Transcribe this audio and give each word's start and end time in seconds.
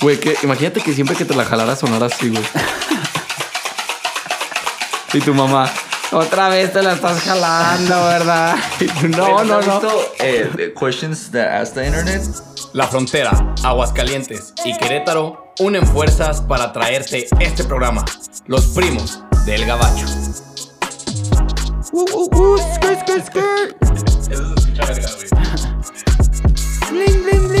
Güey, 0.00 0.18
que 0.18 0.36
imagínate 0.42 0.80
que 0.80 0.94
siempre 0.94 1.14
que 1.14 1.24
te 1.24 1.34
la 1.34 1.44
jalara 1.44 1.76
sonara 1.76 2.06
así, 2.06 2.30
güey. 2.30 2.42
y 5.12 5.20
tu 5.20 5.34
mamá, 5.34 5.70
otra 6.12 6.48
vez 6.48 6.72
te 6.72 6.82
la 6.82 6.94
estás 6.94 7.20
jalando, 7.20 7.94
¿verdad? 8.04 8.56
Y 8.80 8.86
tú, 8.86 9.08
no, 9.08 9.44
no, 9.44 9.60
no. 9.60 9.80
Eh, 10.18 10.50
the 10.56 10.72
questions 10.72 11.30
that 11.30 11.60
ask 11.60 11.74
the 11.74 11.86
internet. 11.86 12.22
La 12.72 12.86
frontera, 12.86 13.30
Aguascalientes 13.62 14.54
y 14.64 14.76
Querétaro 14.78 15.52
unen 15.58 15.86
fuerzas 15.86 16.40
para 16.40 16.72
traerte 16.72 17.28
este 17.40 17.64
programa. 17.64 18.04
Los 18.46 18.66
primos 18.68 19.20
del 19.44 19.66
Gabacho. 19.66 20.06
Uh, 21.92 22.04
uh, 22.12 22.36
uh, 22.36 22.58
skirt, 22.74 23.00
skirt, 23.00 23.26
skirt. 23.26 23.76
Eso 24.30 24.54
se 24.54 24.60
escucha 24.60 24.86
verga, 24.86 25.08
güey. 25.16 25.28
Bling, 26.90 27.22
bling, 27.24 27.48
bling. 27.48 27.59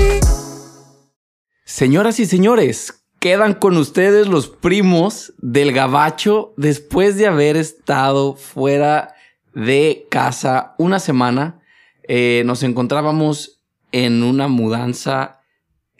Señoras 1.72 2.18
y 2.18 2.26
señores, 2.26 3.04
quedan 3.20 3.54
con 3.54 3.76
ustedes 3.76 4.26
los 4.26 4.48
primos 4.48 5.34
del 5.38 5.70
gabacho 5.70 6.52
después 6.56 7.16
de 7.16 7.28
haber 7.28 7.56
estado 7.56 8.34
fuera 8.34 9.14
de 9.54 10.04
casa 10.10 10.74
una 10.78 10.98
semana. 10.98 11.62
eh, 12.08 12.42
nos 12.44 12.64
encontrábamos 12.64 13.62
en 13.92 14.24
una 14.24 14.48
mudanza 14.48 15.42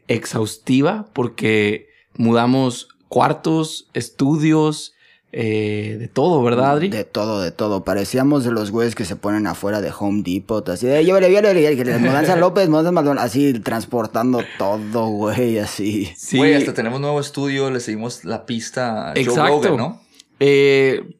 exhaustiva 0.09 1.09
porque 1.13 1.87
mudamos 2.17 2.89
cuartos, 3.09 3.89
estudios, 3.95 4.95
eh, 5.33 5.97
de 5.99 6.09
todo, 6.09 6.43
¿verdad, 6.43 6.73
Adri? 6.73 6.89
De 6.89 7.05
todo, 7.05 7.41
de 7.41 7.53
todo. 7.53 7.85
Parecíamos 7.85 8.45
de 8.45 8.51
los 8.51 8.73
güeyes 8.73 8.95
que 8.95 9.05
se 9.05 9.15
ponen 9.15 9.47
afuera 9.47 9.81
de 9.81 9.93
Home 9.97 10.23
Depot, 10.25 10.69
así 10.69 10.87
de, 10.87 11.05
llévale, 11.05 11.29
llévale, 11.29 11.99
Mudanza 11.99 12.37
López, 12.41 12.69
Mudanza 12.69 12.91
Maldonado, 12.91 13.27
así 13.27 13.53
transportando 13.61 14.43
todo, 14.59 15.07
güey, 15.07 15.59
así. 15.59 16.11
Sí. 16.17 16.37
Güey, 16.37 16.55
hasta 16.55 16.75
tenemos 16.75 17.01
nuevo 17.01 17.21
estudio, 17.21 17.71
le 17.71 17.79
seguimos 17.81 18.25
la 18.25 18.45
pista 18.45 19.11
a 19.11 19.13
Joe 19.13 19.23
Exacto. 19.23 19.69
Rogan, 19.69 19.77
¿no? 19.77 20.01
Eh, 20.41 21.15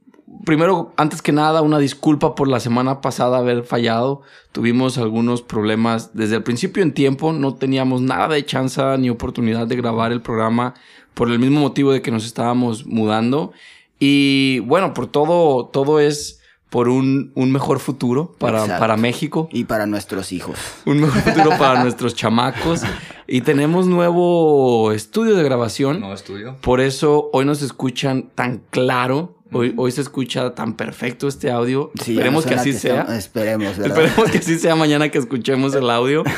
primero, 0.45 0.93
antes 0.97 1.23
que 1.23 1.33
nada, 1.33 1.63
una 1.63 1.79
disculpa 1.79 2.35
por 2.35 2.49
la 2.49 2.59
semana 2.59 3.01
pasada 3.01 3.39
haber 3.39 3.63
fallado. 3.63 4.23
Tuvimos 4.53 4.99
algunos 4.99 5.43
problemas 5.43 6.15
desde 6.15 6.37
el 6.37 6.43
principio 6.43 6.83
en 6.83 6.93
tiempo. 6.93 7.33
No 7.33 7.55
teníamos 7.55 8.01
nada 8.01 8.35
de 8.35 8.45
chance 8.45 8.83
ni 8.99 9.11
oportunidad 9.11 9.67
de 9.67 9.77
grabar 9.77 10.11
el 10.11 10.21
programa 10.21 10.75
por 11.15 11.31
el 11.31 11.39
mismo 11.39 11.61
motivo 11.61 11.93
de 11.93 12.03
que 12.03 12.11
nos 12.11 12.25
estábamos 12.25 12.87
mudando. 12.87 13.53
Y 14.01 14.59
bueno, 14.61 14.95
por 14.95 15.07
todo, 15.07 15.67
todo 15.67 16.01
es 16.01 16.41
por 16.71 16.89
un, 16.89 17.33
un 17.35 17.51
mejor 17.53 17.81
futuro 17.81 18.33
para, 18.39 18.61
Exacto. 18.61 18.81
para 18.81 18.97
México. 18.97 19.49
Y 19.53 19.65
para 19.65 19.87
nuestros 19.87 20.33
hijos. 20.33 20.57
Un 20.87 21.01
mejor 21.01 21.21
futuro 21.21 21.51
para 21.59 21.83
nuestros 21.83 22.15
chamacos. 22.15 22.83
Y 23.27 23.43
tenemos 23.43 23.87
nuevo 23.87 24.91
estudio 24.93 25.37
de 25.37 25.43
grabación. 25.43 26.01
Nuevo 26.01 26.15
estudio. 26.15 26.57
Por 26.61 26.81
eso 26.81 27.29
hoy 27.33 27.45
nos 27.45 27.61
escuchan 27.63 28.31
tan 28.35 28.63
claro. 28.71 29.37
Hoy, 29.53 29.75
hoy 29.77 29.91
se 29.91 30.01
escucha 30.01 30.55
tan 30.55 30.75
perfecto 30.77 31.27
este 31.27 31.51
audio. 31.51 31.91
Sí, 32.03 32.13
Esperemos 32.13 32.47
que 32.47 32.55
así 32.55 32.73
sea. 32.73 33.01
estamos- 33.01 33.19
Esperemos, 33.19 33.77
¿verdad? 33.79 33.99
Esperemos 34.05 34.31
que 34.31 34.39
así 34.39 34.59
sea 34.59 34.77
mañana 34.77 35.09
que 35.09 35.19
escuchemos 35.19 35.75
el 35.75 35.91
audio. 35.91 36.25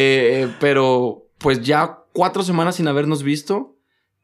Eh, 0.00 0.48
pero 0.60 1.26
pues 1.38 1.62
ya 1.62 1.98
cuatro 2.12 2.42
semanas 2.44 2.76
sin 2.76 2.86
habernos 2.88 3.22
visto. 3.24 3.74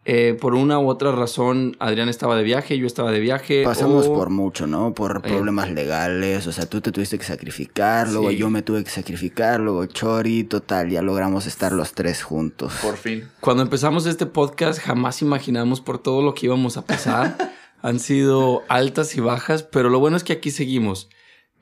Eh, 0.06 0.36
por 0.38 0.54
una 0.54 0.78
u 0.78 0.88
otra 0.88 1.12
razón, 1.12 1.76
Adrián 1.78 2.10
estaba 2.10 2.36
de 2.36 2.42
viaje, 2.42 2.76
yo 2.76 2.86
estaba 2.86 3.10
de 3.10 3.20
viaje. 3.20 3.64
Pasamos 3.64 4.06
o- 4.06 4.12
por 4.14 4.28
mucho, 4.28 4.66
¿no? 4.66 4.92
Por 4.92 5.22
Eh. 5.24 5.28
problemas 5.30 5.70
legales, 5.70 6.46
o 6.46 6.52
sea, 6.52 6.66
tú 6.66 6.82
te 6.82 6.92
tuviste 6.92 7.16
que 7.16 7.24
sacrificar, 7.24 8.08
luego 8.10 8.28
Sí. 8.30 8.36
yo 8.36 8.50
me 8.50 8.60
tuve 8.60 8.84
que 8.84 8.90
sacrificar, 8.90 9.60
luego 9.60 9.86
Chori, 9.86 10.44
total, 10.44 10.90
ya 10.90 11.00
logramos 11.00 11.46
estar 11.46 11.72
los 11.72 11.92
tres 11.94 12.22
juntos. 12.22 12.74
Por 12.82 12.98
fin. 12.98 13.24
Cuando 13.40 13.62
empezamos 13.62 14.04
este 14.04 14.26
podcast 14.26 14.78
jamás 14.78 15.22
imaginamos 15.22 15.80
por 15.80 15.98
todo 15.98 16.20
lo 16.20 16.34
que 16.34 16.46
íbamos 16.46 16.76
a 16.76 16.84
pasar. 16.84 17.36
Han 17.80 17.98
sido 17.98 18.62
altas 18.68 19.16
y 19.16 19.20
bajas, 19.20 19.62
pero 19.62 19.88
lo 19.88 20.00
bueno 20.00 20.16
es 20.18 20.24
que 20.24 20.34
aquí 20.34 20.50
seguimos. 20.50 21.08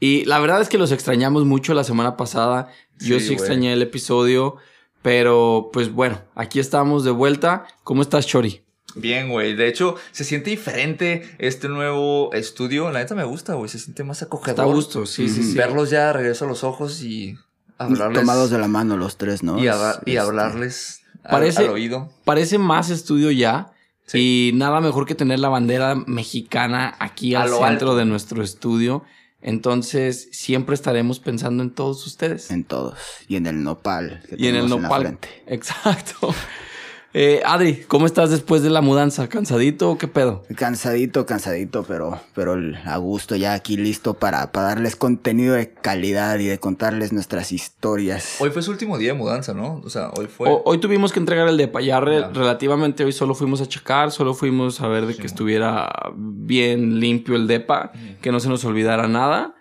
Y 0.01 0.25
la 0.25 0.41
verdad 0.41 0.61
es 0.61 0.69
que 0.69 0.79
los 0.79 0.91
extrañamos 0.91 1.45
mucho 1.45 1.75
la 1.75 1.85
semana 1.85 2.17
pasada. 2.17 2.69
Yo 2.99 3.21
Sí, 3.21 3.33
extrañé 3.35 3.73
el 3.73 3.83
episodio, 3.83 4.57
pero 5.03 5.71
pues 5.73 5.93
bueno, 5.93 6.21
aquí 6.35 6.61
estamos 6.61 7.05
de 7.05 7.11
vuelta. 7.11 7.67
¿Cómo 7.85 8.03
estás, 8.03 8.27
Chori? 8.27 8.63
Bien, 8.95 9.31
güey. 9.31 9.55
De 9.55 9.69
hecho, 9.69 9.97
se 10.11 10.23
siente 10.25 10.51
diferente 10.51 11.35
este 11.39 11.69
nuevo 11.69 12.33
estudio. 12.35 12.91
La 12.91 12.99
neta 13.01 13.15
me 13.15 13.25
gusta, 13.25 13.55
güey. 13.55 13.69
Se 13.69 13.79
siente 13.79 14.05
más 14.05 14.23
acogedor. 14.23 14.51
Está 14.51 14.63
a 14.63 14.67
gusto, 14.67 15.07
sí, 15.07 15.29
sí, 15.29 15.43
sí. 15.43 15.57
Verlos 15.57 15.91
ya 15.91 16.09
de 16.09 16.13
regreso 16.13 16.45
a 16.45 16.49
los 16.49 16.63
ojos 16.63 17.03
y 17.03 17.37
hablarles. 17.79 18.21
Tomados 18.21 18.51
de 18.51 18.59
la 18.59 18.69
mano 18.69 18.97
los 18.97 19.17
tres, 19.17 19.43
¿no? 19.43 19.59
y, 19.59 19.65
y 19.65 19.69
este, 19.69 20.19
hablarles 20.19 21.01
al- 21.25 21.31
Parece- 21.31 21.63
al 21.65 21.71
oído. 21.71 22.11
Parece 22.25 22.59
más 22.59 22.91
estudio 22.91 23.31
ya. 23.31 23.73
Sí. 24.07 24.51
Y 24.51 24.57
nada 24.57 24.81
mejor 24.81 25.07
que 25.07 25.15
tener 25.15 25.39
la 25.39 25.49
bandera 25.49 25.95
mexicana 25.95 26.95
aquí 26.99 27.35
al 27.35 27.49
centro 27.49 27.65
alto. 27.65 27.97
de 27.97 28.05
nuestro 28.05 28.43
estudio. 28.43 29.05
Entonces, 29.43 30.29
siempre 30.31 30.75
estaremos 30.75 31.19
pensando 31.19 31.63
en 31.63 31.71
todos 31.71 32.07
ustedes. 32.07 32.51
En 32.51 32.65
todos. 32.65 32.97
Y 33.29 33.37
en 33.37 33.47
el 33.47 33.63
nopal. 33.63 34.23
que 34.29 34.37
Y 34.39 34.47
en 34.47 34.57
el 34.57 34.69
nopal. 34.69 35.03
frente. 35.03 35.29
Exacto. 35.47 36.33
Eh, 37.15 37.43
Adri, 37.45 37.83
¿cómo 37.89 38.07
estás 38.07 38.31
después 38.31 38.63
de 38.63 38.71
la 38.71 38.81
mudanza? 38.81 39.29
¿Cansadito 39.29 39.91
o 39.91 39.99
qué 39.99 40.09
pedo? 40.09 40.45
Cansadito, 40.57 41.27
cansadito, 41.27 41.85
pero, 41.87 42.19
pero 42.35 42.57
a 42.87 42.97
gusto 42.97 43.37
ya 43.37 43.53
aquí 43.53 43.77
listo 43.77 44.15
para, 44.15 44.51
para 44.51 44.69
darles 44.69 44.97
contenido 44.97 45.55
de 45.55 45.75
calidad 45.75 46.39
y 46.39 46.47
de 46.47 46.59
contarles 46.59 47.13
nuestras 47.13 47.53
historias. 47.53 48.37
Hoy 48.41 48.49
fue 48.49 48.63
su 48.63 48.71
último 48.71 48.97
día 48.97 49.13
de 49.13 49.19
mudanza, 49.19 49.53
¿no? 49.53 49.83
O 49.85 49.91
sea, 49.91 50.09
hoy 50.17 50.27
fue. 50.27 50.49
O- 50.49 50.63
hoy 50.65 50.79
tuvimos 50.79 51.13
que 51.13 51.21
entregar 51.21 51.47
el 51.49 51.59
depa. 51.59 51.83
Ya 51.83 52.01
re- 52.01 52.21
Ya. 52.21 52.29
relativamente 52.31 53.05
hoy 53.05 53.13
solo 53.13 53.35
fuimos 53.35 53.61
a 53.61 53.67
checar, 53.69 54.11
solo 54.11 54.33
fuimos 54.33 54.81
a 54.81 54.89
ver 54.89 55.05
de 55.05 55.15
que 55.15 55.27
estuviera 55.27 55.91
bien 56.17 56.99
limpio 56.99 57.37
el 57.37 57.47
depa, 57.47 57.93
que 58.23 58.33
no 58.33 58.41
se 58.41 58.49
nos 58.49 58.65
olvidara 58.65 59.07
nada. 59.07 59.55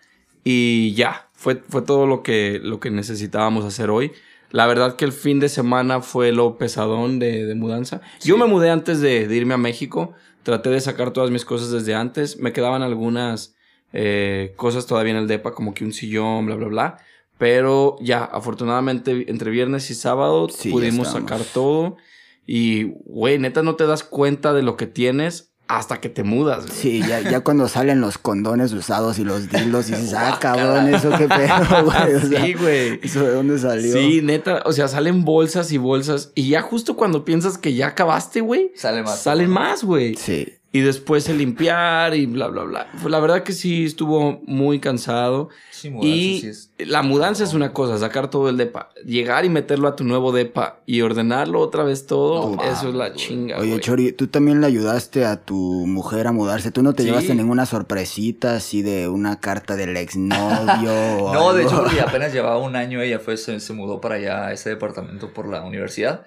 Y 0.45 0.93
ya, 0.93 1.27
fue, 1.33 1.61
fue 1.67 1.81
todo 1.81 2.07
lo 2.07 2.23
que, 2.23 2.61
lo 2.63 2.79
que 2.79 2.91
necesitábamos 2.91 3.65
hacer 3.65 3.89
hoy. 3.89 4.13
La 4.51 4.67
verdad 4.67 4.95
que 4.95 5.05
el 5.05 5.13
fin 5.13 5.39
de 5.39 5.49
semana 5.49 6.01
fue 6.01 6.31
lo 6.31 6.57
pesadón 6.57 7.19
de, 7.19 7.45
de 7.45 7.55
mudanza. 7.55 8.01
Yo 8.23 8.37
me 8.37 8.45
mudé 8.45 8.69
antes 8.69 9.01
de, 9.01 9.27
de 9.27 9.35
irme 9.35 9.53
a 9.53 9.57
México. 9.57 10.13
Traté 10.43 10.69
de 10.69 10.81
sacar 10.81 11.11
todas 11.11 11.31
mis 11.31 11.45
cosas 11.45 11.71
desde 11.71 11.95
antes. 11.95 12.37
Me 12.37 12.51
quedaban 12.51 12.81
algunas 12.81 13.55
eh, 13.93 14.53
cosas 14.55 14.85
todavía 14.85 15.11
en 15.11 15.19
el 15.19 15.27
depa, 15.27 15.53
como 15.53 15.73
que 15.73 15.83
un 15.85 15.93
sillón, 15.93 16.45
bla, 16.45 16.55
bla, 16.55 16.67
bla. 16.67 16.97
Pero 17.37 17.95
ya, 18.01 18.23
afortunadamente, 18.23 19.29
entre 19.29 19.51
viernes 19.51 19.89
y 19.89 19.95
sábado 19.95 20.47
Sí, 20.49 20.69
pudimos 20.69 21.09
sacar 21.09 21.41
todo. 21.53 21.97
Y, 22.45 22.91
güey, 23.05 23.39
neta, 23.39 23.63
no 23.63 23.75
te 23.75 23.85
das 23.85 24.03
cuenta 24.03 24.53
de 24.53 24.63
lo 24.63 24.77
que 24.77 24.87
tienes 24.87 25.50
hasta 25.77 25.99
que 25.99 26.09
te 26.09 26.23
mudas. 26.23 26.65
güey. 26.65 26.77
Sí, 26.77 26.99
ya, 27.07 27.19
ya 27.21 27.41
cuando 27.41 27.67
salen 27.67 28.01
los 28.01 28.17
condones 28.17 28.73
usados 28.73 29.19
y 29.19 29.23
los 29.23 29.49
dildos 29.49 29.89
y 29.89 29.93
dices, 29.95 30.13
ah, 30.17 30.37
cabrón, 30.39 30.93
eso 30.93 31.09
qué 31.17 31.27
pedo, 31.27 31.83
güey. 31.85 32.15
O 32.15 32.19
sea, 32.21 32.45
Sí, 32.45 32.53
güey. 32.53 32.99
¿Eso 33.03 33.23
de 33.23 33.33
dónde 33.33 33.57
salió? 33.59 33.93
Sí, 33.93 34.21
neta, 34.23 34.61
o 34.65 34.71
sea, 34.73 34.87
salen 34.87 35.23
bolsas 35.25 35.71
y 35.71 35.77
bolsas. 35.77 36.31
Y 36.35 36.49
ya 36.49 36.61
justo 36.61 36.95
cuando 36.95 37.25
piensas 37.25 37.57
que 37.57 37.73
ya 37.73 37.87
acabaste, 37.87 38.41
güey, 38.41 38.71
Sale 38.75 39.03
más. 39.03 39.21
salen 39.21 39.49
más, 39.49 39.83
güey. 39.83 40.15
Sí. 40.15 40.47
Y 40.73 40.79
después 40.79 41.27
el 41.27 41.37
limpiar 41.39 42.15
y 42.15 42.27
bla, 42.27 42.47
bla, 42.47 42.63
bla. 42.63 42.87
La 43.05 43.19
verdad 43.19 43.43
que 43.43 43.51
sí 43.51 43.83
estuvo 43.83 44.39
muy 44.45 44.79
cansado. 44.79 45.49
Sí, 45.69 45.89
mudanza, 45.89 46.15
Y 46.15 46.39
sí 46.39 46.47
es- 46.47 46.71
la 46.77 47.01
mudanza 47.01 47.43
es 47.43 47.53
una 47.53 47.73
cosa, 47.73 47.97
sacar 47.97 48.29
todo 48.29 48.47
el 48.47 48.55
depa. 48.55 48.89
Llegar 49.05 49.43
y 49.43 49.49
meterlo 49.49 49.89
a 49.89 49.97
tu 49.97 50.05
nuevo 50.05 50.31
depa 50.31 50.79
y 50.85 51.01
ordenarlo 51.01 51.59
otra 51.59 51.83
vez 51.83 52.05
todo, 52.07 52.55
No 52.55 52.63
eso 52.63 52.87
es 52.87 52.95
la 52.95 53.13
chinga, 53.13 53.57
Oye, 53.57 53.67
güey. 53.71 53.81
Chori, 53.81 54.11
tú 54.13 54.27
también 54.27 54.61
le 54.61 54.67
ayudaste 54.67 55.25
a 55.25 55.41
tu 55.41 55.55
mujer 55.87 56.27
a 56.27 56.31
mudarse. 56.31 56.71
¿Tú 56.71 56.83
no 56.83 56.93
te 56.93 57.03
Sí. 57.03 57.09
llevaste 57.09 57.35
ninguna 57.35 57.65
sorpresita 57.65 58.55
así 58.55 58.81
de 58.81 59.09
una 59.09 59.41
carta 59.41 59.75
del 59.75 59.97
exnovio? 59.97 60.91
o 61.25 61.33
No, 61.33 61.53
de 61.53 61.63
hecho, 61.63 61.81
porque 61.83 61.99
apenas 61.99 62.31
llevaba 62.31 62.57
un 62.59 62.77
año, 62.77 63.01
ella 63.01 63.19
fue, 63.19 63.35
se, 63.35 63.59
se 63.59 63.73
mudó 63.73 63.99
para 63.99 64.15
allá 64.15 64.47
a 64.47 64.53
ese 64.53 64.69
departamento 64.69 65.33
por 65.33 65.49
la 65.49 65.63
universidad. 65.63 66.23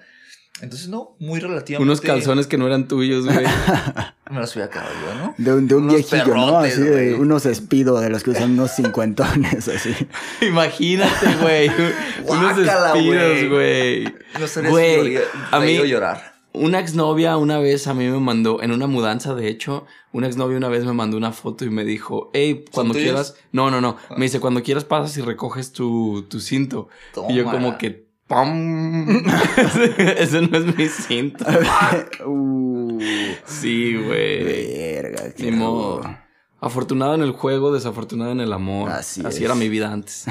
Entonces, 0.61 0.87
no, 0.87 1.15
muy 1.19 1.39
relativamente. 1.41 1.83
Unos 1.83 1.99
calzones 2.01 2.47
que 2.47 2.57
no 2.57 2.65
eran 2.65 2.87
tuyos, 2.87 3.25
güey. 3.25 3.45
Me 4.31 4.39
los 4.39 4.55
hubiera 4.55 4.71
quedado 4.71 4.89
yo, 5.05 5.15
¿no? 5.25 5.35
De 5.37 5.53
un, 5.53 5.67
de 5.67 5.75
un 5.75 5.83
Unos 5.83 5.95
viejillo, 5.95 6.33
¿no? 6.33 6.57
Así 6.59 6.81
de 6.81 6.91
güey. 6.91 7.13
unos 7.13 7.45
espido 7.45 7.99
de 7.99 8.09
los 8.09 8.23
que 8.23 8.31
usan 8.31 8.51
unos 8.51 8.71
cincuentones, 8.71 9.67
así. 9.67 9.93
Imagínate, 10.41 11.35
güey. 11.41 11.69
Unos 12.25 12.57
despidos, 12.57 13.49
güey. 13.49 14.05
No 14.39 14.47
sé, 14.47 14.61
Güey, 14.67 15.17
a 15.51 15.59
mí- 15.59 15.77
llorar. 15.87 16.35
Una 16.53 16.79
exnovia 16.79 17.35
una 17.35 17.59
vez 17.59 17.85
a 17.87 17.93
mí 17.93 18.07
me 18.07 18.17
mandó, 18.21 18.63
en 18.63 18.71
una 18.71 18.87
mudanza 18.87 19.35
de 19.35 19.49
hecho, 19.49 19.85
una 20.13 20.27
exnovia 20.27 20.55
una 20.55 20.69
vez 20.69 20.85
me 20.85 20.93
mandó 20.93 21.17
una 21.17 21.33
foto 21.33 21.65
y 21.65 21.69
me 21.69 21.83
dijo, 21.83 22.31
hey, 22.33 22.63
cuando 22.71 22.93
quieras, 22.93 23.35
no, 23.51 23.69
no, 23.69 23.81
no, 23.81 23.97
me 24.15 24.23
dice, 24.23 24.39
cuando 24.39 24.63
quieras 24.63 24.85
pasas 24.85 25.17
y 25.17 25.21
recoges 25.21 25.73
tu, 25.73 26.25
tu 26.29 26.39
cinto. 26.39 26.87
Y 27.27 27.35
yo 27.35 27.43
como 27.43 27.77
que, 27.77 28.04
¡pam! 28.27 29.07
ese, 30.17 30.41
no 30.41 30.57
es 30.57 30.75
mi 30.77 30.87
cinto. 30.87 31.45
uh, 32.25 32.99
Sí, 33.45 33.95
güey. 33.95 34.43
verga, 34.43 35.33
qué 35.35 35.51
Ni 35.51 35.57
modo. 35.57 36.01
Afortunado 36.59 37.13
en 37.15 37.21
el 37.21 37.31
juego, 37.31 37.73
desafortunado 37.73 38.31
en 38.31 38.39
el 38.39 38.51
amor. 38.53 38.89
Así 38.89 39.21
Así, 39.25 39.37
es. 39.37 39.43
era 39.43 39.55
mi 39.55 39.69
vida 39.69 39.91
antes. 39.91 40.25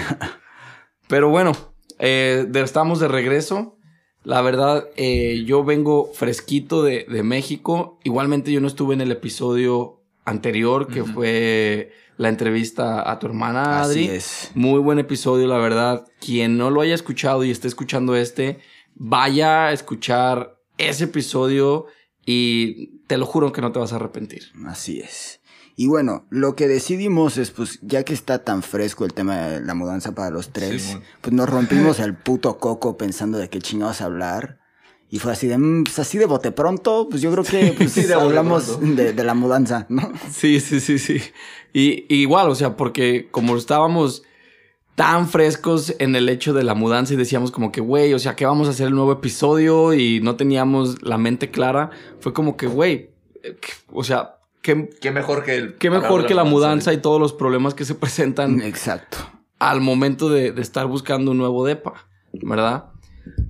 Pero 1.08 1.28
bueno, 1.28 1.52
eh, 1.98 2.46
estamos 2.54 2.98
de 3.00 3.08
regreso. 3.08 3.78
La 4.22 4.40
verdad, 4.40 4.86
eh, 4.96 5.44
yo 5.46 5.64
vengo 5.64 6.10
fresquito 6.14 6.82
de, 6.82 7.04
de 7.08 7.22
México. 7.22 8.00
Igualmente 8.04 8.50
yo 8.50 8.60
no 8.60 8.66
estuve 8.66 8.94
en 8.94 9.02
el 9.02 9.12
episodio 9.12 10.02
anterior, 10.24 10.88
que 10.88 11.04
fue 11.04 11.92
la 12.16 12.28
entrevista 12.28 13.10
a 13.10 13.18
tu 13.18 13.26
hermana 13.26 13.82
Adri. 13.82 14.04
Así 14.04 14.14
es. 14.14 14.50
Muy 14.54 14.80
buen 14.80 14.98
episodio, 14.98 15.46
la 15.46 15.58
verdad. 15.58 16.06
Quien 16.20 16.56
no 16.56 16.70
lo 16.70 16.80
haya 16.80 16.94
escuchado 16.94 17.44
y 17.44 17.50
esté 17.50 17.68
escuchando 17.68 18.16
este, 18.16 18.60
vaya 18.94 19.66
a 19.66 19.72
escuchar 19.72 20.60
ese 20.78 21.04
episodio 21.04 21.86
y 22.26 22.98
te 23.06 23.18
lo 23.18 23.26
juro 23.26 23.52
que 23.52 23.60
no 23.60 23.72
te 23.72 23.78
vas 23.78 23.92
a 23.92 23.96
arrepentir. 23.96 24.44
Así 24.66 25.00
es. 25.00 25.40
Y 25.76 25.88
bueno, 25.88 26.26
lo 26.30 26.54
que 26.54 26.68
decidimos 26.68 27.36
es, 27.36 27.50
pues, 27.50 27.80
ya 27.82 28.04
que 28.04 28.14
está 28.14 28.44
tan 28.44 28.62
fresco 28.62 29.04
el 29.04 29.12
tema 29.12 29.48
de 29.48 29.60
la 29.60 29.74
mudanza 29.74 30.14
para 30.14 30.30
los 30.30 30.52
tres, 30.52 30.98
pues 31.20 31.34
nos 31.34 31.48
rompimos 31.48 31.98
el 31.98 32.14
puto 32.14 32.58
coco 32.58 32.96
pensando 32.96 33.38
de 33.38 33.48
qué 33.48 33.58
chingados 33.58 34.00
hablar. 34.00 34.60
Y 35.14 35.20
fue 35.20 35.30
así 35.30 35.46
de, 35.46 35.56
mm, 35.56 35.84
pues 35.84 35.96
así 36.00 36.18
de 36.18 36.26
bote 36.26 36.50
pronto, 36.50 37.06
pues 37.08 37.22
yo 37.22 37.30
creo 37.30 37.44
que 37.44 37.72
pues, 37.78 37.92
Sí, 37.92 38.02
de 38.02 38.14
hablamos 38.14 38.80
de, 38.96 39.12
de 39.12 39.24
la 39.24 39.34
mudanza, 39.34 39.86
¿no? 39.88 40.10
Sí, 40.32 40.58
sí, 40.58 40.80
sí, 40.80 40.98
sí. 40.98 41.20
Y, 41.72 42.04
y 42.12 42.16
igual, 42.22 42.48
o 42.50 42.54
sea, 42.56 42.76
porque 42.76 43.28
como 43.30 43.56
estábamos 43.56 44.24
tan 44.96 45.28
frescos 45.28 45.94
en 46.00 46.16
el 46.16 46.28
hecho 46.28 46.52
de 46.52 46.64
la 46.64 46.74
mudanza 46.74 47.14
y 47.14 47.16
decíamos 47.16 47.52
como 47.52 47.70
que, 47.70 47.80
güey, 47.80 48.12
o 48.12 48.18
sea, 48.18 48.34
que 48.34 48.44
vamos 48.44 48.66
a 48.66 48.72
hacer 48.72 48.88
el 48.88 48.94
nuevo 48.96 49.12
episodio 49.12 49.94
y 49.94 50.20
no 50.20 50.34
teníamos 50.34 51.00
la 51.02 51.16
mente 51.16 51.52
clara, 51.52 51.90
fue 52.18 52.32
como 52.32 52.56
que, 52.56 52.66
güey, 52.66 53.10
eh, 53.44 53.56
que- 53.60 53.72
o 53.92 54.02
sea, 54.02 54.38
qué, 54.62 54.90
Qué 55.00 55.12
mejor 55.12 55.44
que 55.44 55.54
el. 55.54 55.74
qué 55.76 55.90
mejor 55.90 56.22
de 56.22 56.26
que 56.26 56.34
la 56.34 56.42
mudanza 56.42 56.90
mudanza. 56.90 56.92
y 56.92 56.96
todos 56.96 57.20
los 57.20 57.32
problemas 57.32 57.74
que 57.74 57.84
se 57.84 57.94
presentan 57.94 58.60
Exacto. 58.62 59.18
al 59.60 59.80
momento 59.80 60.28
de, 60.28 60.50
de 60.50 60.60
estar 60.62 60.86
buscando 60.88 61.30
un 61.30 61.38
nuevo 61.38 61.64
depa, 61.64 62.08
¿verdad? 62.32 62.86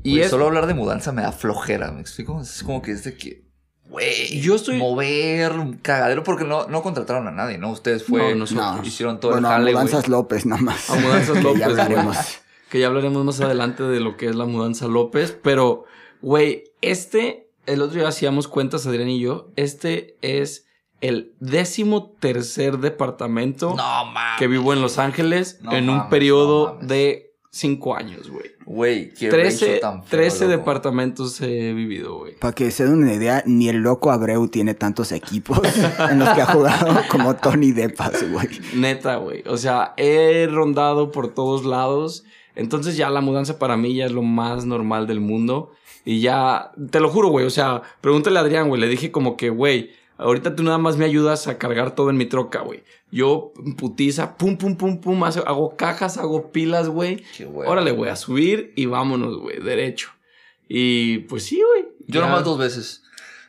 Y 0.02 0.20
es, 0.20 0.30
Solo 0.30 0.46
hablar 0.46 0.66
de 0.66 0.74
mudanza 0.74 1.12
me 1.12 1.22
da 1.22 1.32
flojera, 1.32 1.90
¿me 1.92 2.00
explico? 2.00 2.40
Es 2.40 2.62
como 2.62 2.82
que 2.82 2.92
es 2.92 3.04
de 3.04 3.16
que. 3.16 3.44
Güey, 3.88 4.40
Yo 4.40 4.54
estoy- 4.56 4.78
Mover, 4.78 5.52
un 5.52 5.74
cagadero, 5.74 6.24
porque 6.24 6.44
no, 6.44 6.66
no 6.66 6.82
contrataron 6.82 7.28
a 7.28 7.30
nadie, 7.30 7.58
¿no? 7.58 7.70
Ustedes 7.70 8.04
fue. 8.04 8.34
No. 8.34 8.44
No. 8.46 8.82
Hicieron 8.84 9.20
todo 9.20 9.32
bueno, 9.32 9.48
el 9.48 9.54
jale, 9.54 9.70
a. 9.70 9.74
Mudanzas 9.74 10.08
López 10.08 10.46
nomás. 10.46 10.90
A 10.90 10.96
Mudanzas 10.96 11.36
Que 11.36 11.42
López, 11.42 11.60
ya 11.60 11.66
hablaremos. 11.66 12.16
güey. 12.16 12.26
que 12.70 12.80
ya 12.80 12.86
hablaremos 12.88 13.24
más 13.24 13.40
adelante 13.40 13.82
de 13.84 14.00
lo 14.00 14.16
que 14.16 14.26
es 14.28 14.34
la 14.34 14.46
mudanza 14.46 14.86
López, 14.88 15.38
pero, 15.42 15.84
güey, 16.22 16.64
este, 16.80 17.50
el 17.66 17.82
otro 17.82 18.00
día 18.00 18.08
hacíamos 18.08 18.48
cuentas, 18.48 18.86
Adrián 18.86 19.08
y 19.10 19.20
yo, 19.20 19.52
este 19.54 20.16
es 20.22 20.66
el 21.00 21.34
décimo 21.38 22.16
tercer 22.18 22.78
departamento 22.78 23.74
No 23.76 24.12
que 24.38 24.46
vivo 24.48 24.72
en 24.72 24.80
Los 24.80 24.98
Ángeles 24.98 25.58
No 25.60 25.72
en 25.72 25.88
un 25.90 25.96
mames, 25.98 26.10
periodo 26.10 26.78
no 26.80 26.86
de 26.88 27.33
cinco 27.54 27.94
años, 27.94 28.30
güey. 28.30 28.50
Güey, 28.66 29.10
qué 29.10 29.28
13, 29.28 29.66
ratio 29.66 29.80
tan 29.80 30.04
feo, 30.04 30.18
13 30.18 30.44
loco. 30.44 30.56
departamentos 30.58 31.40
he 31.40 31.72
vivido, 31.72 32.18
güey. 32.18 32.34
Para 32.38 32.52
que 32.52 32.70
se 32.70 32.84
den 32.84 32.94
una 32.94 33.14
idea, 33.14 33.44
ni 33.46 33.68
el 33.68 33.76
loco 33.76 34.10
Abreu 34.10 34.48
tiene 34.48 34.74
tantos 34.74 35.12
equipos 35.12 35.60
en 36.10 36.18
los 36.18 36.28
que 36.30 36.42
ha 36.42 36.46
jugado 36.46 37.00
como 37.08 37.36
Tony 37.36 37.72
Depas, 37.72 38.28
güey. 38.30 38.48
Neta, 38.74 39.16
güey. 39.16 39.44
O 39.46 39.56
sea, 39.56 39.94
he 39.96 40.48
rondado 40.50 41.12
por 41.12 41.32
todos 41.32 41.64
lados. 41.64 42.24
Entonces 42.56 42.96
ya 42.96 43.10
la 43.10 43.20
mudanza 43.20 43.58
para 43.58 43.76
mí 43.76 43.94
ya 43.94 44.06
es 44.06 44.12
lo 44.12 44.22
más 44.22 44.64
normal 44.64 45.06
del 45.06 45.20
mundo. 45.20 45.72
Y 46.04 46.20
ya, 46.20 46.72
te 46.90 47.00
lo 47.00 47.08
juro, 47.08 47.28
güey. 47.28 47.46
O 47.46 47.50
sea, 47.50 47.82
pregúntale 48.00 48.38
a 48.38 48.42
Adrián, 48.42 48.68
güey. 48.68 48.80
Le 48.80 48.88
dije 48.88 49.10
como 49.12 49.36
que, 49.36 49.50
güey, 49.50 49.90
ahorita 50.18 50.56
tú 50.56 50.62
nada 50.62 50.78
más 50.78 50.96
me 50.96 51.04
ayudas 51.04 51.46
a 51.48 51.58
cargar 51.58 51.94
todo 51.94 52.10
en 52.10 52.16
mi 52.16 52.26
troca, 52.26 52.60
güey. 52.60 52.82
Yo, 53.10 53.52
putiza, 53.78 54.36
pum, 54.36 54.56
pum, 54.58 54.76
pum, 54.76 55.00
pum, 55.00 55.22
hago 55.24 55.76
cajas, 55.76 56.18
hago 56.18 56.50
pilas, 56.50 56.88
güey. 56.88 57.22
Órale, 57.68 57.92
güey, 57.92 58.10
a 58.10 58.16
subir 58.16 58.72
y 58.76 58.86
vámonos, 58.86 59.38
güey, 59.38 59.60
derecho. 59.60 60.10
Y 60.68 61.18
pues 61.20 61.44
sí, 61.44 61.62
güey. 61.64 61.84
Yo 62.06 62.20
Ya- 62.20 62.26
nomás 62.26 62.44
dos 62.44 62.58
veces. 62.58 63.03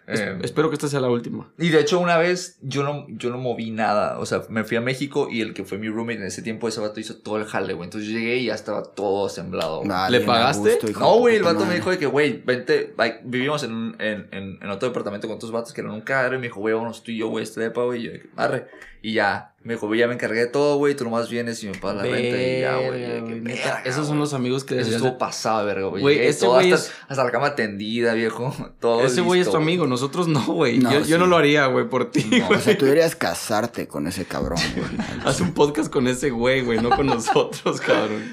Eh, 0.07 0.37
espero 0.43 0.69
que 0.69 0.75
esta 0.75 0.87
sea 0.87 0.99
la 0.99 1.09
última. 1.09 1.51
Y 1.57 1.69
de 1.69 1.79
hecho, 1.79 1.99
una 1.99 2.17
vez 2.17 2.57
yo 2.61 2.83
no, 2.83 3.05
yo 3.09 3.29
no 3.29 3.37
moví 3.37 3.71
nada. 3.71 4.19
O 4.19 4.25
sea, 4.25 4.43
me 4.49 4.63
fui 4.63 4.77
a 4.77 4.81
México 4.81 5.27
y 5.31 5.41
el 5.41 5.53
que 5.53 5.63
fue 5.63 5.77
mi 5.77 5.89
roommate 5.89 6.19
en 6.19 6.25
ese 6.25 6.41
tiempo, 6.41 6.67
ese 6.67 6.79
vato 6.79 6.99
hizo 6.99 7.17
todo 7.17 7.37
el 7.37 7.45
jale, 7.45 7.73
güey. 7.73 7.85
Entonces 7.85 8.09
yo 8.09 8.19
llegué 8.19 8.37
y 8.37 8.45
ya 8.45 8.55
estaba 8.55 8.83
todo 8.83 9.29
semblado. 9.29 9.83
¿Le 10.09 10.21
pagaste? 10.21 10.71
gusto, 10.71 10.89
hijo 10.89 10.99
No, 10.99 11.19
güey, 11.19 11.37
el 11.37 11.43
vato 11.43 11.65
me 11.65 11.75
dijo 11.75 11.89
de 11.89 11.97
que, 11.97 12.05
güey, 12.05 12.41
vente, 12.45 12.93
like, 12.97 13.21
vivimos 13.23 13.63
en, 13.63 13.73
un, 13.73 13.95
en, 13.99 14.27
en, 14.31 14.59
en 14.61 14.69
otro 14.69 14.89
departamento 14.89 15.27
con 15.27 15.37
otros 15.37 15.51
vatos 15.51 15.73
que 15.73 15.81
eran 15.81 15.93
un 15.93 16.01
cadre. 16.01 16.35
Y 16.35 16.39
me 16.39 16.47
dijo, 16.47 16.59
güey, 16.59 16.73
vámonos 16.73 17.03
tú 17.03 17.11
y 17.11 17.17
yo, 17.17 17.29
güey, 17.29 17.43
este 17.43 17.61
depa, 17.61 17.83
güey. 17.83 18.01
Y 18.01 18.03
yo, 18.05 18.11
arre. 18.35 18.67
Y 19.07 19.13
ya, 19.13 19.53
me 19.61 19.75
dijo, 19.75 19.93
ya 19.93 20.07
me 20.07 20.15
encargué 20.15 20.39
de 20.39 20.47
todo, 20.47 20.77
güey. 20.77 20.95
Tú 20.95 21.03
nomás 21.03 21.29
vienes 21.29 21.63
y 21.63 21.67
me 21.67 21.77
pagas 21.77 21.97
la 21.97 22.03
renta 22.11 22.41
y 22.41 22.61
ya, 22.61 22.75
güey. 22.77 23.59
Esos 23.83 24.07
son 24.07 24.17
los 24.17 24.33
amigos 24.33 24.63
que 24.63 24.79
Eso 24.79 24.89
estuvo 24.89 25.11
de- 25.11 25.17
pasado, 25.17 25.63
verga, 25.63 25.85
güey. 25.89 26.01
Güey 26.01 26.27
hasta, 26.27 26.61
es- 26.63 26.91
hasta 27.07 27.23
la 27.23 27.29
cama 27.29 27.53
tendida, 27.53 28.15
viejo. 28.15 28.51
Todo 28.79 29.05
Ese 29.05 29.21
güey 29.21 29.41
es 29.41 29.51
tu 29.51 29.57
amigo, 29.57 29.85
nosotros 29.85 30.27
no, 30.27 30.43
güey. 30.45 30.79
No, 30.79 30.99
yo, 31.05 31.19
no 31.19 31.27
lo 31.27 31.37
haría, 31.37 31.67
güey, 31.67 31.87
por 31.87 32.09
ti. 32.09 32.23
No, 32.23 32.47
güey. 32.47 32.57
O 32.57 32.61
sea, 32.63 32.75
tú 32.75 32.85
deberías 32.85 33.15
casarte 33.15 33.87
con 33.87 34.07
ese 34.07 34.25
cabrón, 34.25 34.57
güey. 34.75 34.87
Haz 35.23 35.39
un 35.39 35.53
podcast 35.53 35.91
con 35.91 36.07
ese 36.07 36.31
güey, 36.31 36.61
güey, 36.61 36.81
no 36.81 36.89
con 36.89 37.05
nosotros, 37.05 37.79
cabrón. 37.81 38.23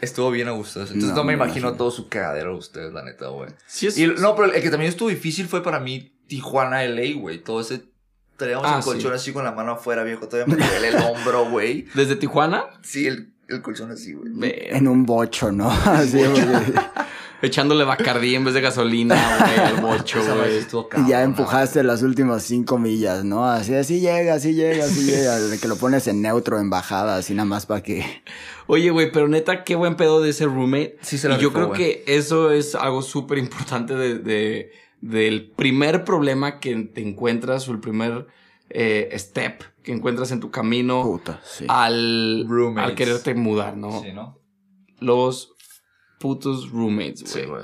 Estuvo 0.00 0.32
bien 0.32 0.48
a 0.48 0.50
gusto. 0.50 0.80
Entonces 0.80 1.10
No, 1.10 1.14
no, 1.14 1.22
me 1.22 1.34
imagino 1.34 1.58
imagino. 1.68 1.76
todo 1.78 1.92
su 1.92 2.08
cagadero 2.08 2.54
de 2.54 2.58
ustedes, 2.58 2.92
la 2.92 3.04
neta, 3.04 3.28
güey. 3.28 3.50
Sí, 3.68 3.86
es... 3.86 3.96
Y 3.96 4.08
no, 4.08 4.34
pero 4.34 4.52
el 4.52 4.60
que 4.62 4.70
también 4.70 4.88
estuvo 4.88 5.10
difícil 5.10 5.46
fue 5.46 5.62
para 5.62 5.78
mí 5.78 6.16
Tijuana 6.26 6.82
LA, 6.84 7.14
güey. 7.20 7.38
Todo 7.44 7.60
ese. 7.60 7.89
Traíamos 8.40 8.66
Ah, 8.66 8.78
el 8.78 8.84
colchón 8.84 9.12
sí. 9.12 9.16
así 9.16 9.32
con 9.32 9.44
la 9.44 9.52
mano 9.52 9.72
afuera, 9.72 10.02
viejo. 10.02 10.26
Todavía 10.28 10.56
me 10.56 10.64
duele 10.66 10.88
el 10.88 10.96
hombro, 10.96 11.44
güey. 11.50 11.86
¿Desde 11.94 12.16
Tijuana? 12.16 12.64
Sí, 12.82 13.06
el, 13.06 13.32
el 13.48 13.60
colchón 13.62 13.90
así, 13.92 14.14
güey. 14.14 14.30
En 14.42 14.88
un 14.88 15.04
bocho, 15.06 15.52
¿no? 15.52 15.70
Así, 15.84 16.18
güey. 16.18 16.42
Echándole 17.42 17.84
bacardí 17.84 18.34
en 18.34 18.44
vez 18.44 18.52
de 18.52 18.60
gasolina, 18.60 19.14
güey, 19.38 19.58
al 19.66 19.80
bocho, 19.80 20.20
güey. 20.22 20.58
Y 21.06 21.08
ya 21.08 21.22
empujaste 21.22 21.82
las 21.82 22.02
últimas 22.02 22.42
cinco 22.42 22.76
millas, 22.76 23.24
¿no? 23.24 23.46
Así, 23.50 23.74
así 23.74 23.98
llega, 24.00 24.34
así 24.34 24.52
llega, 24.52 24.84
así 24.84 25.04
llega. 25.04 25.38
De 25.38 25.58
que 25.58 25.66
lo 25.66 25.76
pones 25.76 26.06
en 26.06 26.20
neutro, 26.20 26.58
en 26.58 26.68
bajada, 26.68 27.16
así 27.16 27.32
nada 27.32 27.46
más 27.46 27.64
para 27.64 27.82
que... 27.82 28.04
Oye, 28.66 28.90
güey, 28.90 29.10
pero 29.10 29.26
neta, 29.26 29.64
qué 29.64 29.74
buen 29.74 29.96
pedo 29.96 30.20
de 30.20 30.30
ese 30.30 30.44
roommate. 30.44 30.98
Sí 31.00 31.16
se 31.16 31.30
la 31.30 31.36
y 31.36 31.40
yo 31.40 31.50
creo 31.52 31.72
que 31.72 32.04
eso 32.06 32.50
es 32.52 32.74
algo 32.74 33.00
súper 33.00 33.38
importante 33.38 33.94
de, 33.94 34.18
de- 34.18 34.72
del 35.00 35.50
primer 35.50 36.04
problema 36.04 36.60
que 36.60 36.74
te 36.76 37.00
encuentras 37.06 37.68
o 37.68 37.72
el 37.72 37.80
primer 37.80 38.26
eh, 38.68 39.10
step 39.18 39.62
que 39.82 39.92
encuentras 39.92 40.30
en 40.30 40.40
tu 40.40 40.50
camino 40.50 41.02
Puta, 41.02 41.40
sí. 41.42 41.64
al, 41.68 42.44
Roommates. 42.48 42.90
al 42.90 42.96
quererte 42.96 43.34
mudar, 43.34 43.76
¿no? 43.76 44.02
Sí, 44.02 44.12
¿no? 44.12 44.38
Los 44.98 45.54
putos 46.18 46.70
roommates, 46.70 47.22
güey. 47.22 47.44
Sí, 47.44 47.48
güey. 47.50 47.62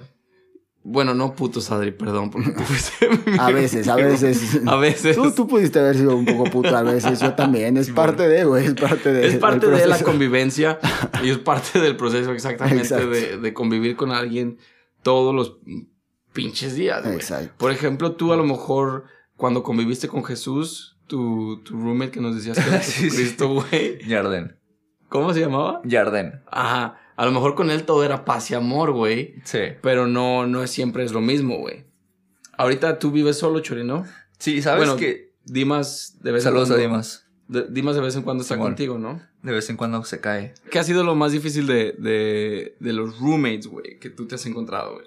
Bueno, 0.88 1.14
no 1.14 1.34
putos, 1.34 1.70
Adri, 1.72 1.90
perdón, 1.90 2.30
porque 2.30 2.52
tú 2.52 2.62
fuiste 2.62 3.08
mi- 3.08 3.36
A 3.40 3.50
veces, 3.50 3.88
a 3.88 3.96
veces. 3.96 4.60
A 4.66 4.76
veces. 4.76 5.16
Tú, 5.16 5.32
tú 5.32 5.46
pudiste 5.48 5.80
haber 5.80 5.96
sido 5.96 6.16
un 6.16 6.24
poco 6.24 6.44
puto 6.44 6.74
a 6.76 6.82
veces, 6.82 7.20
yo 7.20 7.34
también. 7.34 7.76
Es 7.76 7.90
parte 7.90 8.28
de, 8.28 8.44
güey, 8.44 8.66
es 8.66 8.74
parte 8.74 9.12
de. 9.12 9.26
Es 9.26 9.36
parte 9.36 9.66
de 9.68 9.84
la 9.86 9.98
convivencia 9.98 10.78
y 11.24 11.30
es 11.30 11.38
parte 11.38 11.80
del 11.80 11.96
proceso 11.96 12.30
exactamente 12.32 13.04
de, 13.04 13.36
de 13.38 13.52
convivir 13.52 13.96
con 13.96 14.12
alguien 14.12 14.58
todos 15.02 15.34
los 15.34 15.58
pinches 16.36 16.74
días, 16.76 17.02
güey. 17.02 17.16
Exacto. 17.16 17.54
Por 17.58 17.72
ejemplo, 17.72 18.12
tú 18.12 18.32
a 18.32 18.36
lo 18.36 18.44
mejor 18.44 19.04
cuando 19.36 19.62
conviviste 19.62 20.06
con 20.08 20.24
Jesús, 20.24 20.98
tu, 21.06 21.62
tu 21.64 21.74
roommate 21.80 22.10
que 22.12 22.20
nos 22.20 22.34
decías 22.36 22.58
que 22.58 22.68
era. 22.68 22.78
Jesucristo, 22.80 23.48
güey. 23.48 23.98
Yarden. 24.06 24.56
¿Cómo 25.08 25.32
se 25.34 25.40
llamaba? 25.40 25.80
Yarden. 25.84 26.42
Ajá. 26.50 26.98
A 27.16 27.24
lo 27.24 27.32
mejor 27.32 27.54
con 27.54 27.70
él 27.70 27.84
todo 27.84 28.04
era 28.04 28.24
paz 28.24 28.50
y 28.50 28.54
amor, 28.54 28.92
güey. 28.92 29.36
Sí. 29.44 29.60
Pero 29.82 30.06
no, 30.06 30.46
no 30.46 30.62
es 30.62 30.70
siempre 30.70 31.04
es 31.04 31.12
lo 31.12 31.20
mismo, 31.20 31.56
güey. 31.58 31.86
Ahorita 32.58 32.98
tú 32.98 33.10
vives 33.10 33.38
solo, 33.38 33.60
Chori, 33.60 33.84
¿no? 33.84 34.04
Sí, 34.38 34.60
¿sabes 34.62 34.84
Bueno, 34.84 34.96
que 34.96 35.34
Dimas 35.44 36.18
de 36.22 36.32
vez 36.32 36.42
Saludos 36.42 36.68
en 36.70 36.74
a 36.74 36.76
cuando. 36.76 36.88
Dimas. 36.94 37.26
de- 37.48 37.66
Dimas 37.70 37.94
de 37.94 38.00
vez 38.02 38.16
en 38.16 38.22
cuando 38.22 38.42
está 38.42 38.54
Simón. 38.54 38.70
contigo, 38.70 38.98
¿no? 38.98 39.22
De 39.42 39.52
vez 39.52 39.70
en 39.70 39.76
cuando 39.76 40.02
se 40.04 40.20
cae. 40.20 40.54
¿Qué 40.70 40.78
ha 40.78 40.84
sido 40.84 41.04
lo 41.04 41.14
más 41.14 41.32
difícil 41.32 41.66
de, 41.66 41.92
de, 41.98 42.76
de 42.80 42.92
los 42.92 43.18
roommates, 43.20 43.68
güey, 43.68 43.98
que 44.00 44.10
tú 44.10 44.26
te 44.26 44.34
has 44.34 44.44
encontrado, 44.46 44.94
güey? 44.94 45.06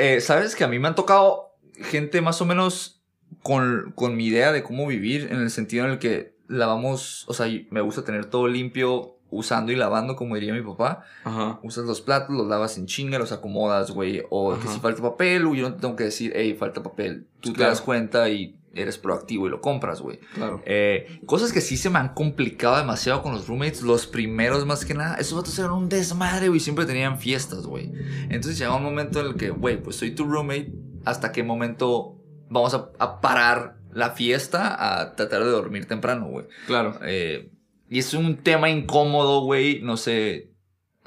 Eh, 0.00 0.20
¿Sabes 0.20 0.56
que 0.56 0.64
a 0.64 0.68
mí 0.68 0.78
me 0.78 0.88
han 0.88 0.94
tocado 0.94 1.56
gente 1.74 2.22
más 2.22 2.40
o 2.40 2.46
menos 2.46 3.02
con, 3.42 3.92
con 3.94 4.16
mi 4.16 4.26
idea 4.26 4.50
de 4.50 4.62
cómo 4.62 4.86
vivir? 4.86 5.28
En 5.30 5.40
el 5.40 5.50
sentido 5.50 5.84
en 5.84 5.92
el 5.92 5.98
que 5.98 6.36
lavamos, 6.48 7.24
o 7.28 7.34
sea, 7.34 7.46
me 7.70 7.82
gusta 7.82 8.02
tener 8.02 8.24
todo 8.24 8.48
limpio, 8.48 9.18
usando 9.30 9.72
y 9.72 9.76
lavando, 9.76 10.16
como 10.16 10.34
diría 10.34 10.52
mi 10.52 10.62
papá. 10.62 11.04
Ajá. 11.24 11.60
Usas 11.62 11.84
los 11.84 12.00
platos, 12.00 12.34
los 12.34 12.46
lavas 12.46 12.76
en 12.78 12.86
chinga, 12.86 13.18
los 13.18 13.32
acomodas, 13.32 13.90
güey. 13.90 14.22
O 14.30 14.58
que 14.58 14.68
si 14.68 14.80
falta 14.80 15.02
papel, 15.02 15.42
yo 15.54 15.68
no 15.68 15.74
te 15.74 15.80
tengo 15.80 15.96
que 15.96 16.04
decir, 16.04 16.32
hey, 16.34 16.56
falta 16.58 16.82
papel. 16.82 17.26
Tú 17.40 17.52
te 17.52 17.62
das 17.62 17.80
cuenta 17.80 18.28
y 18.28 18.56
eres 18.74 18.98
proactivo 18.98 19.46
y 19.46 19.50
lo 19.50 19.60
compras, 19.60 20.00
güey. 20.00 20.18
Claro. 20.34 20.62
Eh, 20.64 21.20
cosas 21.26 21.52
que 21.52 21.60
sí 21.60 21.76
se 21.76 21.90
me 21.90 21.98
han 21.98 22.14
complicado 22.14 22.76
demasiado 22.76 23.22
con 23.22 23.32
los 23.32 23.48
roommates. 23.48 23.82
Los 23.82 24.06
primeros, 24.06 24.64
más 24.66 24.84
que 24.84 24.94
nada, 24.94 25.16
esos 25.16 25.36
vatos 25.38 25.58
eran 25.58 25.72
un 25.72 25.88
desmadre, 25.88 26.48
güey. 26.48 26.60
Siempre 26.60 26.86
tenían 26.86 27.18
fiestas, 27.18 27.66
güey. 27.66 27.92
Entonces 28.24 28.58
llegaba 28.58 28.76
un 28.76 28.84
momento 28.84 29.20
en 29.20 29.26
el 29.26 29.34
que, 29.34 29.50
güey, 29.50 29.82
pues 29.82 29.96
soy 29.96 30.12
tu 30.12 30.24
roommate. 30.24 30.72
¿Hasta 31.04 31.32
qué 31.32 31.42
momento 31.42 32.18
vamos 32.48 32.74
a, 32.74 32.90
a 32.98 33.20
parar 33.20 33.78
la 33.92 34.10
fiesta 34.10 35.00
a 35.00 35.16
tratar 35.16 35.42
de 35.44 35.50
dormir 35.50 35.86
temprano, 35.86 36.28
güey? 36.28 36.46
Claro. 36.66 36.98
Eh, 37.02 37.50
y 37.88 37.98
es 37.98 38.14
un 38.14 38.36
tema 38.36 38.70
incómodo, 38.70 39.40
güey. 39.42 39.80
No 39.82 39.96
sé. 39.96 40.49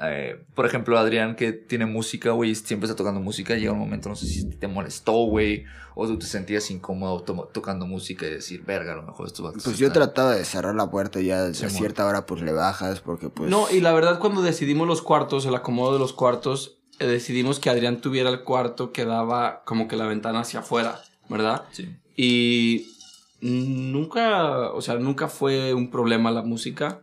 Eh, 0.06 0.44
por 0.56 0.66
ejemplo, 0.66 0.98
Adrián 0.98 1.36
que 1.36 1.52
tiene 1.54 1.86
música, 1.86 2.32
güey, 2.32 2.56
siempre 2.56 2.86
está 2.88 2.96
tocando 2.96 3.20
música, 3.20 3.56
llega 3.56 3.72
un 3.72 3.80
momento, 3.80 4.10
no 4.10 4.16
sé 4.16 4.26
si 4.28 4.50
te 4.50 4.68
molestó, 4.68 5.14
güey, 5.26 5.64
o 5.96 6.08
tú 6.08 6.18
te 6.20 6.26
sentías 6.26 6.70
incómodo 6.72 7.22
to- 7.22 7.50
tocando 7.54 7.86
música 7.86 8.26
y 8.26 8.32
decir, 8.32 8.64
verga, 8.66 8.94
a 8.94 8.96
lo 8.96 9.04
mejor 9.04 9.28
esto 9.28 9.44
va 9.44 9.50
a 9.50 9.54
Pues 9.54 9.78
yo 9.78 9.92
trataba 9.92 10.36
de 10.36 10.44
cerrar 10.46 10.74
la 10.76 10.90
puerta 10.90 11.22
y 11.22 11.26
ya 11.28 11.46
a 11.46 11.54
Simón. 11.54 11.72
cierta 11.72 12.06
hora 12.06 12.26
pues 12.26 12.42
le 12.42 12.52
bajas 12.52 13.00
porque 13.02 13.30
pues... 13.30 13.50
No, 13.50 13.70
y 13.72 13.80
la 13.82 13.94
verdad 13.94 14.20
cuando 14.20 14.42
decidimos 14.42 14.88
los 14.88 15.02
cuartos, 15.02 15.46
el 15.46 15.56
acomodo 15.56 15.94
de 15.94 16.00
los 16.00 16.14
cuartos, 16.14 16.78
eh, 17.00 17.06
decidimos 17.08 17.60
que 17.60 17.70
Adrián 17.70 18.02
tuviera 18.02 18.30
el 18.30 18.44
cuarto 18.44 18.92
que 18.92 19.06
daba 19.06 19.64
como 19.66 19.88
que 19.88 19.96
la 19.96 20.06
ventana 20.08 20.40
hacia 20.42 20.62
afuera, 20.62 21.00
¿verdad? 21.30 21.64
Sí. 21.72 21.96
Y 22.16 22.88
nunca, 23.42 24.72
o 24.72 24.82
sea, 24.82 24.96
nunca 24.96 25.28
fue 25.28 25.74
un 25.74 25.90
problema 25.92 26.32
la 26.32 26.42
música. 26.44 27.02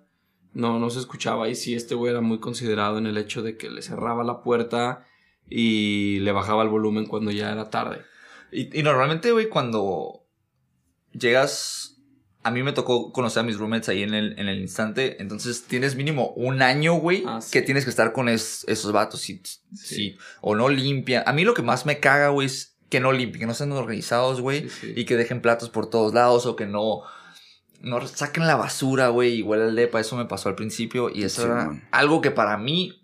No, 0.53 0.79
no 0.79 0.91
se 0.91 0.99
escuchaba. 0.99 1.49
Y 1.49 1.55
sí, 1.55 1.75
este 1.75 1.95
güey 1.95 2.11
era 2.11 2.21
muy 2.21 2.41
considerado 2.41 2.99
en 2.99 3.07
el 3.07 3.17
hecho 3.19 3.43
de 3.43 3.57
que 3.57 3.71
le 3.71 3.83
cerraba 3.83 4.25
la 4.25 4.43
puerta 4.43 5.07
y 5.49 6.19
le 6.21 6.33
bajaba 6.33 6.63
el 6.63 6.69
volumen 6.69 7.07
cuando 7.07 7.31
ya 7.31 7.53
era 7.53 7.71
tarde. 7.71 8.03
Y, 8.53 8.77
y 8.79 8.83
normalmente, 8.83 9.31
güey, 9.33 9.49
cuando 9.49 10.25
llegas. 11.13 11.97
A 12.43 12.51
mí 12.51 12.63
me 12.63 12.73
tocó 12.73 13.13
conocer 13.13 13.41
a 13.41 13.43
mis 13.43 13.59
roommates 13.59 13.91
ahí 13.91 14.03
en 14.03 14.15
el, 14.15 14.39
en 14.39 14.49
el 14.49 14.61
instante. 14.61 15.21
Entonces 15.21 15.65
tienes 15.65 15.95
mínimo 15.95 16.33
un 16.37 16.63
año, 16.63 16.95
güey, 16.95 17.23
Ah, 17.27 17.41
sí. 17.43 17.51
que 17.53 17.61
tienes 17.61 17.85
que 17.85 17.91
estar 17.91 18.15
con 18.15 18.31
es- 18.31 18.65
esos 18.67 18.93
vatos. 18.93 19.21
Sí, 19.21 19.43
sí. 19.75 20.17
O 20.41 20.55
no 20.55 20.71
limpian. 20.71 21.23
A 21.27 21.35
mí 21.35 21.45
lo 21.45 21.53
que 21.53 21.61
más 21.61 21.85
me 21.85 22.01
caga, 22.01 22.31
güey, 22.31 22.47
es 22.47 22.79
que 22.89 22.99
no 22.99 23.13
limpien, 23.13 23.41
que 23.41 23.47
no 23.47 23.53
estén 23.53 23.73
organizados, 23.73 24.41
güey. 24.41 24.69
Y 24.97 25.05
que 25.05 25.19
dejen 25.19 25.43
platos 25.43 25.69
por 25.69 25.91
todos 25.91 26.15
lados 26.15 26.47
o 26.47 26.57
que 26.57 26.65
no. 26.67 27.03
No 27.81 28.07
saquen 28.07 28.47
la 28.47 28.57
basura, 28.57 29.09
güey. 29.09 29.35
Igual 29.35 29.61
el 29.61 29.75
depa, 29.75 30.01
eso 30.01 30.17
me 30.17 30.27
pasó 30.27 30.49
al 30.49 30.55
principio. 30.55 31.11
Y 31.11 31.25
eso 31.25 31.47
era 31.47 31.81
algo 31.91 32.21
que 32.21 32.31
para 32.31 32.57
mí. 32.57 33.00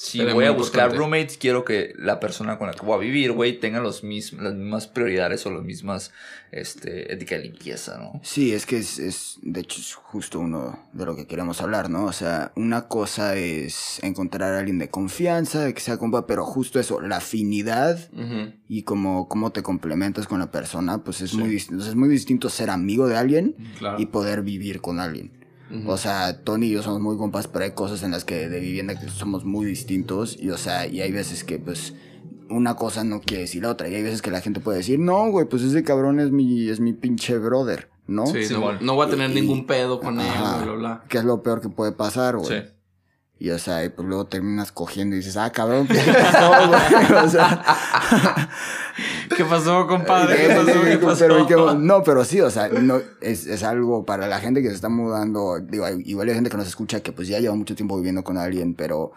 Si 0.00 0.20
Era 0.20 0.32
voy 0.32 0.44
muy 0.44 0.44
a 0.44 0.50
buscar 0.52 0.90
importante. 0.90 0.96
roommates, 0.98 1.38
quiero 1.38 1.64
que 1.64 1.92
la 1.98 2.20
persona 2.20 2.56
con 2.56 2.68
la 2.68 2.72
que 2.72 2.86
voy 2.86 2.94
a 2.94 2.98
vivir, 2.98 3.32
güey, 3.32 3.58
tenga 3.58 3.80
los 3.80 4.04
mis, 4.04 4.32
las 4.32 4.54
mismas 4.54 4.86
prioridades 4.86 5.44
o 5.44 5.50
las 5.50 5.64
mismas 5.64 6.12
este, 6.52 7.12
ética 7.12 7.34
de 7.34 7.42
limpieza, 7.42 7.98
¿no? 7.98 8.20
Sí, 8.22 8.52
es 8.54 8.64
que 8.64 8.78
es, 8.78 9.00
es, 9.00 9.38
de 9.42 9.58
hecho, 9.60 9.80
es 9.80 9.94
justo 9.94 10.38
uno 10.38 10.88
de 10.92 11.04
lo 11.04 11.16
que 11.16 11.26
queremos 11.26 11.60
hablar, 11.60 11.90
¿no? 11.90 12.04
O 12.04 12.12
sea, 12.12 12.52
una 12.54 12.86
cosa 12.86 13.34
es 13.34 13.98
encontrar 14.04 14.54
a 14.54 14.60
alguien 14.60 14.78
de 14.78 14.88
confianza, 14.88 15.64
de 15.64 15.74
que 15.74 15.80
sea 15.80 15.98
compa, 15.98 16.28
pero 16.28 16.44
justo 16.44 16.78
eso, 16.78 17.00
la 17.00 17.16
afinidad 17.16 17.98
y 18.68 18.84
como 18.84 19.26
cómo 19.28 19.50
te 19.50 19.64
complementas 19.64 20.28
con 20.28 20.38
la 20.38 20.52
persona, 20.52 21.02
pues 21.02 21.22
es, 21.22 21.34
muy, 21.34 21.48
dis- 21.56 21.76
es 21.76 21.94
muy 21.96 22.08
distinto 22.08 22.48
ser 22.50 22.70
amigo 22.70 23.08
de 23.08 23.16
alguien 23.16 23.56
Claro. 23.78 23.98
y 24.00 24.06
poder 24.06 24.42
vivir 24.42 24.80
con 24.80 25.00
alguien. 25.00 25.37
O 25.86 25.96
sea, 25.98 26.42
Tony 26.44 26.66
y 26.66 26.70
yo 26.72 26.82
somos 26.82 27.00
muy 27.00 27.16
compas, 27.18 27.46
pero 27.48 27.64
hay 27.64 27.72
cosas 27.72 28.02
en 28.02 28.10
las 28.12 28.24
que 28.24 28.48
de 28.48 28.58
vivienda 28.60 28.98
que 28.98 29.08
somos 29.10 29.44
muy 29.44 29.66
distintos 29.66 30.36
y, 30.40 30.50
o 30.50 30.56
sea, 30.56 30.86
y 30.86 31.00
hay 31.02 31.12
veces 31.12 31.44
que, 31.44 31.58
pues, 31.58 31.94
una 32.48 32.74
cosa 32.76 33.04
no 33.04 33.20
quiere 33.20 33.42
decir 33.42 33.62
la 33.62 33.70
otra. 33.70 33.88
Y 33.88 33.94
hay 33.94 34.02
veces 34.02 34.22
que 34.22 34.30
la 34.30 34.40
gente 34.40 34.60
puede 34.60 34.78
decir, 34.78 34.98
no, 34.98 35.30
güey, 35.30 35.46
pues 35.46 35.62
ese 35.62 35.82
cabrón 35.84 36.20
es 36.20 36.30
mi, 36.30 36.68
es 36.70 36.80
mi 36.80 36.94
pinche 36.94 37.36
brother, 37.36 37.90
¿no? 38.06 38.26
Sí, 38.26 38.38
no, 38.38 38.44
Simón. 38.48 38.78
no 38.80 38.94
voy 38.94 39.06
a 39.06 39.10
tener 39.10 39.30
Y- 39.30 39.34
ningún 39.34 39.66
pedo 39.66 40.00
con 40.00 40.18
él, 40.20 40.26
Ajá. 40.26 40.56
bla, 40.56 40.64
bla, 40.64 40.74
bla. 40.74 41.04
Que 41.08 41.18
es 41.18 41.24
lo 41.24 41.42
peor 41.42 41.60
que 41.60 41.68
puede 41.68 41.92
pasar, 41.92 42.38
güey. 42.38 42.48
Sí. 42.62 42.66
Y, 43.40 43.50
o 43.50 43.58
sea, 43.58 43.84
y 43.84 43.88
pues 43.88 44.06
luego 44.08 44.26
terminas 44.26 44.72
cogiendo 44.72 45.14
y 45.14 45.20
dices, 45.20 45.36
ah, 45.36 45.50
cabrón, 45.52 45.86
¿qué 45.86 45.94
pasó, 46.12 46.50
güey? 46.68 47.24
O 47.24 47.28
sea, 47.28 47.64
¿Qué 49.36 49.44
pasó, 49.44 49.86
compadre? 49.86 50.36
¿Qué 50.36 50.54
pasó? 50.54 50.82
¿Qué 50.82 50.98
pasó? 51.06 51.18
Pero, 51.20 51.46
¿qué- 51.46 51.76
no, 51.78 52.02
pero 52.02 52.24
sí, 52.24 52.40
o 52.40 52.50
sea, 52.50 52.68
no, 52.68 53.00
es, 53.20 53.46
es 53.46 53.62
algo 53.62 54.04
para 54.04 54.26
la 54.26 54.40
gente 54.40 54.62
que 54.62 54.68
se 54.70 54.74
está 54.74 54.88
mudando. 54.88 55.58
Digo, 55.60 55.84
hay- 55.84 56.02
igual 56.04 56.28
hay 56.28 56.34
gente 56.34 56.50
que 56.50 56.56
nos 56.56 56.66
escucha 56.66 57.00
que 57.00 57.12
pues 57.12 57.28
ya 57.28 57.38
lleva 57.38 57.54
mucho 57.54 57.76
tiempo 57.76 57.96
viviendo 57.96 58.24
con 58.24 58.38
alguien, 58.38 58.74
pero 58.74 59.12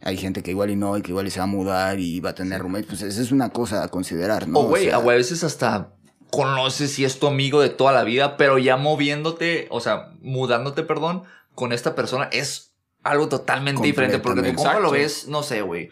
hay 0.00 0.16
gente 0.16 0.42
que 0.42 0.52
igual 0.52 0.70
y 0.70 0.76
no, 0.76 0.96
y 0.96 1.02
que 1.02 1.10
igual 1.10 1.26
y 1.26 1.30
se 1.30 1.40
va 1.40 1.44
a 1.44 1.48
mudar 1.48 1.98
y 2.00 2.20
va 2.20 2.30
a 2.30 2.34
tener 2.34 2.62
roommate. 2.62 2.86
Pues 2.86 3.02
esa 3.02 3.20
es 3.20 3.30
una 3.32 3.50
cosa 3.50 3.82
a 3.84 3.88
considerar, 3.88 4.48
¿no? 4.48 4.60
o, 4.60 4.68
güey, 4.68 4.86
sea, 4.86 4.96
a 4.96 5.00
veces 5.00 5.44
hasta 5.44 5.92
conoces 6.30 6.92
si 6.92 7.04
es 7.04 7.18
tu 7.18 7.26
amigo 7.26 7.60
de 7.60 7.68
toda 7.68 7.92
la 7.92 8.04
vida, 8.04 8.36
pero 8.38 8.56
ya 8.56 8.76
moviéndote, 8.78 9.66
o 9.70 9.80
sea, 9.80 10.12
mudándote, 10.22 10.82
perdón, 10.84 11.24
con 11.54 11.72
esta 11.72 11.94
persona 11.94 12.28
es 12.32 12.69
algo 13.02 13.28
totalmente 13.28 13.82
diferente. 13.82 14.18
Porque 14.18 14.52
tú 14.52 14.62
como 14.62 14.80
lo 14.80 14.90
ves, 14.90 15.28
no 15.28 15.42
sé, 15.42 15.62
güey, 15.62 15.90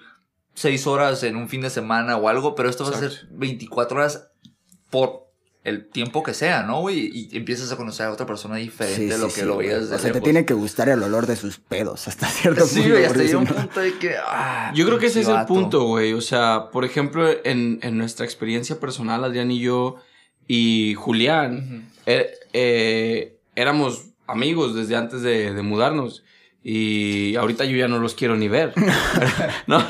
seis 0.55 0.87
horas 0.87 1.23
en 1.23 1.37
un 1.37 1.49
fin 1.49 1.61
de 1.61 1.71
semana 1.71 2.17
o 2.17 2.29
algo, 2.29 2.55
pero 2.55 2.69
esto 2.69 2.85
va 2.85 2.91
a 2.91 2.99
ser 2.99 3.11
Exacto. 3.13 3.35
24 3.39 3.99
horas 3.99 4.29
por 4.91 5.29
el 5.65 5.89
tiempo 5.89 6.23
que 6.23 6.33
sea, 6.33 6.63
¿no, 6.63 6.81
güey? 6.81 7.11
Y 7.13 7.37
empiezas 7.37 7.71
a 7.71 7.77
conocer 7.77 8.07
a 8.07 8.13
otra 8.13 8.25
persona 8.25 8.57
diferente 8.57 9.03
sí, 9.03 9.07
de 9.07 9.19
lo 9.19 9.29
sí, 9.29 9.35
que 9.35 9.41
sí, 9.43 9.47
lo 9.47 9.57
veías 9.59 9.91
O 9.91 9.99
sea, 9.99 10.13
te 10.13 10.21
tiene 10.21 10.47
que 10.47 10.55
gustar 10.55 10.89
el 10.89 11.03
olor 11.03 11.27
de 11.27 11.37
sus 11.37 11.59
pedos 11.59 12.09
hasta 12.09 12.27
cierto 12.27 12.65
Sí, 12.67 12.81
punto. 12.81 12.91
güey, 12.95 13.05
hasta 13.05 13.23
llega 13.23 13.39
un 13.39 13.47
punto 13.47 13.81
de 13.81 13.99
que... 13.99 14.15
ah, 14.17 14.73
Yo 14.75 14.87
creo 14.87 14.99
que 14.99 15.07
ese 15.07 15.21
es 15.21 15.29
el 15.29 15.45
punto, 15.45 15.85
güey. 15.85 16.15
O 16.15 16.23
sea, 16.23 16.71
por 16.73 16.85
ejemplo, 16.85 17.29
en, 17.45 17.81
en 17.83 17.99
nuestra 17.99 18.25
experiencia 18.25 18.81
personal, 18.81 19.25
Adrián 19.25 19.51
y 19.51 19.61
yo 19.61 19.97
y 20.47 20.95
Julián, 20.95 21.91
eh, 22.07 22.31
eh, 22.55 23.37
éramos 23.55 24.07
amigos 24.27 24.75
desde 24.75 24.97
antes 24.97 25.21
de, 25.21 25.53
de 25.53 25.63
mudarnos. 25.63 26.25
Y 26.63 27.37
ahorita 27.37 27.65
yo 27.67 27.77
ya 27.77 27.87
no 27.87 28.01
los 28.01 28.15
quiero 28.15 28.37
ni 28.37 28.49
ver. 28.49 28.75
no, 29.69 29.79
no. 29.79 29.85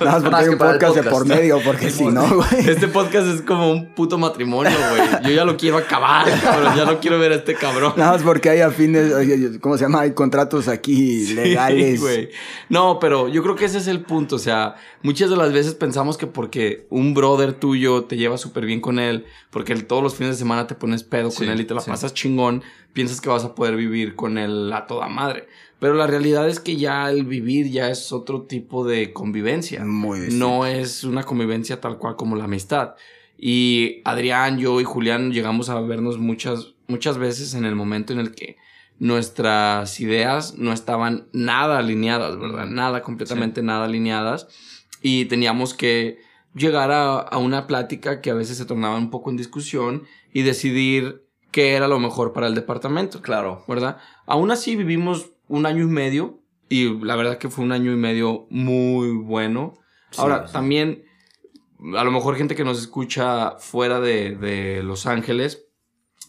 Nada 0.00 0.20
más 0.20 0.22
porque 0.22 0.36
hay 0.36 0.48
un 0.48 0.58
podcast 0.58 0.96
de 0.96 1.02
por 1.04 1.26
medio, 1.26 1.60
porque 1.62 1.90
si 1.90 2.04
no, 2.06 2.26
güey. 2.36 2.66
Este 2.68 2.88
podcast 2.88 3.26
es 3.28 3.42
como 3.42 3.70
un 3.70 3.94
puto 3.94 4.16
matrimonio, 4.16 4.72
güey. 4.90 5.22
Yo 5.22 5.30
ya 5.30 5.44
lo 5.44 5.56
quiero 5.58 5.76
acabar, 5.76 6.26
pero 6.42 6.74
ya 6.74 6.86
no 6.86 6.98
quiero 6.98 7.18
ver 7.18 7.32
a 7.32 7.34
este 7.36 7.54
cabrón. 7.54 7.92
Nada 7.96 8.12
más 8.12 8.22
porque 8.22 8.48
hay 8.48 8.60
a 8.62 8.70
fines, 8.70 9.12
oye, 9.12 9.60
¿cómo 9.60 9.76
se 9.76 9.84
llama? 9.84 10.00
Hay 10.00 10.12
contratos 10.14 10.66
aquí 10.66 11.26
Sí, 11.26 11.34
legales. 11.34 12.00
güey. 12.00 12.30
No, 12.70 12.98
pero 12.98 13.28
yo 13.28 13.42
creo 13.42 13.54
que 13.54 13.66
ese 13.66 13.78
es 13.78 13.86
el 13.86 14.00
punto. 14.00 14.36
O 14.36 14.40
sea, 14.40 14.76
muchas 15.02 15.28
de 15.28 15.36
las 15.36 15.52
veces 15.52 15.74
pensamos 15.74 16.16
que 16.16 16.26
porque 16.26 16.86
un 16.88 17.12
brother 17.12 17.52
tuyo 17.52 18.04
te 18.04 18.16
lleva 18.16 18.38
súper 18.38 18.64
bien 18.64 18.80
con 18.80 18.98
él, 18.98 19.26
porque 19.50 19.74
el- 19.74 19.84
todos 19.86 20.02
los 20.02 20.14
fines 20.14 20.32
de 20.32 20.38
semana 20.38 20.66
te 20.66 20.74
pones 20.74 21.04
pedo 21.04 21.28
con 21.28 21.44
Sí, 21.46 21.52
él 21.52 21.60
y 21.60 21.64
te 21.64 21.74
la 21.74 21.80
sí. 21.82 21.90
pasas 21.90 22.14
chingón, 22.14 22.62
piensas 22.94 23.20
que 23.20 23.28
vas 23.28 23.44
a 23.44 23.54
poder 23.54 23.76
vivir 23.76 24.16
con 24.16 24.38
él 24.38 24.72
a 24.72 24.86
toda 24.86 25.06
madre. 25.08 25.46
Pero 25.84 25.96
la 25.96 26.06
realidad 26.06 26.48
es 26.48 26.60
que 26.60 26.76
ya 26.76 27.10
el 27.10 27.24
vivir 27.26 27.70
ya 27.70 27.90
es 27.90 28.10
otro 28.10 28.44
tipo 28.44 28.86
de 28.86 29.12
convivencia. 29.12 29.84
Muy. 29.84 30.28
No 30.30 30.64
es 30.64 31.04
una 31.04 31.24
convivencia 31.24 31.78
tal 31.78 31.98
cual 31.98 32.16
como 32.16 32.36
la 32.36 32.44
amistad. 32.44 32.94
Y 33.36 34.00
Adrián, 34.06 34.58
yo 34.58 34.80
y 34.80 34.84
Julián 34.84 35.30
llegamos 35.30 35.68
a 35.68 35.78
vernos 35.82 36.16
muchas, 36.16 36.72
muchas 36.86 37.18
veces 37.18 37.52
en 37.52 37.66
el 37.66 37.74
momento 37.74 38.14
en 38.14 38.20
el 38.20 38.34
que 38.34 38.56
nuestras 38.98 40.00
ideas 40.00 40.56
no 40.56 40.72
estaban 40.72 41.28
nada 41.34 41.76
alineadas, 41.76 42.38
¿verdad? 42.38 42.64
Nada, 42.64 43.02
completamente 43.02 43.62
nada 43.62 43.84
alineadas. 43.84 44.48
Y 45.02 45.26
teníamos 45.26 45.74
que 45.74 46.16
llegar 46.54 46.92
a, 46.92 47.18
a 47.18 47.36
una 47.36 47.66
plática 47.66 48.22
que 48.22 48.30
a 48.30 48.34
veces 48.34 48.56
se 48.56 48.64
tornaba 48.64 48.96
un 48.96 49.10
poco 49.10 49.28
en 49.28 49.36
discusión 49.36 50.04
y 50.32 50.44
decidir 50.44 51.26
qué 51.50 51.74
era 51.74 51.88
lo 51.88 52.00
mejor 52.00 52.32
para 52.32 52.46
el 52.46 52.54
departamento. 52.54 53.20
Claro. 53.20 53.64
¿verdad? 53.68 53.98
Aún 54.24 54.50
así 54.50 54.76
vivimos 54.76 55.33
un 55.48 55.66
año 55.66 55.84
y 55.84 55.88
medio 55.88 56.40
y 56.68 56.98
la 57.04 57.16
verdad 57.16 57.38
que 57.38 57.50
fue 57.50 57.64
un 57.64 57.72
año 57.72 57.92
y 57.92 57.96
medio 57.96 58.46
muy 58.50 59.10
bueno. 59.12 59.74
Sí, 60.10 60.20
Ahora, 60.20 60.46
sí. 60.46 60.52
también, 60.52 61.04
a 61.96 62.04
lo 62.04 62.10
mejor 62.10 62.36
gente 62.36 62.54
que 62.54 62.64
nos 62.64 62.78
escucha 62.80 63.56
fuera 63.58 64.00
de, 64.00 64.36
de 64.36 64.82
Los 64.82 65.06
Ángeles, 65.06 65.63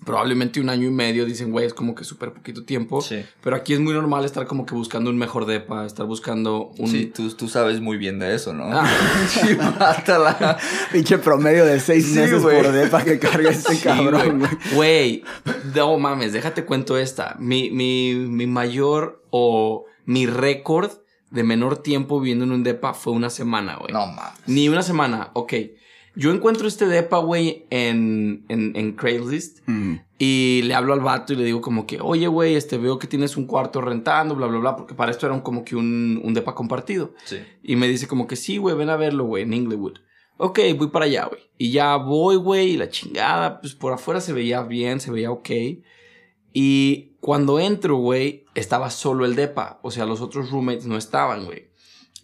probablemente 0.05 0.59
un 0.62 0.69
año 0.69 0.88
y 0.88 0.91
medio 0.91 1.25
dicen, 1.25 1.51
güey, 1.51 1.65
es 1.65 1.74
como 1.74 1.95
que 1.95 2.03
súper 2.03 2.31
poquito 2.31 2.63
tiempo. 2.63 3.01
Sí. 3.01 3.25
Pero 3.41 3.55
aquí 3.55 3.74
es 3.74 3.79
muy 3.79 3.93
normal 3.93 4.24
estar 4.24 4.45
como 4.45 4.65
que 4.65 4.75
buscando 4.75 5.09
un 5.09 5.17
mejor 5.17 5.45
depa, 5.45 5.85
estar 5.85 6.05
buscando 6.05 6.71
un... 6.77 6.88
Sí, 6.88 7.07
tú, 7.07 7.29
tú 7.33 7.47
sabes 7.47 7.81
muy 7.81 7.97
bien 7.97 8.19
de 8.19 8.35
eso, 8.35 8.53
¿no? 8.53 8.65
Ah. 8.71 8.88
sí, 9.27 9.55
mátala. 9.57 10.57
Pinche 10.91 11.17
promedio 11.17 11.65
de 11.65 11.79
seis 11.79 12.05
Sí, 12.05 12.19
meses 12.19 12.41
güey. 12.41 12.62
por 12.62 12.71
depa 12.71 13.03
que 13.03 13.17
carga 13.19 13.50
este 13.50 13.75
Sí, 13.75 13.81
cabrón, 13.83 14.39
güey. 14.39 14.51
Güey, 14.74 15.24
no 15.75 15.97
mames, 15.97 16.33
déjate 16.33 16.65
cuento 16.65 16.97
esta. 16.97 17.35
Mi, 17.39 17.71
mi, 17.71 18.13
mi 18.15 18.45
mayor 18.47 19.24
o 19.31 19.85
mi 20.05 20.27
récord 20.27 20.91
de 21.31 21.43
menor 21.43 21.77
tiempo 21.79 22.19
viviendo 22.21 22.45
en 22.45 22.51
un 22.51 22.63
depa 22.63 22.93
fue 22.93 23.12
una 23.13 23.29
semana, 23.29 23.75
güey. 23.77 23.91
No 23.91 24.05
mames. 24.05 24.39
Ni 24.45 24.69
una 24.69 24.83
semana, 24.83 25.31
ok. 25.33 25.53
Yo 26.15 26.31
encuentro 26.31 26.67
este 26.67 26.86
depa, 26.88 27.17
güey, 27.19 27.65
en, 27.69 28.45
en, 28.50 28.75
en 28.75 28.93
Craigslist 28.93 29.60
Mm. 29.67 29.95
y 30.17 30.62
le 30.63 30.74
hablo 30.74 30.93
al 30.93 31.01
vato 31.01 31.34
y 31.34 31.36
le 31.36 31.43
digo 31.43 31.60
como 31.62 31.86
que, 31.86 32.00
oye, 32.01 32.27
güey, 32.27 32.55
este, 32.55 32.77
veo 32.77 32.98
que 33.00 33.07
tienes 33.07 33.36
un 33.36 33.45
cuarto 33.48 33.81
rentando, 33.81 34.34
bla, 34.36 34.48
bla, 34.48 34.60
bla, 34.60 34.75
porque 34.77 34.93
para 34.95 35.12
esto 35.12 35.25
era 35.25 35.36
un- 35.36 35.41
como 35.41 35.65
que 35.65 35.75
un, 35.75 36.22
un 36.24 36.34
depa 36.34 36.55
compartido. 36.55 37.13
Sí. 37.25 37.38
Y 37.63 37.75
me 37.75 37.88
dice 37.88 38.07
como 38.07 38.27
que 38.27 38.36
sí, 38.38 38.57
güey, 38.57 38.75
ven 38.77 38.89
a 38.89 38.95
verlo, 38.95 39.25
güey, 39.25 39.43
en 39.43 39.53
Inglewood. 39.53 39.98
Ok, 40.38 40.60
voy 40.77 40.88
para 40.88 41.05
allá, 41.05 41.25
güey. 41.25 41.41
Y 41.57 41.72
ya 41.72 41.95
voy, 41.98 42.36
güey, 42.38 42.72
y 42.72 42.77
la 42.77 42.89
chingada, 42.89 43.60
pues 43.62 43.74
por 43.75 43.93
afuera 43.93 44.19
se 44.22 44.34
veía 44.34 44.62
bien, 44.63 45.00
se 45.00 45.12
veía 45.12 45.31
ok. 45.31 45.50
Y 46.53 47.15
cuando 47.19 47.60
entro, 47.60 47.98
güey, 47.98 48.45
estaba 48.55 48.89
solo 48.89 49.25
el 49.25 49.36
depa. 49.36 49.79
O 49.84 49.91
sea, 49.91 50.05
los 50.05 50.22
otros 50.22 50.51
roommates 50.51 50.86
no 50.86 50.98
estaban, 50.98 51.45
güey. 51.45 51.69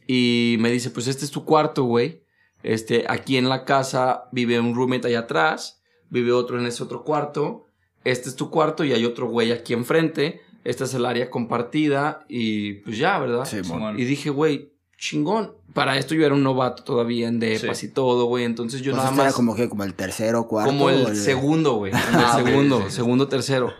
Y 0.07 0.57
me 0.59 0.71
dice, 0.71 0.89
pues 0.89 1.07
este 1.07 1.25
es 1.25 1.31
tu 1.31 1.43
cuarto, 1.45 1.83
güey. 1.83 2.20
Este, 2.63 3.05
aquí 3.07 3.37
en 3.37 3.49
la 3.49 3.65
casa 3.65 4.25
vive 4.31 4.59
un 4.59 4.75
roommate 4.75 5.07
allá 5.07 5.19
atrás, 5.19 5.81
vive 6.09 6.31
otro 6.31 6.59
en 6.59 6.65
ese 6.65 6.83
otro 6.83 7.03
cuarto. 7.03 7.65
Este 8.03 8.29
es 8.29 8.35
tu 8.35 8.49
cuarto 8.49 8.83
y 8.83 8.93
hay 8.93 9.05
otro 9.05 9.27
güey 9.27 9.51
aquí 9.51 9.73
enfrente. 9.73 10.41
Esta 10.63 10.83
es 10.83 10.93
el 10.93 11.05
área 11.05 11.29
compartida 11.29 12.25
y 12.27 12.73
pues 12.81 12.97
ya, 12.97 13.17
¿verdad? 13.19 13.45
Sí. 13.45 13.63
Simón. 13.63 13.99
Y 13.99 14.03
dije, 14.05 14.29
güey, 14.29 14.73
chingón. 14.97 15.53
Para 15.73 15.97
esto 15.97 16.13
yo 16.15 16.25
era 16.25 16.35
un 16.35 16.43
novato 16.43 16.83
todavía 16.83 17.27
en 17.27 17.39
depas 17.39 17.77
Sí. 17.79 17.85
y 17.87 17.89
todo, 17.89 18.25
güey. 18.25 18.43
Entonces 18.43 18.81
yo 18.81 18.91
Pues 18.91 18.97
nada 18.97 19.09
este 19.09 19.21
era 19.21 19.27
más... 19.29 19.35
como 19.35 19.55
que 19.55 19.69
como 19.69 19.83
el 19.83 19.93
tercero, 19.93 20.47
cuarto. 20.47 20.69
Como 20.71 20.85
o 20.85 20.89
el 20.89 21.15
segundo, 21.15 21.75
güey. 21.75 21.91
Como 22.11 22.19
Ah, 22.19 22.33
el 22.37 22.41
ok, 22.43 22.47
segundo, 22.49 22.89
segundo, 22.89 23.27
tercero. 23.27 23.71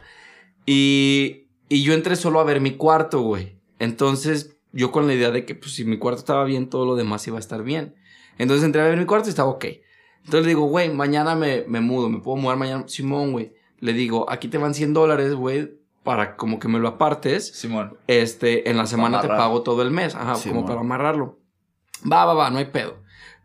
Y, 0.66 1.48
y 1.70 1.84
yo 1.84 1.94
entré 1.94 2.16
solo 2.16 2.40
a 2.40 2.44
ver 2.44 2.62
mi 2.62 2.72
cuarto, 2.78 3.22
güey. 3.22 3.58
Entonces, 3.80 4.58
yo 4.72 4.92
con 4.92 5.08
la 5.08 5.14
idea 5.14 5.32
de 5.32 5.46
que, 5.46 5.56
pues, 5.56 5.74
si 5.74 5.84
mi 5.86 5.98
cuarto 5.98 6.20
estaba 6.20 6.44
bien, 6.46 6.70
todo 6.70 6.86
lo 6.86 6.96
demás 6.96 7.26
iba 7.28 7.38
a 7.38 7.40
estar 7.40 7.64
bien. 7.64 7.96
Entonces 8.42 8.66
entré 8.66 8.82
a 8.82 8.86
ver 8.88 8.98
mi 8.98 9.06
cuarto 9.06 9.28
y 9.28 9.32
estaba 9.32 9.50
ok. 9.50 9.66
Entonces 10.20 10.42
le 10.44 10.50
digo, 10.50 10.66
güey, 10.66 10.90
mañana 10.94 11.36
me, 11.36 11.64
me 11.68 11.82
mudo, 11.82 12.10
me 12.10 12.20
puedo 12.20 12.38
mudar 12.38 12.58
mañana. 12.58 12.84
Simón, 12.88 13.32
güey. 13.32 13.54
Le 13.80 13.94
digo, 13.94 14.30
aquí 14.30 14.48
te 14.48 14.58
van 14.58 14.74
100 14.74 14.94
dólares, 14.94 15.34
güey, 15.34 15.72
para 16.04 16.36
como 16.36 16.60
que 16.60 16.68
me 16.68 16.80
lo 16.80 16.88
apartes. 16.88 17.48
Simón. 17.56 17.98
Este, 18.08 18.70
en 18.70 18.78
la 18.78 18.86
semana 18.86 19.22
te 19.22 19.28
pago 19.28 19.62
todo 19.64 19.82
el 19.82 19.92
mes. 19.92 20.14
Ajá, 20.16 20.36
Sí, 20.36 20.50
como 20.50 20.66
para 20.66 20.82
amarrarlo. 20.82 21.40
Va, 22.10 22.26
va, 22.26 22.34
va, 22.34 22.50
no 22.50 22.58
hay 22.60 22.66
pedo. 22.66 22.98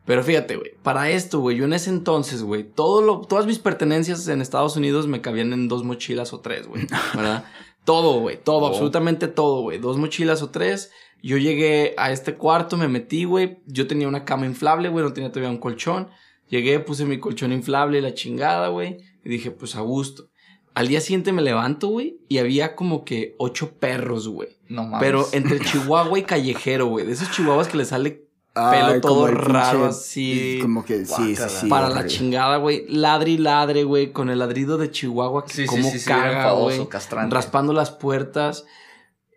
Pero 0.04 0.22
fíjate, 0.22 0.56
güey, 0.56 0.72
para 0.82 1.10
esto, 1.10 1.40
güey, 1.40 1.56
yo 1.56 1.64
en 1.64 1.72
ese 1.72 1.90
entonces, 1.90 2.42
güey, 2.44 2.62
todo 2.62 3.02
lo, 3.02 3.22
todas 3.22 3.44
mis 3.46 3.58
pertenencias 3.58 4.28
en 4.28 4.40
Estados 4.40 4.76
Unidos 4.76 5.08
me 5.08 5.20
cabían 5.20 5.52
en 5.52 5.66
dos 5.66 5.82
mochilas 5.82 6.32
o 6.32 6.40
tres, 6.40 6.68
güey, 6.68 6.86
¿verdad? 7.12 7.44
todo, 7.84 8.20
güey, 8.20 8.36
todo, 8.40 8.66
Oh. 8.66 8.68
absolutamente 8.68 9.26
todo, 9.26 9.62
güey, 9.62 9.78
dos 9.78 9.96
mochilas 9.96 10.42
o 10.42 10.50
tres. 10.50 10.92
Yo 11.22 11.36
llegué 11.38 11.94
a 11.96 12.12
este 12.12 12.34
cuarto, 12.34 12.76
me 12.76 12.88
metí, 12.88 13.24
güey, 13.24 13.58
yo 13.66 13.86
tenía 13.86 14.06
una 14.08 14.24
cama 14.24 14.46
inflable, 14.46 14.88
güey, 14.88 15.04
no 15.04 15.12
tenía 15.12 15.30
todavía 15.30 15.50
un 15.50 15.58
colchón. 15.58 16.08
Llegué, 16.48 16.78
puse 16.78 17.04
mi 17.04 17.18
colchón 17.18 17.52
inflable 17.52 17.98
y 17.98 18.00
la 18.02 18.14
chingada, 18.14 18.68
güey, 18.68 18.98
y 19.24 19.28
dije, 19.28 19.50
pues 19.50 19.74
a 19.74 19.80
gusto. 19.80 20.28
Al 20.74 20.88
día 20.88 21.00
siguiente 21.00 21.32
me 21.32 21.42
levanto, 21.42 21.88
güey, 21.88 22.18
y 22.28 22.38
había 22.38 22.76
como 22.76 23.04
que 23.04 23.34
ocho 23.38 23.72
perros, 23.80 24.28
güey. 24.28 24.50
No 24.68 24.84
mames. 24.84 25.00
Pero 25.00 25.26
entre 25.32 25.58
chihuahua 25.58 26.18
y 26.18 26.22
callejero, 26.22 26.86
güey. 26.86 27.06
De 27.06 27.12
esos 27.14 27.30
chihuahuas 27.32 27.66
que 27.68 27.78
le 27.78 27.84
sale 27.86 28.22
Ay, 28.54 28.80
pelo 28.86 29.00
todo 29.00 29.26
raro 29.26 29.80
pinche- 29.80 29.88
así. 29.88 30.58
Como 30.62 30.84
que 30.84 31.04
sí, 31.04 31.14
sí, 31.14 31.34
Guácala. 31.34 31.48
sí. 31.48 31.68
para 31.68 31.88
la 31.90 32.06
chingada, 32.06 32.56
güey. 32.58 32.86
Ladre 32.88 33.32
y 33.32 33.38
ladre, 33.38 33.84
güey. 33.84 34.12
Con 34.12 34.28
el 34.30 34.38
ladrido 34.38 34.76
de 34.78 34.90
Chihuahua. 34.90 35.44
Que 35.46 35.52
Sí, 35.52 35.66
como 35.66 35.90
sí, 35.90 35.98
caga, 36.04 36.52
güey. 36.52 36.86
Raspando 37.28 37.72
las 37.72 37.90
puertas. 37.90 38.64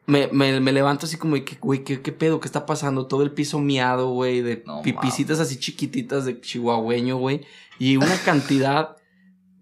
Me, 0.10 0.28
me, 0.32 0.60
me 0.60 0.72
levanto 0.72 1.06
así 1.06 1.18
como 1.18 1.36
de 1.36 1.46
que, 1.46 1.58
güey, 1.62 1.84
¿qué, 1.84 2.02
¿qué 2.02 2.12
pedo? 2.12 2.40
¿Qué 2.40 2.48
está 2.48 2.66
pasando? 2.66 3.06
Todo 3.06 3.22
el 3.22 3.32
piso 3.32 3.60
miado, 3.60 4.10
güey. 4.10 4.42
De 4.42 4.64
No 4.66 4.82
pipicitas 4.82 5.40
así 5.40 5.60
chiquititas 5.60 6.26
de 6.26 6.42
chihuahueño, 6.42 7.18
güey. 7.18 7.42
Y 7.78 7.98
una 7.98 8.18
cantidad 8.26 8.98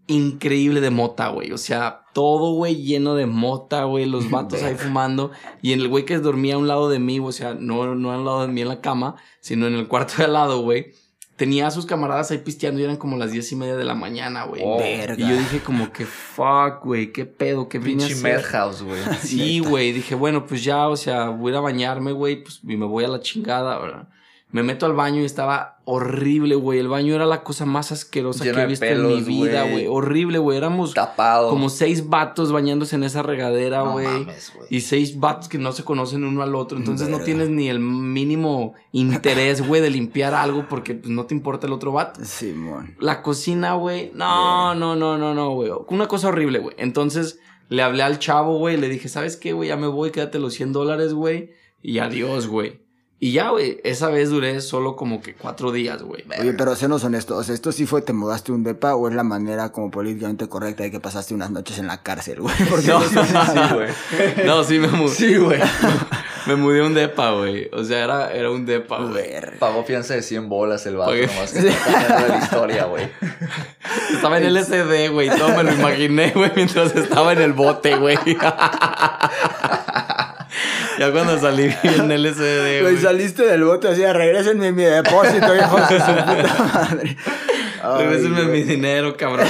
increíble 0.08 0.82
de 0.82 0.90
mota, 0.90 1.28
güey. 1.30 1.52
O 1.52 1.58
sea, 1.58 2.06
todo, 2.14 2.54
güey, 2.54 2.84
lleno 2.84 3.16
de 3.16 3.26
mota, 3.26 3.84
güey. 3.84 4.06
Los 4.06 4.30
vatos 4.32 4.64
ahí 4.64 4.76
fumando. 4.76 5.32
Y 5.62 5.74
el 5.74 5.88
güey 5.88 6.06
que 6.06 6.18
dormía 6.18 6.56
a 6.56 6.58
un 6.58 6.68
lado 6.68 6.90
de 6.90 7.00
mí, 7.00 7.20
o 7.20 7.32
sea, 7.32 7.54
no, 7.54 7.96
no 7.96 8.14
al 8.14 8.26
lado 8.26 8.42
de 8.42 8.48
mí 8.48 8.62
en 8.62 8.70
la 8.70 8.82
cama, 8.82 9.18
sino 9.42 9.68
en 9.68 9.74
el 9.74 9.88
cuarto 9.88 10.14
de 10.18 10.24
al 10.24 10.34
lado, 10.34 10.62
güey. 10.62 10.94
Tenía 11.38 11.68
a 11.68 11.72
sus 11.72 11.86
camaradas 11.86 12.32
ahí 12.32 12.40
pisteando 12.40 12.82
y 12.82 12.84
eran 12.84 12.98
como 12.98 13.16
las 13.16 13.32
diez 13.32 13.52
y 13.52 13.56
media 13.56 13.76
de 13.76 13.86
la 13.86 13.94
mañana, 13.94 14.44
güey. 14.46 14.62
Oh, 14.66 14.82
y 14.82 15.22
yo 15.22 15.38
dije 15.38 15.60
como 15.60 15.94
que, 15.94 16.06
fuck, 16.06 16.84
güey, 16.84 17.14
qué 17.14 17.26
pedo, 17.26 17.70
qué 17.70 17.78
vine 17.78 18.04
a 18.04 18.08
Pinche 18.08 18.28
hacer? 18.28 18.44
Madhouse, 18.44 18.82
güey. 18.82 19.00
Sí, 19.22 19.60
güey. 19.60 19.92
Dije, 19.92 20.16
bueno, 20.16 20.48
pues 20.48 20.64
ya, 20.64 20.90
o 20.90 20.98
sea, 20.98 21.30
voy 21.30 21.52
a 21.52 21.54
ir 21.54 21.58
a 21.58 21.62
bañarme, 21.62 22.12
güey, 22.12 22.44
pues 22.44 22.60
y 22.68 22.76
me 22.76 22.86
voy 22.88 23.06
a 23.06 23.08
la 23.08 23.20
chingada, 23.20 23.78
¿verdad? 23.78 24.10
Me 24.50 24.64
meto 24.64 24.86
al 24.86 24.94
baño 24.94 25.22
y 25.22 25.26
estaba 25.26 25.80
horrible, 25.84 26.56
güey. 26.56 26.80
El 26.80 26.88
baño 26.88 27.14
era 27.14 27.26
la 27.26 27.44
cosa 27.44 27.66
más 27.66 27.92
asquerosa 27.92 28.46
Lleno 28.46 28.56
que 28.58 28.64
he 28.64 28.68
visto 28.68 28.86
pelos, 28.86 29.12
en 29.12 29.28
mi 29.28 29.44
vida, 29.44 29.64
güey. 29.64 29.88
Horrible, 29.88 30.38
güey. 30.38 30.58
Éramos 30.58 30.94
Tapado. 30.94 31.50
como 31.50 31.70
seis 31.70 32.08
vatos 32.08 32.54
bañándose 32.54 32.96
en 32.96 33.04
esa 33.04 33.24
regadera, 33.24 33.82
güey. 33.82 34.26
y 34.70 34.82
seis 34.82 35.20
vatos 35.20 35.50
que 35.50 35.58
no 35.58 35.74
se 35.74 35.84
conocen 35.84 36.24
uno 36.24 36.44
al 36.44 36.56
otro. 36.56 36.78
Entonces 36.78 37.10
no 37.10 37.20
tienes 37.20 37.50
ni 37.50 37.68
el 37.68 37.80
mínimo 37.82 38.74
interés, 38.94 39.68
güey, 39.68 39.82
de 39.82 39.90
limpiar 39.90 40.34
algo 40.34 40.66
porque 40.70 40.96
pues, 40.96 41.10
no 41.10 41.26
te 41.26 41.36
importa 41.36 41.68
el 41.68 41.74
otro 41.74 41.92
vato. 41.92 42.24
Simón. 42.24 42.96
La 43.00 43.22
cocina, 43.22 43.74
güey. 43.74 44.12
No, 44.14 44.76
no, 44.76 44.96
no, 44.96 45.18
no, 45.18 45.34
no, 45.34 45.52
güey. 45.52 45.72
Una 45.90 46.08
cosa 46.08 46.30
horrible, 46.30 46.60
güey. 46.60 46.76
Entonces 46.80 47.40
le 47.68 47.84
hablé 47.84 48.04
al 48.04 48.20
chavo, 48.20 48.58
güey. 48.58 48.78
Le 48.78 48.88
dije, 48.88 49.10
¿sabes 49.10 49.36
qué, 49.36 49.52
güey? 49.52 49.68
Ya 49.68 49.76
me 49.76 49.88
voy, 49.88 50.12
quédate 50.12 50.40
los 50.40 50.54
100 50.54 50.72
dólares, 50.72 51.14
güey. 51.14 51.52
Y 51.82 52.00
adiós, 52.00 52.48
güey. 52.48 52.87
Y 53.20 53.32
ya, 53.32 53.50
güey. 53.50 53.82
Esa 53.84 54.10
vez 54.10 54.30
duré 54.30 54.62
solo 54.62 54.96
como 54.96 55.22
que 55.22 55.34
cuatro 55.34 55.72
días, 55.72 56.04
güey. 56.04 56.24
Oye, 56.40 56.54
pero 56.54 56.76
senos 56.76 57.04
honestos, 57.04 57.38
o 57.40 57.44
sea, 57.44 57.56
¿esto 57.56 57.72
sí 57.72 57.88
fue 57.88 58.04
te 58.04 58.14
mudaste 58.14 58.52
un 58.52 58.64
depa 58.64 58.94
o 58.96 59.10
es 59.10 59.16
la 59.16 59.24
manera 59.24 59.72
como 59.72 59.90
políticamente 59.90 60.48
correcta 60.48 60.84
de 60.84 60.92
que 60.92 61.00
pasaste 61.00 61.34
unas 61.34 61.50
noches 61.50 61.80
en 61.80 61.88
la 61.88 62.04
cárcel, 62.04 62.42
güey? 62.42 62.54
No, 62.86 63.02
Sí, 63.10 63.16
güey. 63.74 64.46
no, 64.46 64.64
sí 64.64 64.78
me 64.80 64.88
mudé. 64.90 65.10
Sí, 65.16 65.36
güey. 65.38 65.60
Me 66.48 66.56
mudé 66.56 66.82
un 66.82 66.94
depa, 66.94 67.32
güey. 67.32 67.70
O 67.74 67.84
sea, 67.84 68.06
era, 68.06 68.32
era 68.32 68.50
un 68.50 68.66
depa, 68.66 69.00
güey. 69.04 69.26
Pagó 69.60 69.84
fianza 69.84 70.14
de 70.14 70.22
100 70.22 70.48
bolas 70.48 70.86
el 70.86 70.96
vato, 70.96 71.12
Pagué- 71.12 71.28
nomás 71.28 71.52
que 71.52 71.68
está 71.68 71.92
contando 71.94 72.28
la 72.30 72.38
historia, 72.38 72.86
güey. 72.86 73.10
Estaba 74.14 74.38
en 74.38 74.46
el 74.46 74.64
SD, 74.64 75.10
güey. 75.10 75.30
Todo 75.30 75.50
me 75.58 75.64
lo 75.64 75.74
imaginé, 75.74 76.32
güey, 76.32 76.50
mientras 76.56 76.96
estaba 76.96 77.34
en 77.34 77.42
el 77.42 77.52
bote, 77.52 77.98
güey. 77.98 78.18
Ya 81.00 81.12
cuando 81.12 81.40
salí 81.40 81.70
en 81.84 82.12
el 82.12 82.26
SD, 82.34 82.82
Güey, 82.82 82.98
saliste 82.98 83.44
del 83.46 83.64
bote 83.64 83.88
así, 83.90 84.06
regrésenme 84.06 84.72
mi 84.72 84.84
depósito, 84.84 85.56
hijos 85.56 85.90
de 85.90 86.00
su 86.00 86.06
puta 86.06 86.72
madre. 86.74 87.18
Ay, 87.84 88.04
Regrésenme 88.06 88.46
güey. 88.46 88.64
mi 88.64 88.64
dinero, 88.64 89.16
cabrón. 89.18 89.48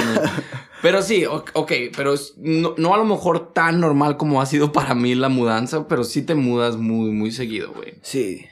Pero 0.82 1.02
sí, 1.02 1.24
ok, 1.26 1.72
pero 1.96 2.14
no, 2.36 2.74
no 2.76 2.94
a 2.94 2.98
lo 2.98 3.04
mejor 3.04 3.52
tan 3.52 3.80
normal 3.80 4.16
como 4.16 4.40
ha 4.40 4.46
sido 4.46 4.70
para 4.72 4.94
mí 4.94 5.14
la 5.14 5.28
mudanza, 5.28 5.88
pero 5.88 6.04
sí 6.04 6.22
te 6.22 6.34
mudas 6.36 6.76
muy, 6.76 7.10
muy 7.10 7.32
seguido, 7.32 7.72
güey. 7.72 7.94
Sí. 8.02 8.46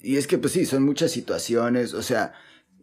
Y 0.00 0.16
es 0.16 0.26
que, 0.26 0.38
pues 0.38 0.52
sí, 0.54 0.64
son 0.64 0.84
muchas 0.84 1.10
situaciones. 1.10 1.92
O 1.92 2.02
sea, 2.02 2.32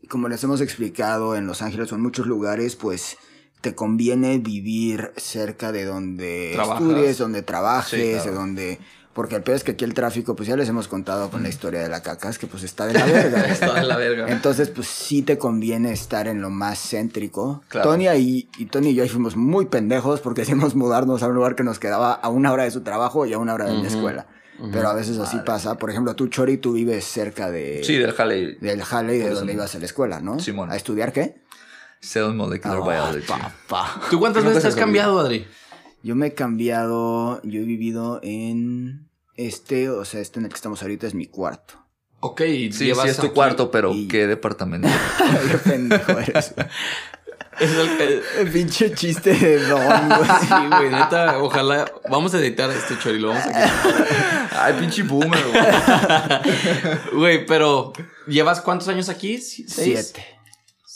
como 0.10 0.28
les 0.30 0.44
hemos 0.44 0.62
explicado 0.62 1.36
en 1.36 1.48
Los 1.48 1.62
Ángeles 1.64 1.92
o 1.92 1.96
en 1.96 2.02
muchos 2.02 2.28
lugares, 2.28 2.76
pues 2.76 3.18
te 3.62 3.74
conviene 3.74 4.38
vivir 4.40 5.12
cerca 5.16 5.72
de 5.72 5.86
donde 5.86 6.52
Trabajas. 6.54 6.82
estudies, 6.84 7.18
donde 7.18 7.42
trabajes, 7.42 8.00
Sí, 8.00 8.12
claro. 8.12 8.30
de 8.30 8.36
donde. 8.38 8.80
Porque 9.14 9.36
el 9.36 9.44
peor 9.44 9.58
es 9.58 9.64
que 9.64 9.72
aquí 9.74 9.86
el 9.86 9.94
tráfico, 9.94 10.36
pues 10.36 10.50
ya 10.50 10.58
les 10.58 10.68
hemos 10.70 10.88
contado 10.88 11.30
con 11.30 11.44
la 11.44 11.50
historia 11.50 11.82
de 11.82 11.88
la 11.90 12.02
cacas, 12.02 12.40
que 12.40 12.48
pues 12.48 12.64
está 12.64 12.88
de 12.88 12.94
la 12.96 13.06
verga. 13.06 13.46
Está 13.48 13.74
de 13.76 13.84
la 13.84 13.96
verga. 13.98 14.28
Entonces, 14.32 14.70
pues 14.70 14.88
sí 14.88 15.22
te 15.22 15.38
conviene 15.38 15.92
estar 15.92 16.28
en 16.28 16.42
lo 16.42 16.50
más 16.50 16.80
céntrico. 16.80 17.62
Claro. 17.68 17.92
Tony 17.92 18.08
y, 18.10 18.50
y 18.58 18.66
Tony 18.66 18.90
y 18.90 18.96
yo 18.96 19.04
ahí 19.04 19.10
fuimos 19.10 19.36
muy 19.36 19.68
pendejos 19.68 20.20
porque 20.20 20.42
decimos 20.42 20.74
mudarnos 20.74 21.22
a 21.22 21.28
un 21.28 21.36
lugar 21.36 21.54
que 21.56 21.64
nos 21.64 21.78
quedaba 21.78 22.14
a 22.14 22.30
una 22.30 22.52
hora 22.52 22.64
de 22.64 22.72
su 22.72 22.82
trabajo 22.82 23.28
y 23.28 23.34
a 23.34 23.38
una 23.38 23.54
hora 23.54 23.66
de 23.66 23.74
mi 23.74 23.86
Ujú, 23.86 23.88
escuela. 23.88 24.26
Pero 24.72 24.88
a 24.90 24.94
veces 24.96 25.18
así 25.20 25.38
pasa. 25.46 25.76
Por 25.78 25.90
ejemplo, 25.92 26.16
tú, 26.16 26.28
Chori, 26.28 26.58
tú 26.58 26.74
vives 26.74 27.04
cerca 27.06 27.52
de, 27.52 27.84
Sí, 27.84 27.98
del 27.98 28.16
Halley. 28.18 28.56
del 28.62 28.82
Halley, 28.90 29.20
de 29.20 29.30
donde 29.30 29.54
ibas 29.54 29.76
a 29.76 29.80
la 29.80 29.86
escuela, 29.86 30.20
¿no? 30.22 30.40
Simón. 30.40 30.72
¿A 30.72 30.76
estudiar 30.76 31.12
qué? 31.14 31.36
Cell 32.00 32.34
Molecular 32.34 32.80
Ah, 32.84 33.10
Biology. 33.12 33.28
papá. 33.68 34.02
¿Tú 34.10 34.20
cuántas 34.20 34.44
veces 34.44 34.66
has 34.66 34.76
cambiado, 34.76 35.20
Adri? 35.20 35.46
Yo 36.04 36.16
me 36.16 36.28
he 36.28 36.34
cambiado, 36.34 37.42
yo 37.44 37.62
he 37.62 37.64
vivido 37.64 38.20
en 38.24 39.08
este, 39.36 39.90
o 39.90 40.04
sea, 40.06 40.20
este 40.22 40.40
en 40.40 40.46
el 40.46 40.50
que 40.52 40.56
estamos 40.56 40.82
ahorita 40.82 41.08
es 41.08 41.14
mi 41.14 41.28
cuarto. 41.28 41.76
Ok, 42.20 42.42
y 42.42 42.72
Sí, 42.72 42.86
llevas 42.86 43.06
sí 43.06 43.10
es 43.12 43.18
tu 43.18 43.28
aquí- 43.28 43.36
cuarto, 43.36 43.72
pero 43.72 43.94
y- 43.94 44.08
¿qué 44.08 44.28
departamento? 44.28 44.88
Qué 45.52 45.58
pendejo 45.58 46.20
eres. 46.20 46.54
Es 47.60 47.70
el, 47.70 47.88
el- 48.02 48.22
El 48.40 48.52
pinche 48.52 48.96
chiste 48.96 49.32
de 49.36 49.60
Don, 49.68 49.80
güey. 50.10 50.30
Sí, 50.42 50.54
güey, 50.76 50.90
neta, 50.90 51.38
ojalá. 51.38 51.86
Vamos 52.10 52.34
a 52.34 52.40
editar 52.40 52.68
este 52.72 52.98
chori, 52.98 53.20
lo 53.20 53.28
vamos 53.28 53.44
a 53.44 53.48
quitar. 53.48 54.50
Ay, 54.60 54.74
pinche 54.80 55.04
boomer, 55.04 55.40
güey. 55.54 57.14
Güey, 57.14 57.46
pero 57.46 57.94
¿llevas 58.26 58.60
cuántos 58.60 58.88
años 58.88 59.08
aquí? 59.08 59.38
¿Seis? 59.38 59.68
Siete. 59.68 60.26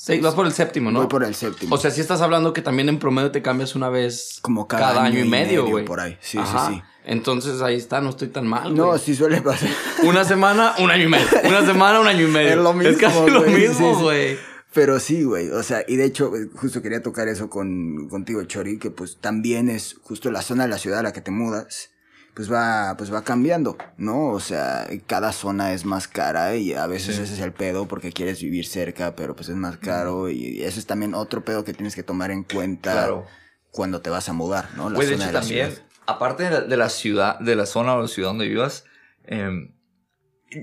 Seis, 0.08 0.22
vas 0.22 0.36
por 0.36 0.46
el 0.46 0.54
séptimo, 0.54 0.90
¿no? 0.90 1.00
Voy 1.00 1.08
por 1.10 1.24
el 1.26 1.36
séptimo. 1.36 1.76
O 1.76 1.78
sea, 1.78 1.92
si 1.92 2.00
estás 2.02 2.22
hablando 2.22 2.54
que 2.54 2.62
también 2.62 2.88
en 2.88 2.98
promedio 2.98 3.30
te 3.32 3.42
cambias 3.42 3.76
una 3.76 3.90
vez 3.90 4.40
Como 4.42 4.66
cada 4.68 4.92
año, 5.04 5.18
año 5.18 5.20
y 5.26 5.28
medio, 5.28 5.66
güey. 5.68 5.84
por 5.84 6.00
ahí. 6.00 6.14
Sí, 6.22 6.32
sí, 6.32 6.38
Ajá. 6.40 6.70
sí. 6.72 6.82
Entonces 7.04 7.62
ahí 7.62 7.76
está, 7.76 8.00
no 8.00 8.10
estoy 8.12 8.30
tan 8.30 8.48
mal. 8.48 8.74
no, 8.74 8.98
sí 8.98 9.16
suele 9.16 9.42
pasar. 9.42 9.70
Una 10.04 10.24
semana, 10.24 10.76
un 10.80 10.92
año 10.92 11.04
y 11.06 11.10
medio. 11.10 11.26
Una 11.46 11.66
semana, 11.66 12.00
un 12.00 12.08
año 12.08 12.26
y 12.26 12.32
medio. 12.32 12.50
Es 12.52 12.56
lo 12.58 12.74
mismo, 12.74 12.98
casi 13.00 13.30
lo 13.30 13.42
güey. 13.44 13.54
mismo, 13.56 13.90
Sí, 13.92 13.96
sí. 13.98 14.02
güey. 14.04 14.38
Pero 14.74 15.00
sí, 15.00 15.24
güey. 15.24 15.50
O 15.50 15.64
sea, 15.64 15.84
y 15.88 15.96
de 15.96 16.06
hecho, 16.06 16.36
eh, 16.36 16.50
justo 16.56 16.82
quería 16.82 17.02
tocar 17.02 17.28
eso 17.28 17.50
con, 17.50 18.08
contigo, 18.10 18.44
Chori, 18.44 18.78
que 18.80 18.92
pues 18.92 19.18
también 19.20 19.70
es 19.70 19.96
justo 20.04 20.30
la 20.32 20.42
zona 20.42 20.64
de 20.64 20.70
la 20.70 20.78
ciudad 20.78 21.00
a 21.00 21.04
la 21.04 21.14
que 21.14 21.22
te 21.22 21.32
mudas, 21.32 21.90
pues 22.38 22.52
va, 22.54 22.94
pues 23.00 23.12
va 23.12 23.24
cambiando, 23.24 23.78
¿no? 23.98 24.28
O 24.30 24.40
sea, 24.40 24.88
cada 25.08 25.32
zona 25.32 25.74
es 25.74 25.86
más 25.86 26.08
cara 26.08 26.56
y 26.56 26.72
a 26.74 26.86
veces 26.86 27.16
Sí. 27.16 27.24
ese 27.24 27.34
es 27.34 27.40
el 27.40 27.52
pedo 27.52 27.88
porque 27.88 28.12
quieres 28.14 28.40
vivir 28.44 28.68
cerca, 28.68 29.16
pero 29.16 29.36
pues 29.36 29.50
es 29.50 29.56
más 29.56 29.78
caro 29.78 30.30
y 30.30 30.62
eso 30.62 30.80
es 30.80 30.86
también 30.86 31.16
otro 31.16 31.44
pedo 31.44 31.64
que 31.64 31.74
tienes 31.74 31.96
que 31.96 32.04
tomar 32.04 32.30
en 32.30 32.44
cuenta 32.44 32.92
Claro. 32.94 33.26
cuando 33.72 34.02
te 34.02 34.12
vas 34.12 34.30
a 34.30 34.34
mudar, 34.34 34.70
¿no? 34.78 34.92
La 34.92 35.00
de 35.00 35.06
zona 35.06 35.24
hecho 35.24 35.34
la 35.34 35.40
también, 35.40 35.72
ciudad. 35.72 35.86
aparte 36.06 36.44
de 36.44 36.52
la, 36.52 36.62
de 36.62 36.78
la 36.78 36.90
ciudad, 36.90 37.40
de 37.40 37.56
la 37.56 37.66
zona 37.66 37.96
o 37.96 38.02
la 38.04 38.08
ciudad 38.08 38.30
donde 38.30 38.48
vivas, 38.48 38.84
eh, 39.26 39.50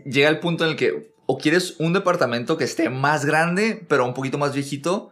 llega 0.07 0.29
el 0.29 0.39
punto 0.39 0.63
en 0.65 0.71
el 0.71 0.77
que 0.77 1.13
o 1.27 1.39
quieres 1.39 1.75
un 1.81 1.93
departamento 1.93 2.57
que 2.57 2.65
esté 2.65 2.89
más 2.89 3.25
grande, 3.25 3.85
pero 3.89 4.07
un 4.07 4.15
poquito 4.15 4.39
más 4.39 4.53
viejito, 4.55 5.11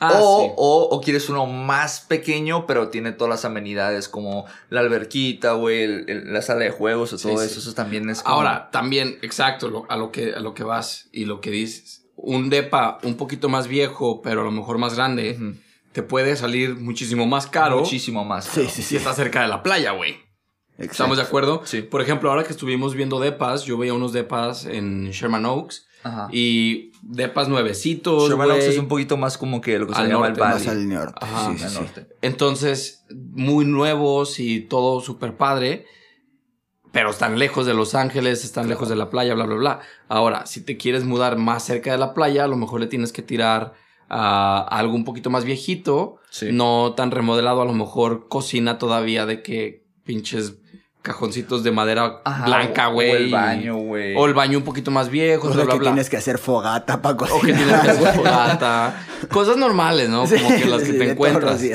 Ah, 0.00 0.12
o, 0.20 0.42
sí. 0.44 0.52
o, 0.56 0.88
o 0.92 1.00
quieres 1.00 1.28
uno 1.28 1.46
más 1.46 2.00
pequeño, 2.00 2.66
pero 2.66 2.88
tiene 2.88 3.12
todas 3.12 3.30
las 3.30 3.44
amenidades 3.44 4.08
como 4.08 4.44
la 4.70 4.80
alberquita, 4.80 5.52
güey, 5.54 5.82
el- 5.82 6.04
el- 6.08 6.32
la 6.32 6.40
sala 6.42 6.60
de 6.60 6.70
juegos 6.70 7.12
o 7.12 7.18
Sí, 7.18 7.28
todo 7.28 7.38
sí. 7.38 7.46
eso. 7.46 7.58
Eso 7.60 7.74
también 7.74 8.08
es 8.10 8.22
como... 8.22 8.36
Ahora, 8.36 8.70
también, 8.70 9.18
exacto, 9.22 9.68
lo- 9.68 9.86
a, 9.90 9.96
lo 9.96 10.12
que, 10.12 10.34
a 10.34 10.40
lo 10.40 10.54
que 10.54 10.62
vas 10.62 11.08
y 11.12 11.24
lo 11.24 11.40
que 11.40 11.50
dices. 11.50 12.04
Un 12.14 12.48
depa 12.50 12.98
un 13.02 13.16
poquito 13.16 13.48
más 13.48 13.66
viejo, 13.68 14.22
pero 14.22 14.42
a 14.42 14.44
lo 14.44 14.50
mejor 14.52 14.78
más 14.78 14.94
grande, 14.94 15.36
te 15.92 16.02
puede 16.02 16.36
salir 16.36 16.76
muchísimo 16.76 17.26
más 17.26 17.46
caro 17.48 17.80
Muchísimo 17.80 18.24
más. 18.24 18.44
Sí, 18.44 18.60
caro. 18.60 18.70
sí, 18.70 18.82
si 18.82 18.88
sí. 18.90 18.96
está 18.96 19.14
cerca 19.14 19.42
de 19.42 19.48
la 19.48 19.62
playa, 19.64 19.92
güey. 19.92 20.12
Exacto. 20.72 20.92
¿Estamos 20.92 21.16
de 21.16 21.24
acuerdo? 21.24 21.62
Sí. 21.64 21.82
Por 21.82 22.02
ejemplo, 22.02 22.30
ahora 22.30 22.44
que 22.44 22.52
estuvimos 22.52 22.94
viendo 22.94 23.18
depas, 23.18 23.64
yo 23.64 23.76
veía 23.78 23.94
unos 23.94 24.12
depas 24.12 24.64
en 24.64 25.10
Sherman 25.10 25.44
Oaks 25.44 25.87
Ajá. 26.08 26.28
y 26.32 26.92
depas 27.02 27.48
nuevecitos, 27.48 28.28
Sherman 28.28 28.50
Oaks 28.50 28.64
es 28.64 28.78
un 28.78 28.88
poquito 28.88 29.16
más 29.16 29.38
como 29.38 29.60
que 29.60 29.78
lo 29.78 29.86
que 29.86 29.94
se 29.94 30.00
Al 30.00 30.08
llama 30.08 30.28
norte, 30.28 30.40
el 30.42 30.48
Más 30.48 30.66
Valley. 30.66 30.82
al 30.82 30.88
norte. 30.88 31.14
Ajá, 31.20 31.50
sí, 31.52 31.58
sí, 31.58 31.64
al 31.64 31.70
sí. 31.70 31.78
norte. 31.80 32.06
Entonces, 32.22 33.04
muy 33.32 33.64
nuevos 33.64 34.40
y 34.40 34.60
todo 34.60 35.00
súper 35.00 35.36
padre. 35.36 35.86
Pero 36.90 37.10
están 37.10 37.38
lejos 37.38 37.66
de 37.66 37.74
Los 37.74 37.94
Ángeles, 37.94 38.44
están 38.44 38.68
lejos 38.68 38.88
de 38.88 38.96
la 38.96 39.10
playa, 39.10 39.34
bla, 39.34 39.44
bla, 39.44 39.56
bla. 39.56 39.80
Ahora, 40.08 40.46
si 40.46 40.62
te 40.62 40.78
quieres 40.78 41.04
mudar 41.04 41.36
más 41.36 41.62
cerca 41.62 41.92
de 41.92 41.98
la 41.98 42.14
playa, 42.14 42.44
a 42.44 42.48
lo 42.48 42.56
mejor 42.56 42.80
le 42.80 42.86
tienes 42.86 43.12
que 43.12 43.20
tirar 43.20 43.74
a 44.08 44.66
algo 44.70 44.94
un 44.94 45.04
poquito 45.04 45.28
más 45.28 45.44
viejito. 45.44 46.16
Sí. 46.30 46.48
No 46.50 46.94
tan 46.96 47.10
remodelado, 47.10 47.60
a 47.60 47.66
lo 47.66 47.74
mejor 47.74 48.28
cocina 48.28 48.78
todavía 48.78 49.26
de 49.26 49.42
que 49.42 49.84
pinches 50.04 50.54
cajoncitos 51.02 51.62
de 51.62 51.70
madera 51.70 52.20
Ajá, 52.24 52.44
blanca, 52.46 52.86
güey. 52.88 53.10
O 53.10 53.16
el 53.16 53.30
baño, 53.30 53.76
güey. 53.76 54.14
O 54.16 54.26
el 54.26 54.34
baño 54.34 54.58
un 54.58 54.64
poquito 54.64 54.90
más 54.90 55.08
viejo, 55.10 55.46
O 55.46 55.50
bla, 55.50 55.56
sea, 55.56 55.64
bla, 55.64 55.72
que 55.74 55.78
bla. 55.80 55.90
tienes 55.90 56.10
que 56.10 56.16
hacer 56.16 56.38
fogata 56.38 57.00
para 57.00 57.14
O 57.14 57.18
que 57.18 57.26
cocinar. 57.30 57.56
tienes 57.56 57.80
que 57.82 57.88
hacer 57.90 58.14
fogata. 58.14 59.06
Cosas 59.30 59.56
normales, 59.56 60.08
¿no? 60.08 60.24
Como 60.24 60.48
que 60.56 60.64
las 60.66 60.82
que 60.82 60.92
Sí, 60.92 60.98
te 60.98 61.10
encuentras. 61.12 61.60
Sí, 61.60 61.70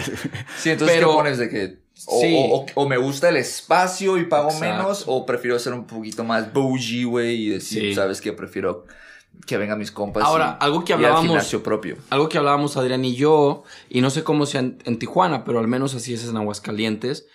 entonces, 0.69 0.97
Pero- 0.97 1.09
¿qué 1.09 1.13
pones 1.15 1.37
de 1.37 1.49
que... 1.49 1.83
O, 2.07 2.19
Sí. 2.21 2.49
o- 2.75 2.87
me 2.87 2.97
gusta 2.97 3.29
el 3.29 3.37
espacio 3.37 4.17
y 4.17 4.25
pago 4.25 4.49
Exacto. 4.49 4.65
menos, 4.65 5.03
o 5.07 5.25
prefiero 5.25 5.57
ser 5.59 5.73
un 5.73 5.85
poquito 5.85 6.23
más 6.23 6.51
bougie, 6.51 7.05
güey, 7.05 7.35
y 7.45 7.49
decir, 7.49 7.81
Sí. 7.83 7.93
¿sabes 7.95 8.19
qué? 8.19 8.33
Prefiero 8.33 8.85
que 9.45 9.57
vengan 9.57 9.77
mis 9.79 9.91
compas. 9.91 10.23
Ahora, 10.23 10.57
y- 10.59 10.63
algo 10.65 10.83
que 10.83 10.91
y 10.91 10.95
al 10.95 11.05
hablábamos- 11.05 11.55
propio. 11.63 11.97
Algo 12.09 12.27
que 12.29 12.37
hablábamos 12.39 12.75
Adrián 12.77 13.05
y 13.05 13.15
yo, 13.15 13.63
y 13.89 14.01
no 14.01 14.09
sé 14.09 14.23
cómo 14.23 14.45
sean 14.45 14.79
en 14.85 14.99
Tijuana, 14.99 15.43
pero 15.45 15.59
al 15.59 15.67
menos 15.67 15.93
así 15.95 16.13
es 16.13 16.27
en 16.27 16.35
Aguascalientes. 16.35 17.27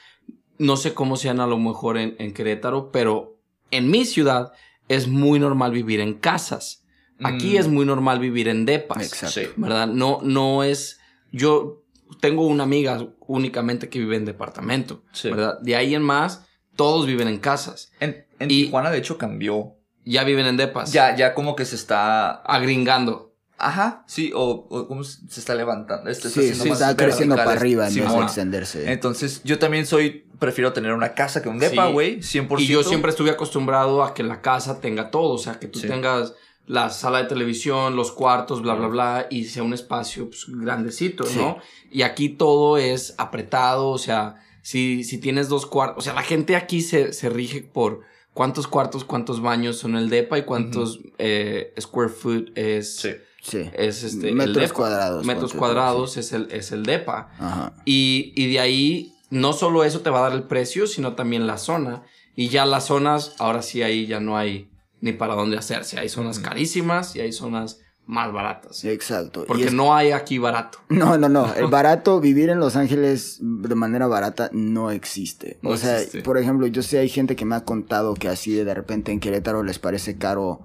No 0.59 0.77
sé 0.77 0.95
cómo 0.95 1.17
sean 1.17 1.41
a 1.41 1.47
lo 1.47 1.59
mejor 1.59 1.97
en, 1.99 2.17
en 2.19 2.33
Querétaro, 2.35 2.91
pero 2.91 3.39
en 3.71 3.91
mi 3.91 4.05
ciudad 4.05 4.53
es 4.89 5.07
muy 5.09 5.39
normal 5.39 5.73
vivir 5.73 6.01
en 6.01 6.15
casas. 6.15 6.85
Aquí 7.23 7.55
Mm. 7.55 7.61
es 7.61 7.69
muy 7.69 7.85
normal 7.87 8.19
vivir 8.21 8.49
en 8.49 8.65
depas. 8.65 9.03
Exacto. 9.03 9.41
Sí. 9.41 9.47
¿Verdad? 9.57 9.87
No, 9.89 10.21
no 10.23 10.63
es. 10.63 10.99
Yo 11.33 11.83
tengo 12.21 12.47
una 12.47 12.63
amiga 12.65 13.07
únicamente 13.27 13.89
que 13.89 13.99
vive 13.99 14.17
en 14.17 14.25
departamento. 14.25 15.03
Sí. 15.13 15.29
¿Verdad? 15.31 15.59
De 15.61 15.77
ahí 15.77 15.95
en 15.95 16.03
más, 16.03 16.45
todos 16.77 17.07
viven 17.07 17.29
en 17.29 17.39
casas. 17.39 17.91
En, 18.01 18.25
en 18.39 18.51
Y- 18.51 18.65
Tijuana, 18.65 18.91
de 18.91 18.99
hecho, 18.99 19.19
cambió. 19.19 19.75
Ya 20.05 20.25
viven 20.25 20.47
en 20.47 20.57
depas. 20.57 20.93
Ya, 20.93 21.15
ya 21.17 21.35
como 21.35 21.55
que 21.55 21.65
se 21.67 21.75
está... 21.77 22.31
Agringando. 22.43 23.35
Ajá, 23.61 24.05
sí, 24.07 24.31
o, 24.35 24.67
o 24.71 24.87
cómo 24.87 25.03
se 25.03 25.41
está 25.41 25.55
levantando. 25.57 26.09
Este 26.09 26.31
Sí, 26.31 26.55
sí, 26.55 26.69
está 26.71 26.97
creciendo 26.97 27.35
para 27.35 27.51
arriba 27.51 27.89
en 27.89 27.95
vez 27.95 28.05
de 28.05 28.09
Simón. 28.09 28.23
extenderse. 28.25 28.93
Entonces, 28.93 29.43
yo 29.43 29.59
también 29.59 29.85
soy, 29.85 30.28
prefiero 30.39 30.73
tener 30.73 30.93
una 30.93 31.15
casa 31.15 31.43
que 31.43 31.49
un 31.49 31.59
depa, 31.59 31.87
Sí. 31.89 31.93
güey, 31.93 32.23
100%. 32.23 32.61
Y 32.63 32.67
yo 32.67 32.83
siempre 32.83 33.11
estuve 33.11 33.31
acostumbrado 33.31 34.03
a 34.03 34.15
que 34.15 34.23
la 34.23 34.41
casa 34.41 34.81
tenga 34.81 35.11
todo, 35.11 35.31
o 35.35 35.39
sea, 35.39 35.59
que 35.59 35.67
tú 35.69 35.79
Sí. 35.81 35.89
tengas 35.89 36.35
la 36.67 36.91
sala 36.91 37.19
de 37.23 37.25
televisión, 37.29 37.97
los 37.97 38.13
cuartos, 38.13 38.61
bla, 38.63 38.75
bla, 38.75 38.89
bla, 38.89 39.27
y 39.31 39.45
sea 39.45 39.63
un 39.63 39.73
espacio 39.73 40.29
pues, 40.29 40.45
grandecito, 40.49 41.25
Sí. 41.25 41.39
¿no? 41.39 41.59
Y 41.91 42.03
aquí 42.03 42.29
todo 42.29 42.77
es 42.79 43.15
apretado, 43.19 43.89
o 43.89 43.99
sea, 43.99 44.37
si, 44.63 45.03
si 45.05 45.19
tienes 45.19 45.49
dos 45.49 45.65
cuartos, 45.65 45.99
o 45.99 46.01
sea, 46.05 46.13
la 46.13 46.23
gente 46.23 46.57
aquí 46.57 46.83
se, 46.83 47.13
se 47.15 47.31
rige 47.31 47.63
por 47.63 48.01
cuántos 48.35 48.69
cuartos, 48.69 49.05
cuántos 49.05 49.41
baños 49.41 49.79
son 49.79 49.97
el 49.97 50.11
DEPA 50.11 50.39
y 50.39 50.43
cuántos 50.43 51.01
eh, 51.17 51.73
square 51.81 52.11
foot 52.11 52.51
es, 52.57 52.97
Sí. 52.97 53.11
Sí. 53.41 53.71
es 53.73 54.03
este, 54.03 54.29
el 54.29 54.35
Metros 54.35 54.57
depa. 54.57 54.75
cuadrados. 54.75 55.25
Metros 55.25 55.55
cuadrados 55.55 56.17
es, 56.19 56.33
el, 56.35 56.49
es 56.51 56.71
el 56.73 56.83
DEPA. 56.85 57.31
Ajá. 57.39 57.73
Y, 57.87 58.35
y 58.37 58.53
de 58.53 58.61
ahí, 58.61 59.15
no 59.31 59.53
solo 59.53 59.85
eso 59.85 60.01
te 60.01 60.11
va 60.11 60.19
a 60.21 60.23
dar 60.29 60.33
el 60.33 60.45
precio, 60.45 60.87
sino 60.87 61.15
también 61.15 61.47
la 61.47 61.59
zona. 61.59 62.03
Y 62.35 62.49
ya 62.49 62.65
las 62.67 62.87
zonas, 62.87 63.35
ahora 63.39 63.63
sí 63.63 63.83
ahí 63.83 64.07
ya 64.07 64.21
no 64.21 64.37
hay 64.39 64.71
ni 65.01 65.13
para 65.13 65.35
dónde 65.35 65.59
hacerse. 65.59 65.99
Hay 65.99 66.09
zonas 66.09 66.39
carísimas 66.39 67.15
y 67.17 67.21
hay 67.21 67.33
zonas 67.33 67.81
más 68.07 68.33
baratas. 68.33 68.85
Exacto. 68.85 69.45
Porque 69.47 69.65
es- 69.67 69.73
no 69.73 69.95
hay 69.95 70.13
aquí 70.13 70.39
barato. 70.39 70.79
No, 70.89 71.19
no, 71.19 71.29
no. 71.29 71.53
El 71.55 71.67
barato, 71.71 72.21
vivir 72.21 72.49
en 72.49 72.59
Los 72.59 72.75
Ángeles 72.77 73.39
de 73.41 73.75
manera 73.75 74.07
barata 74.07 74.49
no 74.53 74.91
existe. 74.91 75.59
No 75.63 75.71
o 75.71 75.77
sea, 75.77 75.99
existe. 75.99 76.23
por 76.23 76.39
ejemplo, 76.39 76.67
yo 76.69 76.83
sé, 76.83 76.99
hay 76.99 77.09
gente 77.09 77.37
que 77.37 77.45
me 77.45 77.55
ha 77.57 77.65
contado 77.65 78.15
que 78.15 78.29
así 78.29 78.53
de, 78.53 78.65
de 78.65 78.75
repente 78.75 79.13
en 79.13 79.21
Querétaro 79.21 79.63
les 79.63 79.79
parece 79.79 80.17
caro 80.17 80.63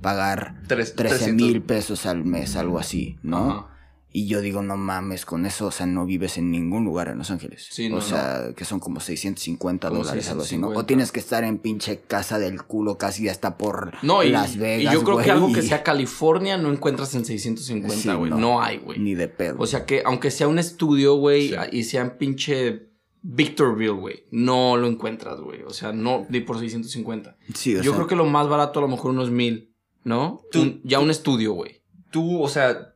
pagar 0.00 0.62
Tres- 0.66 0.94
13 0.96 1.16
300. 1.18 1.46
mil 1.46 1.62
pesos 1.62 2.06
al 2.06 2.24
mes, 2.24 2.56
algo 2.56 2.78
así, 2.78 3.18
¿no? 3.22 3.68
Y 4.12 4.26
yo 4.26 4.40
digo, 4.40 4.60
no 4.62 4.76
mames, 4.76 5.24
con 5.24 5.46
eso, 5.46 5.66
o 5.66 5.70
sea, 5.70 5.86
no 5.86 6.04
vives 6.04 6.36
en 6.36 6.50
ningún 6.50 6.84
lugar 6.84 7.08
en 7.08 7.18
Los 7.18 7.30
Ángeles. 7.30 7.68
Sí, 7.70 7.86
o 7.86 7.90
no, 7.90 8.00
sea, 8.00 8.52
que 8.56 8.64
son 8.64 8.80
como 8.80 8.98
650 8.98 9.88
Como 9.88 10.00
dólares, 10.02 10.28
algo 10.30 10.42
así, 10.42 10.56
¿no? 10.58 10.66
O 10.66 10.70
650. 10.70 10.86
tienes 10.88 11.12
que 11.12 11.20
estar 11.20 11.44
en 11.44 11.58
pinche 11.58 12.00
casa 12.00 12.40
del 12.40 12.62
culo 12.64 12.98
casi 12.98 13.28
hasta 13.28 13.56
por 13.56 13.92
No, 14.02 14.24
y, 14.24 14.30
Las 14.30 14.56
Vegas, 14.56 14.92
y 14.92 14.96
yo 14.96 15.04
creo 15.04 15.14
güey, 15.14 15.26
que 15.26 15.30
algo 15.30 15.52
que 15.52 15.62
sea 15.62 15.84
California 15.84 16.56
no 16.58 16.72
encuentras 16.72 17.14
en 17.14 17.24
650, 17.24 17.96
Sí, 17.96 18.08
güey. 18.18 18.30
no. 18.30 18.38
no. 18.38 18.60
hay, 18.62 18.78
güey. 18.78 18.98
Ni 18.98 19.14
de 19.14 19.28
pedo. 19.28 19.56
O 19.60 19.66
sea 19.66 19.86
que, 19.86 20.02
aunque 20.04 20.32
sea 20.32 20.48
un 20.48 20.58
estudio, 20.58 21.14
güey, 21.14 21.50
Sí. 21.50 21.54
y 21.70 21.84
sea 21.84 22.02
en 22.02 22.18
pinche 22.18 22.90
Victorville, 23.22 23.90
güey, 23.92 24.24
no 24.32 24.76
lo 24.76 24.88
encuentras, 24.88 25.40
güey. 25.40 25.62
O 25.62 25.70
sea, 25.70 25.92
no, 25.92 26.26
ni 26.30 26.40
por 26.40 26.58
650. 26.58 27.36
sí, 27.54 27.74
o 27.76 27.82
Yo 27.82 27.90
sea, 27.92 27.94
creo 27.94 28.06
que 28.08 28.16
lo 28.16 28.24
más 28.26 28.48
barato 28.48 28.78
a 28.80 28.82
lo 28.82 28.88
mejor 28.88 29.10
unos 29.12 29.30
mil, 29.30 29.74
¿no? 30.04 30.42
Tú- 30.50 30.62
Un- 30.62 30.80
ya 30.84 30.98
un 31.00 31.10
estudio, 31.10 31.52
güey. 31.52 31.82
Tú, 32.10 32.42
o 32.42 32.48
sea, 32.48 32.89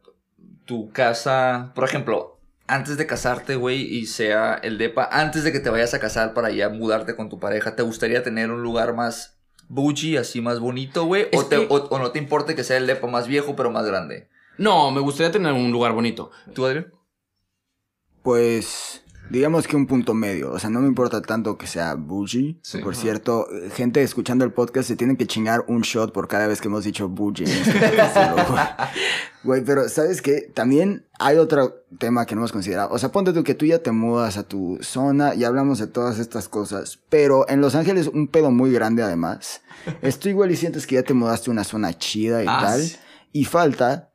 tu 0.64 0.90
casa, 0.92 1.72
por 1.74 1.84
ejemplo, 1.84 2.38
antes 2.66 2.96
de 2.96 3.06
casarte, 3.06 3.56
güey, 3.56 3.82
y 3.82 4.06
sea 4.06 4.54
el 4.54 4.78
depa, 4.78 5.08
antes 5.12 5.44
de 5.44 5.52
que 5.52 5.60
te 5.60 5.70
vayas 5.70 5.92
a 5.94 6.00
casar 6.00 6.32
para 6.34 6.50
ya 6.50 6.68
mudarte 6.70 7.14
con 7.16 7.28
tu 7.28 7.38
pareja, 7.38 7.76
¿te 7.76 7.82
gustaría 7.82 8.22
tener 8.22 8.50
un 8.50 8.62
lugar 8.62 8.94
más 8.94 9.36
bougie, 9.68 10.18
así 10.18 10.40
más 10.40 10.60
bonito, 10.60 11.04
güey? 11.04 11.28
Es 11.30 11.40
O, 11.40 11.46
te- 11.46 11.56
que- 11.60 11.66
o- 11.68 11.88
o 11.88 11.98
no 11.98 12.10
te 12.10 12.18
importa 12.18 12.54
que 12.54 12.64
sea 12.64 12.78
el 12.78 12.86
depa 12.86 13.06
más 13.06 13.26
viejo, 13.28 13.54
pero 13.56 13.70
más 13.70 13.84
grande? 13.86 14.28
No, 14.56 14.90
me 14.90 15.00
gustaría 15.00 15.32
tener 15.32 15.52
un 15.52 15.70
lugar 15.72 15.92
bonito. 15.92 16.30
¿Tú, 16.54 16.64
Adrián? 16.64 16.92
Pues 18.22 19.03
digamos 19.30 19.66
que 19.66 19.76
un 19.76 19.86
punto 19.86 20.14
medio. 20.14 20.52
O 20.52 20.58
sea, 20.58 20.70
no 20.70 20.80
me 20.80 20.86
importa 20.88 21.20
tanto 21.22 21.56
que 21.58 21.66
sea 21.66 21.94
bougie. 21.94 22.58
Sí. 22.62 22.78
por 22.78 22.94
cierto, 22.96 23.46
gente 23.74 24.02
escuchando 24.02 24.44
el 24.44 24.52
podcast 24.52 24.88
se 24.88 24.96
tienen 24.96 25.16
que 25.16 25.26
chingar 25.26 25.64
un 25.68 25.82
shot 25.82 26.12
por 26.12 26.28
cada 26.28 26.46
vez 26.46 26.60
que 26.60 26.68
hemos 26.68 26.84
dicho 26.84 27.08
bougie. 27.08 27.46
güey. 29.44 29.62
Pero 29.64 29.88
¿sabes 29.88 30.22
qué? 30.22 30.50
También 30.54 31.06
hay 31.18 31.36
otro 31.36 31.84
tema 31.98 32.26
que 32.26 32.34
no 32.34 32.40
hemos 32.42 32.52
considerado. 32.52 32.90
O 32.92 32.98
sea, 32.98 33.10
ponte 33.12 33.32
tú 33.32 33.44
que 33.44 33.54
tú 33.54 33.66
ya 33.66 33.78
te 33.78 33.92
mudas 33.92 34.36
a 34.36 34.42
tu 34.42 34.78
zona 34.82 35.34
y 35.34 35.44
hablamos 35.44 35.78
de 35.78 35.86
todas 35.86 36.18
estas 36.18 36.48
cosas. 36.48 37.00
Pero 37.08 37.48
en 37.48 37.60
Los 37.60 37.74
Ángeles 37.74 38.08
un 38.08 38.28
pedo 38.28 38.50
muy 38.50 38.72
grande 38.72 39.02
además. 39.02 39.60
Es 40.02 40.18
tú 40.18 40.28
igual 40.28 40.50
y 40.50 40.56
sientes 40.56 40.86
que 40.86 40.94
ya 40.96 41.02
te 41.02 41.14
mudaste 41.14 41.50
a 41.50 41.52
una 41.52 41.64
zona 41.64 41.92
chida 41.98 42.42
y 42.42 42.46
Ah, 42.48 42.58
tal. 42.62 42.80
sí. 42.82 42.96
Y 43.32 43.44
falta 43.44 44.10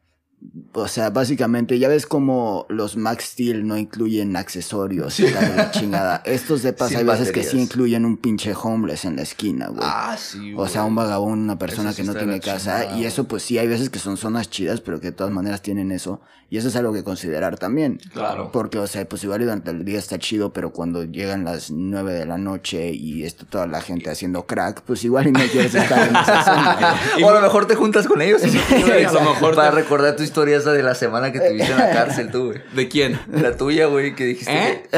o 0.73 0.87
sea, 0.87 1.09
básicamente, 1.09 1.79
ya 1.79 1.89
ves 1.89 2.05
como 2.05 2.65
los 2.69 2.95
Max 2.95 3.25
Steel 3.31 3.67
no 3.67 3.77
incluyen 3.77 4.35
accesorios 4.37 5.19
y 5.19 5.25
tal, 5.31 5.55
la 5.57 5.71
chingada. 5.71 6.21
Estos 6.25 6.61
depas 6.63 6.87
Sin 6.89 6.97
hay 6.99 7.03
veces 7.03 7.31
que 7.31 7.43
sí 7.43 7.59
incluyen 7.59 8.05
un 8.05 8.17
pinche 8.17 8.53
homeless 8.53 9.03
en 9.05 9.15
la 9.17 9.23
esquina, 9.23 9.67
güey. 9.67 9.81
Ah, 9.83 10.15
sí, 10.17 10.53
o 10.55 10.67
sea, 10.67 10.83
un 10.85 10.95
vagabundo, 10.95 11.43
una 11.43 11.59
persona 11.59 11.89
Eso 11.89 11.97
sí 11.97 12.01
que 12.03 12.07
no 12.07 12.13
de 12.13 12.19
tiene 12.19 12.39
casa. 12.39 12.79
chingada, 12.81 12.97
Y 12.97 13.05
eso, 13.05 13.25
pues 13.25 13.43
sí, 13.43 13.57
hay 13.57 13.67
veces 13.67 13.89
que 13.89 13.99
son 13.99 14.15
zonas 14.17 14.49
chidas, 14.49 14.79
pero 14.81 14.99
que 14.99 15.07
de 15.07 15.13
todas 15.13 15.33
maneras 15.33 15.61
tienen 15.61 15.91
eso. 15.91 16.21
Y 16.51 16.57
eso 16.57 16.69
es 16.69 16.75
algo 16.75 16.91
que 16.93 17.03
considerar 17.03 17.59
también. 17.59 17.99
Claro. 18.11 18.51
Porque, 18.51 18.79
o 18.79 18.87
sea, 18.87 19.07
pues 19.07 19.23
igual 19.23 19.41
y 19.41 19.43
durante 19.43 19.69
el 19.69 19.85
día 19.85 19.99
está 19.99 20.17
chido, 20.17 20.51
pero 20.51 20.71
cuando 20.71 21.03
llegan 21.03 21.43
las 21.45 21.69
9 21.69 22.11
de 22.11 22.25
la 22.25 22.39
noche 22.39 22.91
y 22.91 23.23
está 23.23 23.45
toda 23.45 23.67
la 23.67 23.81
gente 23.81 24.09
haciendo 24.09 24.47
crack, 24.47 24.81
pues 24.81 25.03
igual 25.03 25.27
y 25.27 25.31
no 25.31 25.41
quieres 25.51 25.75
estar 25.75 26.07
en 26.07 26.15
esa 26.15 26.43
zona. 26.45 26.95
güey. 27.13 27.23
O 27.23 27.29
a 27.29 27.33
lo 27.35 27.41
mejor 27.41 27.67
te 27.67 27.75
juntas 27.75 28.07
con 28.07 28.19
ellos. 28.23 28.41
a 28.71 29.11
lo 29.13 29.19
mejor 29.21 29.53
Para 29.53 29.69
te- 29.69 29.75
recordar 29.75 30.15
tu 30.15 30.23
historia 30.29 30.57
esa 30.57 30.71
de 30.71 30.83
la 30.83 30.95
semana 30.95 31.31
que 31.31 31.39
tuviste 31.39 31.71
en 31.71 31.77
la 31.77 31.91
cárcel, 31.91 32.29
tú, 32.31 32.45
güey. 32.47 32.59
¿De 32.73 32.87
quién? 32.87 33.19
La 33.31 33.57
tuya, 33.57 33.87
güey, 33.87 34.15
que 34.15 34.25
dijiste 34.25 34.51
¿Eh? 34.51 34.83
que... 34.91 34.97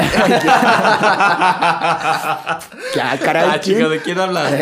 ¿Qué, 2.92 3.00
caray, 3.24 3.48
Ah, 3.50 3.60
chica, 3.60 3.88
¿de 3.88 4.00
quién 4.00 4.18
hablas? 4.18 4.52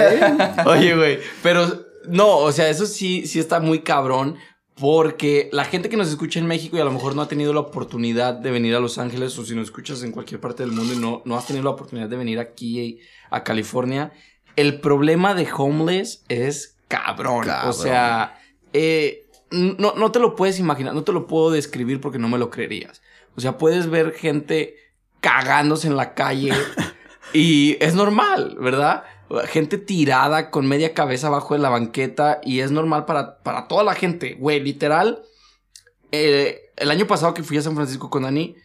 Oye, 0.67 0.95
güey, 0.95 1.19
pero 1.43 1.87
no, 2.09 2.39
o 2.39 2.53
sea, 2.53 2.69
eso 2.69 2.87
sí, 2.87 3.27
sí 3.27 3.39
está 3.39 3.61
muy 3.61 3.81
cabrón. 3.81 4.37
Porque 4.77 5.51
la 5.53 5.67
gente 5.67 5.91
que 5.91 5.99
nos 5.99 6.09
escucha 6.09 6.39
en 6.41 6.47
México 6.47 6.75
y 6.79 6.81
a 6.81 6.85
lo 6.85 6.91
mejor 6.91 7.15
no 7.15 7.21
ha 7.21 7.29
tenido 7.29 7.53
la 7.53 7.61
oportunidad 7.61 8.33
de 8.33 8.51
venir 8.51 8.75
a 8.75 8.81
Los 8.81 8.97
Ángeles, 8.97 9.39
o 9.39 9.45
si 9.45 9.55
nos 9.55 9.65
escuchas 9.65 10.03
en 10.05 10.11
cualquier 10.11 10.41
parte 10.41 10.63
del 10.63 10.73
mundo 10.73 10.95
y 10.95 10.97
no, 10.97 11.21
no 11.27 11.37
has 11.37 11.47
tenido 11.47 11.65
la 11.65 11.71
oportunidad 11.73 12.09
de 12.09 12.17
venir 12.17 12.39
aquí 12.39 12.99
a 13.29 13.45
California, 13.45 14.11
el 14.57 14.81
problema 14.81 15.35
de 15.35 15.47
homeless 15.55 16.25
es 16.31 16.79
cabrón. 16.89 17.45
Cabrón. 17.45 17.69
O 17.69 17.73
sea, 17.75 18.41
eh, 18.73 19.27
no, 19.51 19.95
no 19.95 20.13
te 20.13 20.19
lo 20.19 20.37
puedes 20.37 20.59
imaginar, 20.59 20.95
no 20.95 21.05
te 21.05 21.13
lo 21.13 21.27
puedo 21.27 21.51
describir 21.51 22.01
porque 22.01 22.19
no 22.19 22.29
me 22.29 22.39
lo 22.39 22.51
creerías. 22.51 23.03
O 23.37 23.41
sea, 23.41 23.59
puedes 23.59 23.89
ver 23.89 24.13
gente 24.13 24.77
cagándose 25.21 25.87
en 25.87 25.97
la 25.97 26.15
calle 26.15 26.53
y 27.33 27.77
es 27.81 27.95
normal, 27.95 28.57
¿verdad? 28.61 29.05
Gente 29.47 29.79
tirada 29.79 30.51
con 30.51 30.67
media 30.67 30.95
cabeza 30.95 31.29
abajo 31.29 31.55
de 31.55 31.61
la 31.61 31.69
banqueta 31.69 32.41
y 32.43 32.61
es 32.61 32.71
normal 32.71 33.05
para, 33.05 33.43
para 33.43 33.69
toda 33.69 33.85
la 33.85 33.95
gente, 33.95 34.35
güey, 34.35 34.61
literal. 34.61 35.23
eh, 36.13 36.73
el 36.77 36.91
año 36.91 37.07
pasado 37.07 37.35
que 37.35 37.43
fui 37.43 37.59
a 37.59 37.63
San 37.63 37.75
Francisco 37.77 38.11
con 38.11 38.23
Dani, 38.23 38.57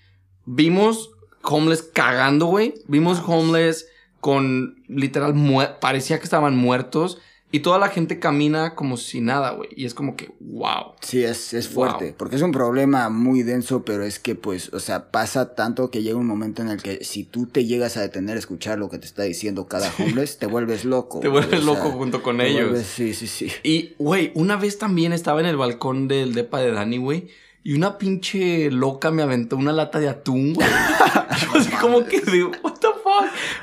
vimos 0.46 1.12
homeless 1.44 1.84
cagando, 1.84 2.48
güey. 2.48 2.74
Vimos 2.88 3.22
homeless 3.26 3.88
con 4.20 4.84
literal, 4.88 5.34
parecía 5.80 6.18
que 6.18 6.24
estaban 6.24 6.56
muertos. 6.56 7.20
Y 7.52 7.60
toda 7.62 7.78
la 7.80 7.88
gente 7.88 8.20
camina 8.20 8.76
como 8.76 8.98
si 8.98 9.22
nada, 9.22 9.52
güey. 9.52 9.70
Y 9.78 9.86
es 9.86 9.94
como 9.94 10.18
que, 10.18 10.32
wow. 10.42 10.94
Sí, 11.02 11.24
es, 11.24 11.54
es 11.54 11.70
fuerte, 11.70 12.06
Wow. 12.08 12.16
porque 12.18 12.36
es 12.36 12.42
un 12.42 12.52
problema 12.52 13.08
muy 13.10 13.44
denso, 13.44 13.86
pero 13.86 14.04
es 14.04 14.20
que 14.20 14.36
pues, 14.36 14.74
o 14.74 14.80
sea, 14.82 15.10
pasa 15.10 15.56
tanto 15.56 15.90
que 15.90 16.04
llega 16.04 16.18
un 16.18 16.28
momento 16.28 16.64
en 16.64 16.70
el 16.70 16.82
que 16.82 17.06
si 17.06 17.24
tú 17.24 17.46
te 17.46 17.64
llegas 17.66 17.96
a 17.96 18.02
detener 18.02 18.36
a 18.36 18.40
escuchar 18.40 18.78
lo 18.78 18.90
que 18.90 18.98
te 18.98 19.06
está 19.06 19.24
diciendo 19.24 19.68
cada 19.68 19.90
homeless, 19.98 20.38
te 20.38 20.48
vuelves 20.48 20.84
loco. 20.86 21.22
Te 21.22 21.30
vuelves 21.30 21.62
o 21.62 21.64
sea, 21.64 21.74
loco 21.84 21.92
junto 21.92 22.22
con 22.22 22.42
ellos. 22.42 22.72
vuelves- 22.72 22.84
sí, 22.88 23.14
sí, 23.14 23.28
sí. 23.28 23.50
Y, 23.64 23.94
güey, 24.00 24.32
una 24.36 24.58
vez 24.58 24.78
también 24.78 25.14
estaba 25.14 25.40
en 25.40 25.46
el 25.46 25.56
balcón 25.56 26.10
del 26.10 26.34
depa 26.34 26.60
de 26.60 26.72
Dani, 26.72 26.98
güey. 26.98 27.30
Y 27.64 27.74
una 27.74 27.98
pinche 27.98 28.70
loca 28.70 29.10
me 29.10 29.24
aventó 29.24 29.56
una 29.58 29.72
lata 29.72 30.00
de 30.00 30.08
atún, 30.10 30.54
güey. 30.54 30.68
Yo 30.68 31.50
así 31.60 31.72
como 31.82 32.06
que 32.06 32.20
de, 32.22 32.44
what. 32.44 32.74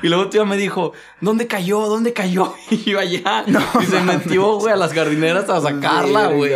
Y 0.03 0.09
luego 0.09 0.29
tía 0.29 0.43
me 0.43 0.57
dijo, 0.57 0.91
¿dónde 1.21 1.47
cayó? 1.47 1.87
¿Dónde 1.87 2.13
cayó? 2.13 2.53
Y 2.69 2.77
yo 2.91 2.99
allá. 2.99 3.45
y 3.47 3.85
se 3.85 4.01
metió, 4.01 4.59
güey, 4.59 4.73
a 4.73 4.75
las 4.75 4.93
jardineras 4.93 5.49
a 5.49 5.61
sacarla, 5.61 6.27
güey. 6.27 6.51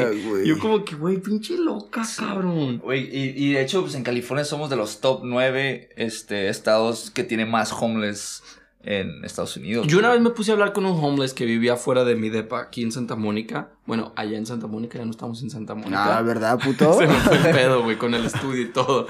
Yo 0.45 0.59
como 0.59 0.83
que, 0.83 0.95
güey, 0.95 1.17
pinche 1.17 1.57
loca, 1.57 2.03
cabrón. 2.17 2.79
Güey, 2.79 3.07
y, 3.11 3.33
y 3.35 3.53
de 3.53 3.61
hecho, 3.61 3.81
pues 3.81 3.95
en 3.95 4.03
California 4.03 4.43
somos 4.43 4.69
de 4.69 4.75
los 4.75 4.99
top 4.99 5.21
9 5.23 5.89
este, 5.95 6.49
estados 6.49 7.09
que 7.09 7.23
tienen 7.23 7.49
más 7.49 7.71
homeless 7.71 8.43
en 8.87 9.23
Estados 9.25 9.55
Unidos. 9.57 9.85
Yo 9.87 9.99
una 9.99 10.11
vez 10.11 10.21
me 10.21 10.29
puse 10.29 10.51
a 10.51 10.53
hablar 10.53 10.71
con 10.71 10.85
un 10.85 11.03
homeless 11.03 11.33
que 11.33 11.45
vivía 11.45 11.75
fuera 11.75 12.05
de 12.05 12.15
mi 12.15 12.29
depa 12.29 12.61
aquí 12.61 12.83
en 12.83 12.91
Santa 12.91 13.15
Mónica. 13.15 13.69
Bueno, 13.85 14.13
allá 14.15 14.37
en 14.37 14.45
Santa 14.45 14.67
Mónica, 14.67 14.97
ya 14.97 15.05
no 15.05 15.11
estamos 15.11 15.41
en 15.41 15.49
Santa 15.49 15.75
Mónica. 15.75 16.17
Ah, 16.17 16.21
¿verdad, 16.21 16.57
puto? 16.63 16.93
Se 16.93 17.07
me 17.07 17.13
fue 17.15 17.37
el 17.37 17.55
pedo, 17.55 17.83
güey, 17.83 17.97
con 17.97 18.13
el 18.13 18.25
estudio 18.25 18.61
y 18.61 18.71
todo. 18.71 19.07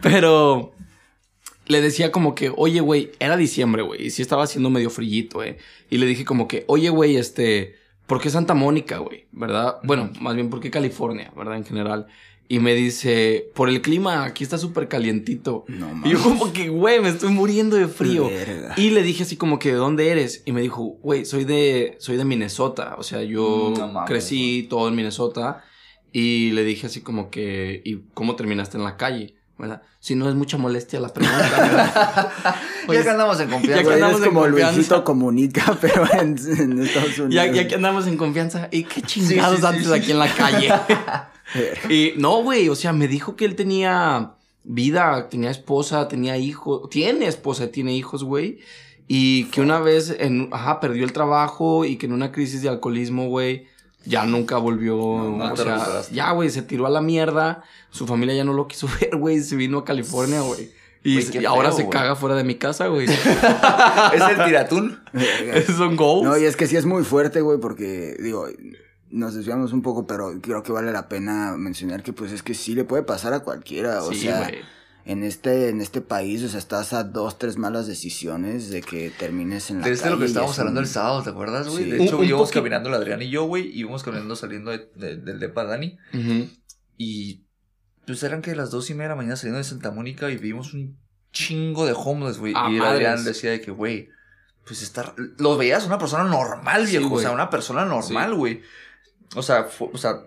Pero 0.00 0.72
le 1.72 1.80
decía 1.80 2.12
como 2.12 2.36
que, 2.36 2.52
oye, 2.56 2.80
güey, 2.80 3.10
era 3.18 3.36
diciembre, 3.36 3.82
güey, 3.82 4.06
y 4.06 4.10
sí 4.10 4.22
estaba 4.22 4.44
haciendo 4.44 4.70
medio 4.70 4.90
frillito, 4.90 5.42
eh. 5.42 5.58
Y 5.90 5.98
le 5.98 6.06
dije 6.06 6.24
como 6.24 6.46
que, 6.46 6.64
oye, 6.68 6.88
güey, 6.90 7.16
este, 7.16 7.74
¿por 8.06 8.20
qué 8.20 8.30
Santa 8.30 8.54
Mónica, 8.54 8.98
güey? 8.98 9.26
¿Verdad? 9.32 9.78
Bueno, 9.82 10.10
más 10.20 10.36
bien, 10.36 10.50
¿por 10.50 10.60
qué 10.60 10.70
California, 10.70 11.32
verdad? 11.36 11.56
En 11.56 11.64
general. 11.64 12.06
Y 12.48 12.58
me 12.58 12.74
dice, 12.74 13.50
por 13.54 13.70
el 13.70 13.80
clima, 13.80 14.24
aquí 14.24 14.44
está 14.44 14.58
súper 14.58 14.86
calientito. 14.86 15.64
No 15.68 16.02
Y 16.04 16.10
yo 16.10 16.22
como 16.22 16.52
que, 16.52 16.68
güey, 16.68 17.00
me 17.00 17.08
estoy 17.08 17.30
muriendo 17.30 17.76
de 17.76 17.88
frío. 17.88 18.28
Verga. 18.28 18.74
Y 18.76 18.90
le 18.90 19.02
dije 19.02 19.22
así 19.22 19.36
como 19.36 19.58
que, 19.58 19.70
¿de 19.70 19.76
dónde 19.76 20.10
eres? 20.10 20.42
Y 20.44 20.52
me 20.52 20.60
dijo, 20.60 20.98
güey, 21.02 21.24
soy 21.24 21.44
de, 21.44 21.96
soy 21.98 22.18
de 22.18 22.26
Minnesota. 22.26 22.96
O 22.98 23.02
sea, 23.02 23.22
yo 23.22 23.72
No 23.74 23.88
mames, 23.88 24.08
crecí 24.08 24.66
todo 24.68 24.88
en 24.88 24.96
Minnesota. 24.96 25.64
Y 26.12 26.50
le 26.50 26.64
dije 26.64 26.88
así 26.88 27.00
como 27.00 27.30
que, 27.30 27.80
¿y 27.86 28.02
cómo 28.12 28.36
terminaste 28.36 28.76
en 28.76 28.84
la 28.84 28.98
calle? 28.98 29.34
¿Verdad? 29.62 29.80
Si 30.00 30.16
no 30.16 30.28
es 30.28 30.34
mucha 30.34 30.58
molestia 30.58 30.98
la 30.98 31.08
pregunta. 31.14 32.32
Pues, 32.84 32.98
ya 32.98 33.04
que 33.04 33.10
andamos 33.10 33.38
en 33.38 33.48
Ya 33.48 33.54
confianza. 33.54 33.78
que 33.78 33.84
Güey, 33.84 33.94
andamos 33.94 34.16
eres 34.16 34.26
en 34.26 34.34
como 34.34 34.40
confianza. 34.46 34.74
Luisito 34.74 35.04
Comunica, 35.04 35.78
pero 35.80 36.04
en, 36.20 36.36
en 36.58 36.82
Estados 36.82 37.18
Unidos. 37.20 37.34
ya, 37.34 37.46
ya 37.46 37.68
que 37.68 37.76
andamos 37.76 38.08
en 38.08 38.16
confianza. 38.16 38.68
¿Y 38.72 38.82
qué 38.82 39.02
chingados 39.02 39.60
sí, 39.60 39.66
antes 39.66 39.86
sí. 39.86 39.92
aquí 39.92 40.10
en 40.10 40.18
la 40.18 40.34
calle? 40.34 40.68
y 41.88 42.14
no, 42.18 42.42
güey, 42.42 42.68
o 42.70 42.74
sea, 42.74 42.92
me 42.92 43.06
dijo 43.06 43.36
que 43.36 43.44
él 43.44 43.54
tenía 43.54 44.32
vida, 44.64 45.28
tenía 45.28 45.50
esposa, 45.50 46.08
tenía 46.08 46.36
hijos, 46.38 46.90
tiene 46.90 47.26
esposa, 47.26 47.68
tiene 47.68 47.94
hijos, 47.94 48.24
güey. 48.24 48.58
Y 49.06 49.44
que 49.44 49.60
una 49.60 49.78
vez, 49.78 50.12
en, 50.18 50.48
ajá, 50.50 50.80
perdió 50.80 51.04
el 51.04 51.12
trabajo 51.12 51.84
y 51.84 51.98
que 51.98 52.06
en 52.06 52.14
una 52.14 52.32
crisis 52.32 52.62
de 52.62 52.68
alcoholismo, 52.68 53.28
güey, 53.28 53.68
ya 54.04 54.24
nunca 54.24 54.56
volvió. 54.58 54.96
no 54.96 55.44
o 55.44 55.54
te 55.54 55.62
sea, 55.62 55.74
recuperaste. 55.76 56.14
ya, 56.14 56.32
güey, 56.32 56.50
se 56.50 56.62
tiró 56.62 56.86
a 56.86 56.90
la 56.90 57.00
mierda. 57.00 57.62
Su 57.90 58.06
familia 58.06 58.34
ya 58.34 58.44
no 58.44 58.52
lo 58.52 58.68
quiso 58.68 58.88
ver, 59.00 59.16
güey, 59.16 59.40
se 59.40 59.56
vino 59.56 59.78
a 59.78 59.84
California, 59.84 60.40
güey. 60.40 60.70
Y, 61.04 61.44
ahora 61.44 61.72
se 61.72 61.88
caga 61.88 62.14
fuera 62.14 62.36
de 62.36 62.44
mi 62.44 62.54
casa, 62.54 62.86
güey. 62.86 63.06
es 63.10 64.22
el 64.30 64.44
tiratún. 64.44 65.00
Esos 65.52 65.76
son 65.76 65.96
goals. 65.96 66.24
No, 66.24 66.38
y 66.38 66.44
es 66.44 66.56
que 66.56 66.68
sí 66.68 66.76
es 66.76 66.86
muy 66.86 67.02
fuerte, 67.02 67.40
güey, 67.40 67.58
porque, 67.58 68.16
digo, 68.20 68.46
nos 69.10 69.34
desviamos 69.34 69.72
un 69.72 69.82
poco, 69.82 70.06
pero 70.06 70.40
creo 70.40 70.62
que 70.62 70.70
vale 70.70 70.92
la 70.92 71.08
pena 71.08 71.56
mencionar 71.56 72.04
que, 72.04 72.12
pues, 72.12 72.30
es 72.30 72.44
que 72.44 72.54
sí 72.54 72.74
le 72.76 72.84
puede 72.84 73.02
pasar 73.02 73.32
a 73.32 73.40
cualquiera. 73.40 74.02
O 74.04 74.12
sí, 74.12 74.20
sea, 74.20 74.48
güey. 74.48 74.60
En 75.04 75.24
este, 75.24 75.68
en 75.68 75.80
este 75.80 76.00
país, 76.00 76.42
o 76.44 76.48
sea, 76.48 76.58
estás 76.58 76.92
a 76.92 77.02
dos, 77.04 77.38
tres 77.38 77.56
malas 77.56 77.86
decisiones 77.86 78.70
de 78.70 78.82
que 78.82 79.10
termines 79.10 79.70
en 79.70 79.80
la 79.80 79.88
Es 79.88 79.98
de 79.98 80.02
calle. 80.04 80.14
lo 80.14 80.18
que 80.20 80.26
estábamos 80.26 80.54
es 80.54 80.58
hablando 80.60 80.80
un- 80.80 80.84
el 80.86 80.90
sábado, 80.90 81.22
¿te 81.22 81.30
acuerdas, 81.30 81.68
güey? 81.68 81.84
Sí. 81.84 81.90
De 81.90 82.04
hecho, 82.04 82.18
un 82.18 82.24
íbamos 82.24 82.50
caminando 82.50 82.88
el 82.88 82.94
Adrián 82.94 83.20
y 83.22 83.28
yo, 83.30 83.44
güey, 83.44 83.66
y 83.68 83.80
íbamos 83.80 84.02
caminando 84.02 84.36
saliendo 84.36 84.70
de- 84.70 84.90
de- 84.94 85.16
del 85.16 85.40
depa 85.40 85.64
de 85.64 85.70
Dani. 85.70 85.98
Y 86.96 87.44
pues 88.06 88.22
eran 88.22 88.42
que 88.42 88.54
las 88.54 88.70
dos 88.70 88.90
y 88.90 88.94
media 88.94 89.04
de 89.04 89.08
la 89.10 89.16
mañana 89.16 89.36
saliendo 89.36 89.58
de 89.58 89.64
Santa 89.64 89.90
Mónica 89.90 90.30
y 90.30 90.36
vimos 90.36 90.74
un 90.74 90.98
chingo 91.32 91.86
de 91.86 91.94
homeless, 91.96 92.38
güey. 92.38 92.52
Ah, 92.56 92.68
y 92.70 92.76
el. 92.76 92.82
Adrián 92.82 93.24
decía 93.24 93.50
de 93.50 93.60
que, 93.60 93.70
güey, 93.70 94.08
pues 94.66 94.82
está... 94.82 95.14
Lo 95.38 95.56
veías 95.56 95.86
una 95.86 95.98
persona 95.98 96.24
normal, 96.24 96.86
Sí, 96.86 96.98
viejo. 96.98 97.14
o 97.14 97.20
sea, 97.20 97.30
una 97.32 97.50
persona 97.50 97.84
normal, 97.84 98.34
güey. 98.34 98.60
O 99.34 99.42
sea, 99.42 99.64
fu- 99.64 99.90
o 99.92 99.98
sea, 99.98 100.20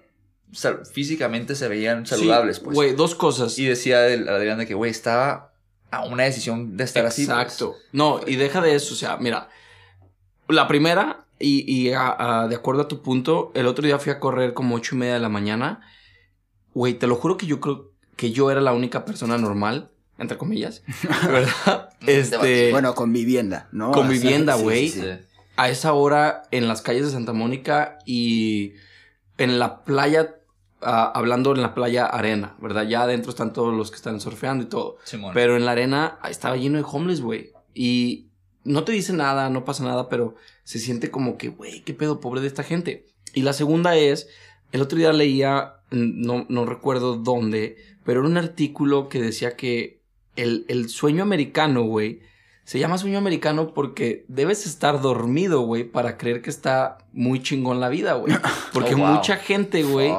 físicamente 0.91 1.55
se 1.55 1.67
veían 1.67 2.05
saludables, 2.05 2.57
Sí, 2.57 2.61
pues. 2.65 2.75
Güey, 2.75 2.95
dos 2.95 3.15
cosas. 3.15 3.57
Y 3.59 3.65
decía 3.65 4.07
el 4.07 4.27
Adrián 4.29 4.57
de 4.57 4.65
que, 4.67 4.73
güey, 4.73 4.91
estaba 4.91 5.53
a 5.91 6.03
una 6.05 6.23
decisión 6.23 6.75
de 6.77 6.83
estar 6.83 7.05
así. 7.05 7.25
pues. 7.25 7.37
Exacto. 7.37 7.75
No, 7.91 8.19
y 8.25 8.35
deja 8.35 8.61
de 8.61 8.75
eso. 8.75 8.93
O 8.93 8.97
sea, 8.97 9.17
mira. 9.17 9.49
La 10.47 10.67
primera, 10.67 11.25
y, 11.39 11.63
y 11.71 11.91
a- 11.93 12.43
a- 12.43 12.47
de 12.47 12.55
acuerdo 12.55 12.83
a 12.83 12.87
tu 12.87 13.01
punto, 13.01 13.51
el 13.55 13.65
otro 13.67 13.85
día 13.85 13.97
fui 13.97 14.11
a 14.11 14.19
correr 14.19 14.53
como 14.53 14.75
ocho 14.75 14.95
y 14.95 14.99
media 14.99 15.15
de 15.15 15.19
la 15.19 15.29
mañana. 15.29 15.81
Güey, 16.73 16.93
te 16.93 17.07
lo 17.07 17.15
juro 17.15 17.37
que 17.37 17.47
yo 17.47 17.59
creo 17.59 17.91
que 18.15 18.31
yo 18.31 18.51
era 18.51 18.61
la 18.61 18.73
única 18.73 19.05
persona 19.05 19.37
normal, 19.39 19.89
entre 20.19 20.37
comillas, 20.37 20.83
¿verdad? 21.27 21.89
este, 22.05 22.69
Bueno, 22.71 22.93
con 22.93 23.11
vivienda, 23.11 23.67
¿no? 23.71 23.91
Con 23.91 24.07
vivienda, 24.07 24.55
güey. 24.55 24.89
sí, 24.89 25.01
sí. 25.01 25.05
Sí. 25.07 25.25
a 25.57 25.69
esa 25.69 25.93
hora 25.93 26.43
en 26.51 26.67
las 26.67 26.81
calles 26.83 27.05
de 27.07 27.11
Santa 27.11 27.33
Mónica 27.33 27.97
y 28.05 28.73
en 29.37 29.57
la 29.57 29.83
playa, 29.83 30.35
hablando 30.85 31.53
en 31.53 31.61
la 31.61 31.73
playa 31.73 32.05
arena, 32.05 32.55
¿verdad? 32.59 32.87
Ya 32.87 33.01
adentro 33.03 33.31
están 33.31 33.53
todos 33.53 33.73
los 33.73 33.89
que 33.89 33.97
están 33.97 34.21
surfeando 34.21 34.63
y 34.63 34.67
todo. 34.67 34.97
Simón. 35.03 35.31
Pero 35.33 35.57
en 35.57 35.65
la 35.65 35.71
arena 35.71 36.19
ah, 36.21 36.29
estaba 36.29 36.55
lleno 36.57 36.77
de 36.77 36.85
homeless, 36.87 37.21
güey. 37.21 37.51
Y 37.73 38.29
no 38.63 38.83
te 38.83 38.91
dice 38.91 39.13
nada, 39.13 39.49
no 39.49 39.65
pasa 39.65 39.83
nada, 39.83 40.09
pero 40.09 40.35
se 40.63 40.79
siente 40.79 41.11
como 41.11 41.37
que, 41.37 41.49
güey, 41.49 41.81
qué 41.83 41.93
pedo 41.93 42.19
pobre 42.19 42.41
de 42.41 42.47
esta 42.47 42.63
gente. 42.63 43.05
Y 43.33 43.41
la 43.41 43.53
segunda 43.53 43.95
es, 43.95 44.27
el 44.71 44.81
otro 44.81 44.97
día 44.97 45.11
leía, 45.11 45.75
no, 45.91 46.45
no 46.49 46.65
recuerdo 46.65 47.15
dónde, 47.15 47.77
pero 48.03 48.21
era 48.21 48.29
un 48.29 48.37
artículo 48.37 49.09
que 49.09 49.21
decía 49.21 49.55
que 49.55 50.01
el, 50.35 50.65
el 50.67 50.89
sueño 50.89 51.23
americano, 51.23 51.83
güey, 51.83 52.21
se 52.65 52.79
llama 52.79 52.97
sueño 52.97 53.17
americano 53.19 53.73
porque 53.73 54.25
debes 54.27 54.65
estar 54.65 54.99
dormido, 55.01 55.61
güey, 55.61 55.83
para 55.85 56.17
creer 56.17 56.41
que 56.41 56.49
está 56.49 56.97
muy 57.13 57.41
chingón 57.41 57.79
la 57.79 57.89
vida, 57.89 58.13
güey. 58.15 58.33
Porque 58.73 58.95
Oh, 58.95 58.97
wow. 58.97 59.07
mucha 59.07 59.37
gente, 59.37 59.83
güey, 59.83 60.11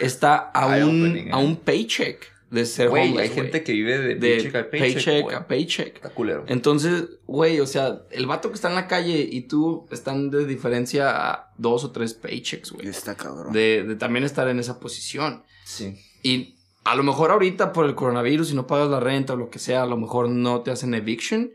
está 0.00 0.36
a 0.36 0.66
un, 0.84 1.16
eh. 1.16 1.28
a 1.32 1.38
un 1.38 1.56
paycheck 1.56 2.30
de 2.50 2.66
ser 2.66 2.90
Güey, 2.90 3.08
homeless, 3.08 3.22
hay 3.22 3.28
güey 3.28 3.42
gente 3.44 3.62
que 3.62 3.72
vive 3.72 3.98
de, 3.98 4.14
de 4.16 4.28
paycheck 4.36 4.54
a 4.56 4.70
paycheck. 4.70 4.94
paycheck 4.94 5.22
güey. 5.22 5.36
a 5.36 5.46
paycheck. 5.46 5.94
Está 5.96 6.10
culero. 6.10 6.44
Entonces, 6.48 7.04
güey, 7.26 7.60
o 7.60 7.66
sea, 7.66 8.02
el 8.10 8.26
vato 8.26 8.50
que 8.50 8.56
está 8.56 8.68
en 8.68 8.74
la 8.74 8.88
calle 8.88 9.26
y 9.30 9.42
tú 9.42 9.86
están 9.90 10.30
de 10.30 10.44
diferencia 10.44 11.30
a 11.30 11.52
dos 11.56 11.84
o 11.84 11.92
tres 11.92 12.12
paychecks, 12.12 12.72
güey. 12.72 12.88
Está 12.88 13.14
cabrón. 13.14 13.52
De, 13.54 13.84
de 13.84 13.94
también 13.96 14.24
estar 14.24 14.48
en 14.48 14.58
esa 14.58 14.80
posición. 14.80 15.44
Sí. 15.64 15.96
Y 16.22 16.56
a 16.84 16.94
lo 16.96 17.04
mejor 17.04 17.30
ahorita 17.30 17.72
por 17.72 17.86
el 17.86 17.94
coronavirus, 17.94 18.48
si 18.48 18.54
no 18.54 18.66
pagas 18.66 18.90
la 18.90 19.00
renta 19.00 19.32
o 19.32 19.36
lo 19.36 19.48
que 19.48 19.58
sea, 19.58 19.84
a 19.84 19.86
lo 19.86 19.96
mejor 19.96 20.28
no 20.28 20.60
te 20.62 20.72
hacen 20.72 20.92
eviction. 20.94 21.52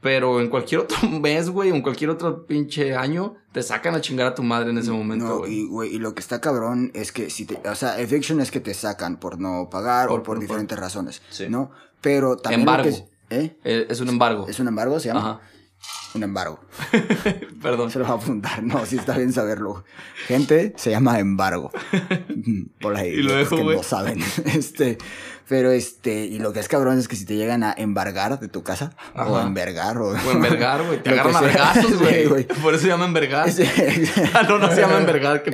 Pero 0.00 0.40
en 0.40 0.48
cualquier 0.50 0.82
otro 0.82 0.98
mes, 1.08 1.48
güey, 1.50 1.70
en 1.70 1.82
cualquier 1.82 2.10
otro 2.10 2.46
pinche 2.46 2.94
año, 2.94 3.34
te 3.52 3.62
sacan 3.62 3.94
a 3.94 4.00
chingar 4.00 4.26
a 4.28 4.34
tu 4.34 4.42
madre 4.42 4.70
en 4.70 4.78
ese 4.78 4.90
momento, 4.92 5.40
No, 5.40 5.46
y, 5.46 5.66
güey, 5.66 5.94
y 5.94 5.98
lo 5.98 6.14
que 6.14 6.20
está 6.20 6.40
cabrón 6.40 6.90
es 6.94 7.12
que 7.12 7.30
si 7.30 7.46
te, 7.46 7.56
o 7.68 7.74
sea, 7.74 7.98
eviction 8.00 8.40
es 8.40 8.50
que 8.50 8.60
te 8.60 8.74
sacan 8.74 9.16
por 9.18 9.40
no 9.40 9.68
pagar 9.70 10.08
Por- 10.08 10.20
o 10.20 10.22
por, 10.22 10.34
por- 10.36 10.40
diferentes 10.40 10.78
razones, 10.78 11.22
Sí. 11.30 11.46
¿no? 11.48 11.70
Pero 12.00 12.36
también 12.36 12.60
Embargo. 12.60 12.82
que 12.84 12.88
es- 12.90 13.04
¿eh? 13.30 13.56
Eh, 13.64 13.86
Es 13.90 14.00
un 14.00 14.08
embargo. 14.08 14.46
¿Es 14.48 14.60
un 14.60 14.68
embargo? 14.68 15.00
¿Se 15.00 15.08
llama? 15.08 15.20
Ajá. 15.20 15.40
Un 16.14 16.22
embargo. 16.22 16.60
Perdón. 17.62 17.90
Se 17.90 17.98
lo 17.98 18.06
va 18.06 18.12
a 18.12 18.14
apuntar. 18.14 18.62
No, 18.62 18.86
sí 18.86 18.96
está 18.96 19.16
bien 19.16 19.32
saberlo. 19.32 19.84
Gente, 20.26 20.72
se 20.76 20.90
llama 20.90 21.18
embargo. 21.18 21.70
Por 22.80 22.96
ahí. 22.96 23.10
Y 23.10 23.22
luego, 23.22 23.40
los 23.40 23.60
que 23.60 23.76
no 23.76 23.82
saben. 23.82 24.22
Este, 24.46 24.96
pero 25.48 25.70
este, 25.70 26.24
y 26.24 26.38
lo 26.38 26.52
que 26.52 26.60
es 26.60 26.68
cabrón 26.68 26.98
es 26.98 27.06
que 27.06 27.16
si 27.16 27.26
te 27.26 27.36
llegan 27.36 27.62
a 27.62 27.74
embargar 27.76 28.40
de 28.40 28.48
tu 28.48 28.62
casa, 28.62 28.96
o 29.14 29.20
Ajá. 29.20 29.42
a 29.42 29.46
envergar, 29.46 29.98
o... 29.98 30.08
O 30.08 30.30
envergar, 30.30 30.82
güey. 30.84 31.02
Te 31.02 31.10
Lo 31.10 31.20
agarran 31.20 31.36
a 31.36 31.40
vergazos, 31.42 31.98
güey. 31.98 32.46
Por 32.46 32.74
eso 32.74 32.82
se 32.82 32.88
llama 32.88 33.04
envergar. 33.04 33.48
Ah, 34.34 34.42
no, 34.48 34.58
no 34.58 34.70
se 34.70 34.80
llama 34.80 34.98
envergar. 34.98 35.42
Que 35.42 35.52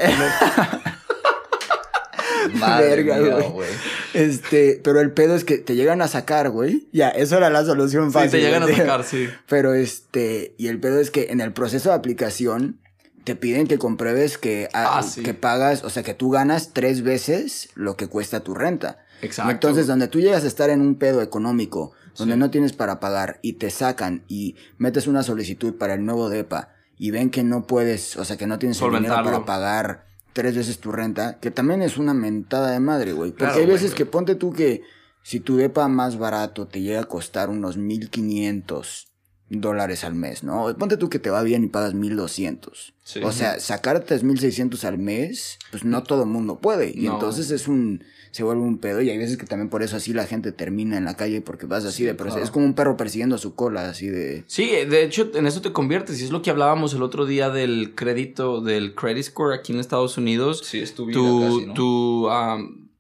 Madre 2.59 3.03
Verga, 3.03 3.19
güey. 3.49 3.67
Este, 4.15 4.81
pero 4.83 5.01
el 5.01 5.13
pedo 5.13 5.35
es 5.35 5.45
que 5.45 5.59
te 5.59 5.75
llegan 5.75 6.03
a 6.03 6.09
sacar, 6.09 6.51
güey. 6.51 6.89
Ya, 6.93 7.09
eso 7.09 7.37
era 7.37 7.51
la 7.51 7.65
solución 7.65 8.07
Sí, 8.09 8.13
fácil. 8.15 8.31
te 8.31 8.41
llegan 8.41 8.63
a 8.63 8.69
sacar, 8.69 9.05
sí. 9.05 9.29
Pero 9.49 9.75
este, 9.75 10.55
y 10.59 10.69
el 10.69 10.79
pedo 10.81 11.01
es 11.01 11.11
que 11.11 11.29
en 11.31 11.41
el 11.41 11.53
proceso 11.53 11.89
de 11.91 11.95
aplicación 11.97 12.79
te 13.25 13.37
piden 13.37 13.67
que 13.69 13.79
compruebes 13.79 14.37
que, 14.39 14.69
ah, 14.73 15.03
sí. 15.03 15.23
que 15.23 15.33
pagas, 15.35 15.85
o 15.85 15.91
sea, 15.91 16.03
que 16.03 16.15
tú 16.15 16.31
ganas 16.31 16.73
tres 16.73 17.03
veces 17.03 17.69
lo 17.75 17.97
que 17.97 18.09
cuesta 18.09 18.41
tu 18.41 18.55
renta. 18.55 18.99
Exacto. 19.23 19.53
Entonces, 19.53 19.87
donde 19.87 20.09
tú 20.09 20.21
llegas 20.21 20.43
a 20.45 20.49
estar 20.49 20.71
en 20.71 20.81
un 20.81 20.97
pedo 20.97 21.23
económico, 21.23 21.93
donde 22.17 22.35
Sí. 22.35 22.41
no 22.41 22.51
tienes 22.51 22.73
para 22.73 22.99
pagar 22.99 23.39
y 23.41 23.55
te 23.55 23.71
sacan 23.71 24.25
y 24.29 24.57
metes 24.79 25.07
una 25.07 25.23
solicitud 25.23 25.75
para 25.77 25.95
el 25.95 26.05
nuevo 26.05 26.29
DEPA 26.29 26.71
y 26.99 27.11
ven 27.13 27.31
que 27.31 27.43
no 27.45 27.67
puedes, 27.67 28.17
o 28.17 28.25
sea, 28.25 28.37
que 28.37 28.47
no 28.49 28.59
tienes 28.59 28.81
el 28.83 28.91
dinero 28.93 29.15
para 29.25 29.45
pagar 29.45 30.05
tres 30.33 30.57
veces 30.57 30.79
tu 30.79 30.93
renta, 30.93 31.39
que 31.41 31.51
también 31.51 31.83
es 31.83 31.99
una 31.99 32.15
mentada 32.15 32.71
de 32.71 32.81
madre, 32.81 33.13
güey. 33.13 33.31
Porque 33.33 33.45
Claro, 33.45 33.61
hay 33.61 33.67
veces 33.67 33.91
güey. 33.91 33.99
que 33.99 34.07
ponte 34.07 34.35
tú 34.35 34.53
que 34.53 34.83
si 35.23 35.41
tu 35.41 35.57
DEPA 35.57 35.89
más 35.89 36.19
barato 36.19 36.67
te 36.67 36.81
llega 36.81 37.01
a 37.01 37.05
costar 37.05 37.49
unos 37.51 37.77
1500 37.77 39.09
dólares 39.51 40.05
al 40.05 40.15
mes, 40.15 40.43
¿no? 40.43 40.75
Ponte 40.79 40.97
tú 40.97 41.11
que 41.11 41.19
te 41.19 41.29
va 41.31 41.43
bien 41.43 41.65
y 41.65 41.69
pagas 41.69 41.93
1200. 41.95 42.95
Sí. 43.05 43.21
O 43.23 43.33
sea, 43.33 43.61
sacar 43.61 44.01
3600 44.01 44.85
al 44.85 44.99
mes, 44.99 45.59
pues 45.71 45.85
no 45.85 46.03
todo 46.03 46.25
mundo 46.25 46.59
puede. 46.61 46.91
Y 46.95 47.03
No. 47.07 47.15
entonces 47.15 47.51
es 47.51 47.69
un. 47.69 48.03
Se 48.33 48.43
vuelve 48.43 48.63
un 48.63 48.79
pedo. 48.79 49.01
Y 49.01 49.11
hay 49.11 49.19
veces 49.19 49.37
que 49.37 49.47
también 49.47 49.69
por 49.69 49.83
eso 49.83 49.97
así 49.97 50.13
la 50.13 50.27
gente 50.27 50.51
termina 50.51 50.97
en 50.97 51.05
la 51.05 51.17
calle 51.17 51.41
porque 51.41 51.67
vas 51.67 51.85
así 51.85 52.03
de. 52.03 52.15
Pero 52.15 52.31
claro. 52.31 52.43
es 52.43 52.51
como 52.51 52.65
un 52.65 52.75
perro 52.75 52.97
persiguiendo 52.97 53.37
a 53.37 53.39
su 53.39 53.55
cola, 53.55 53.89
así 53.89 54.09
de. 54.09 54.43
Sí, 54.47 54.71
de 54.71 55.05
hecho, 55.05 55.31
en 55.35 55.47
eso 55.47 55.61
te 55.61 55.73
conviertes. 55.73 56.21
Y 56.21 56.25
es 56.25 56.31
lo 56.31 56.43
que 56.43 56.51
hablábamos 56.51 56.95
el 56.95 57.03
otro 57.03 57.27
día 57.27 57.51
del 57.51 57.95
crédito, 57.95 58.61
del 58.61 58.95
credit 58.95 59.25
score 59.25 59.55
aquí 59.55 59.73
en 59.73 59.79
Estados 59.79 60.19
Unidos. 60.19 60.63
Sí, 60.65 60.81
es 60.81 60.95
tu 60.95 61.07
vida 61.07 61.19
tu, 61.19 61.41
casi, 61.41 61.67
¿no? 61.67 61.75
tu, 61.75 62.31
am, 62.31 62.91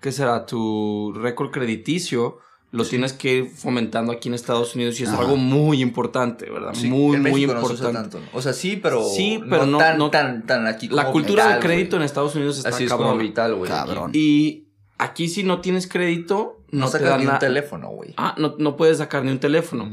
¿qué 0.00 0.12
será? 0.12 0.46
Tu 0.46 1.12
récord 1.14 1.50
crediticio 1.50 2.38
lo 2.72 2.84
tienes 2.84 3.12
que 3.12 3.34
ir 3.36 3.50
fomentando 3.50 4.10
aquí 4.12 4.28
en 4.28 4.34
Estados 4.34 4.74
Unidos 4.74 4.98
y 4.98 5.04
es 5.04 5.10
Ajá. 5.10 5.20
algo 5.20 5.36
muy 5.36 5.80
importante, 5.82 6.50
¿verdad? 6.50 6.72
Sí, 6.74 6.88
muy, 6.88 7.14
en 7.16 7.22
muy 7.22 7.32
México 7.32 7.52
no 7.54 7.60
se 7.68 7.74
usa 7.74 7.86
importante. 7.90 8.16
tanto, 8.16 8.30
¿no? 8.32 8.38
O 8.38 8.42
sea, 8.42 8.52
sí, 8.54 8.76
pero, 8.82 9.04
Sí, 9.04 9.40
pero 9.48 9.66
no- 9.66 9.78
tan, 9.78 9.98
no- 9.98 10.10
tan, 10.10 10.46
tan 10.46 10.66
aquí 10.66 10.88
La 10.88 11.02
como 11.04 11.12
cultura 11.12 11.44
vital, 11.44 11.60
del 11.60 11.68
crédito 11.70 11.96
en 11.96 12.02
Estados 12.02 12.34
Unidos 12.34 12.56
está 12.56 12.70
Así 12.70 12.84
es 12.84 12.90
cabrón. 12.90 13.10
como 13.10 13.20
vital, 13.22 13.54
güey. 13.54 13.70
Cabrón. 13.70 14.10
Y 14.14 14.68
aquí 14.98 15.28
si 15.28 15.44
no 15.44 15.60
tienes 15.60 15.86
crédito, 15.86 16.64
no, 16.70 16.80
No, 16.80 16.86
te 16.86 16.92
sacas 16.92 17.08
dan 17.10 17.20
ni 17.20 17.26
un 17.26 17.38
teléfono, 17.38 17.90
güey. 17.90 18.14
Ah, 18.16 18.34
no, 18.38 18.54
no 18.58 18.76
puedes 18.76 18.98
sacar 18.98 19.22
ni 19.24 19.30
un 19.30 19.38
teléfono. 19.38 19.90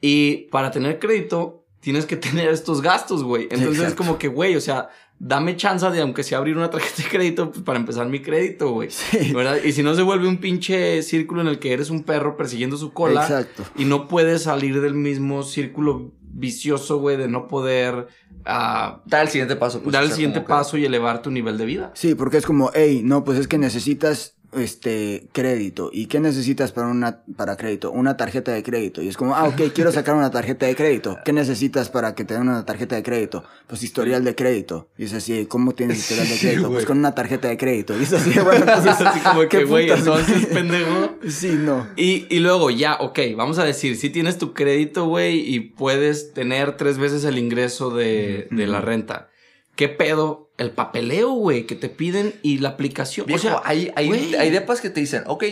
Y 0.00 0.46
para 0.52 0.70
tener 0.70 0.98
crédito, 1.00 1.66
tienes 1.80 2.06
que 2.06 2.16
tener 2.44 2.48
estos 2.50 2.80
gastos, 2.80 3.24
güey. 3.24 3.48
Entonces 3.50 3.88
es 3.88 3.94
como 3.94 4.18
que, 4.18 4.28
güey, 4.28 4.54
o 4.54 4.60
sea, 4.60 4.88
dame 5.22 5.54
chance 5.54 5.88
de, 5.90 6.00
aunque 6.00 6.24
sea 6.24 6.38
abrir 6.38 6.56
una 6.56 6.70
tarjeta 6.70 7.02
de 7.02 7.08
crédito, 7.08 7.50
pues 7.52 7.62
para 7.62 7.78
empezar 7.78 8.08
mi 8.08 8.20
crédito, 8.20 8.72
güey. 8.72 8.90
Sí. 8.90 9.32
¿Verdad? 9.34 9.58
Y 9.62 9.72
si 9.72 9.82
no 9.82 9.94
se 9.94 10.02
vuelve 10.02 10.26
un 10.26 10.38
pinche 10.38 11.02
círculo 11.02 11.42
en 11.42 11.46
el 11.46 11.58
que 11.58 11.72
eres 11.72 11.90
un 11.90 12.02
perro 12.02 12.36
persiguiendo 12.36 12.76
su 12.78 12.92
cola 12.92 13.22
Exacto. 13.22 13.62
y 13.76 13.84
no 13.84 14.08
puedes 14.08 14.44
salir 14.44 14.80
del 14.80 14.94
mismo 14.94 15.42
círculo 15.42 16.12
vicioso, 16.32 16.98
güey, 16.98 17.16
de 17.18 17.28
no 17.28 17.48
poder 17.48 18.08
ah, 18.46 19.02
Da 19.04 19.20
el 19.20 19.28
siguiente 19.28 19.56
paso. 19.56 19.82
Pues, 19.82 19.92
dar 19.92 20.02
el 20.04 20.10
siguiente 20.12 20.40
que- 20.40 20.46
paso 20.46 20.78
y 20.78 20.84
elevar 20.86 21.20
tu 21.22 21.30
nivel 21.30 21.58
de 21.58 21.66
vida. 21.66 21.90
Sí, 21.94 22.14
porque 22.14 22.38
es 22.38 22.46
como, 22.46 22.70
hey, 22.74 23.02
no, 23.04 23.22
pues 23.22 23.38
es 23.38 23.46
que 23.46 23.58
necesitas 23.58 24.36
este 24.52 25.28
crédito. 25.32 25.90
¿Y 25.92 26.06
qué 26.06 26.20
necesitas 26.20 26.72
para 26.72 26.88
una 26.88 27.22
para 27.36 27.56
crédito? 27.56 27.90
Una 27.90 28.16
tarjeta 28.16 28.52
de 28.52 28.62
crédito. 28.62 29.02
Y 29.02 29.08
es 29.08 29.16
como, 29.16 29.34
ah, 29.34 29.44
ok, 29.44 29.72
quiero 29.74 29.92
sacar 29.92 30.14
una 30.14 30.30
tarjeta 30.30 30.66
de 30.66 30.74
crédito. 30.74 31.18
¿Qué 31.24 31.32
necesitas 31.32 31.88
para 31.88 32.14
que 32.14 32.24
te 32.24 32.34
den 32.34 32.44
una 32.44 32.64
tarjeta 32.64 32.96
de 32.96 33.02
crédito? 33.02 33.44
Pues 33.66 33.82
historial 33.82 34.24
de 34.24 34.34
crédito. 34.34 34.88
Y 34.98 35.04
es 35.04 35.12
así, 35.12 35.46
¿cómo 35.46 35.72
tienes 35.72 35.98
historial 35.98 36.28
de 36.28 36.38
crédito? 36.40 36.70
pues 36.70 36.84
con 36.84 36.98
una 36.98 37.14
tarjeta 37.14 37.48
de 37.48 37.56
crédito. 37.56 37.98
Y 37.98 38.02
es 38.02 38.12
así, 38.12 38.38
bueno, 38.44 38.64
entonces, 38.66 39.00
Es 39.00 39.06
así 39.06 39.20
como 39.20 39.40
¿qué 39.42 39.48
que, 39.48 39.64
güey, 39.64 39.90
entonces, 39.90 40.46
pendejo. 40.46 41.16
Sí, 41.28 41.56
no. 41.58 41.86
Y, 41.96 42.26
y 42.28 42.40
luego 42.40 42.70
ya, 42.70 42.96
ok, 43.00 43.18
vamos 43.36 43.58
a 43.58 43.64
decir, 43.64 43.96
si 43.96 44.10
tienes 44.10 44.38
tu 44.38 44.52
crédito, 44.52 45.06
güey, 45.06 45.38
y 45.54 45.60
puedes 45.60 46.32
tener 46.32 46.76
tres 46.76 46.98
veces 46.98 47.24
el 47.24 47.38
ingreso 47.38 47.90
de, 47.90 48.48
de 48.50 48.66
la 48.66 48.80
renta. 48.80 49.28
¿Qué 49.76 49.88
pedo? 49.88 50.49
El 50.60 50.70
papeleo, 50.72 51.30
güey, 51.30 51.66
que 51.66 51.74
te 51.74 51.88
piden 51.88 52.34
y 52.42 52.58
la 52.58 52.70
aplicación. 52.70 53.26
Viejo, 53.26 53.48
o 53.48 53.50
sea, 53.50 53.62
hay, 53.64 53.90
hay, 53.96 54.34
hay 54.38 54.50
depas 54.50 54.80
que 54.80 54.90
te 54.90 55.00
dicen, 55.00 55.24
ok, 55.26 55.44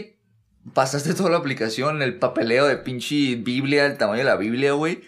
pasaste 0.74 1.14
toda 1.14 1.30
la 1.30 1.38
aplicación, 1.38 2.02
el 2.02 2.18
papeleo 2.18 2.66
de 2.66 2.76
pinche 2.76 3.36
Biblia, 3.36 3.86
el 3.86 3.96
tamaño 3.96 4.18
de 4.18 4.24
la 4.24 4.36
Biblia, 4.36 4.72
güey. 4.72 5.00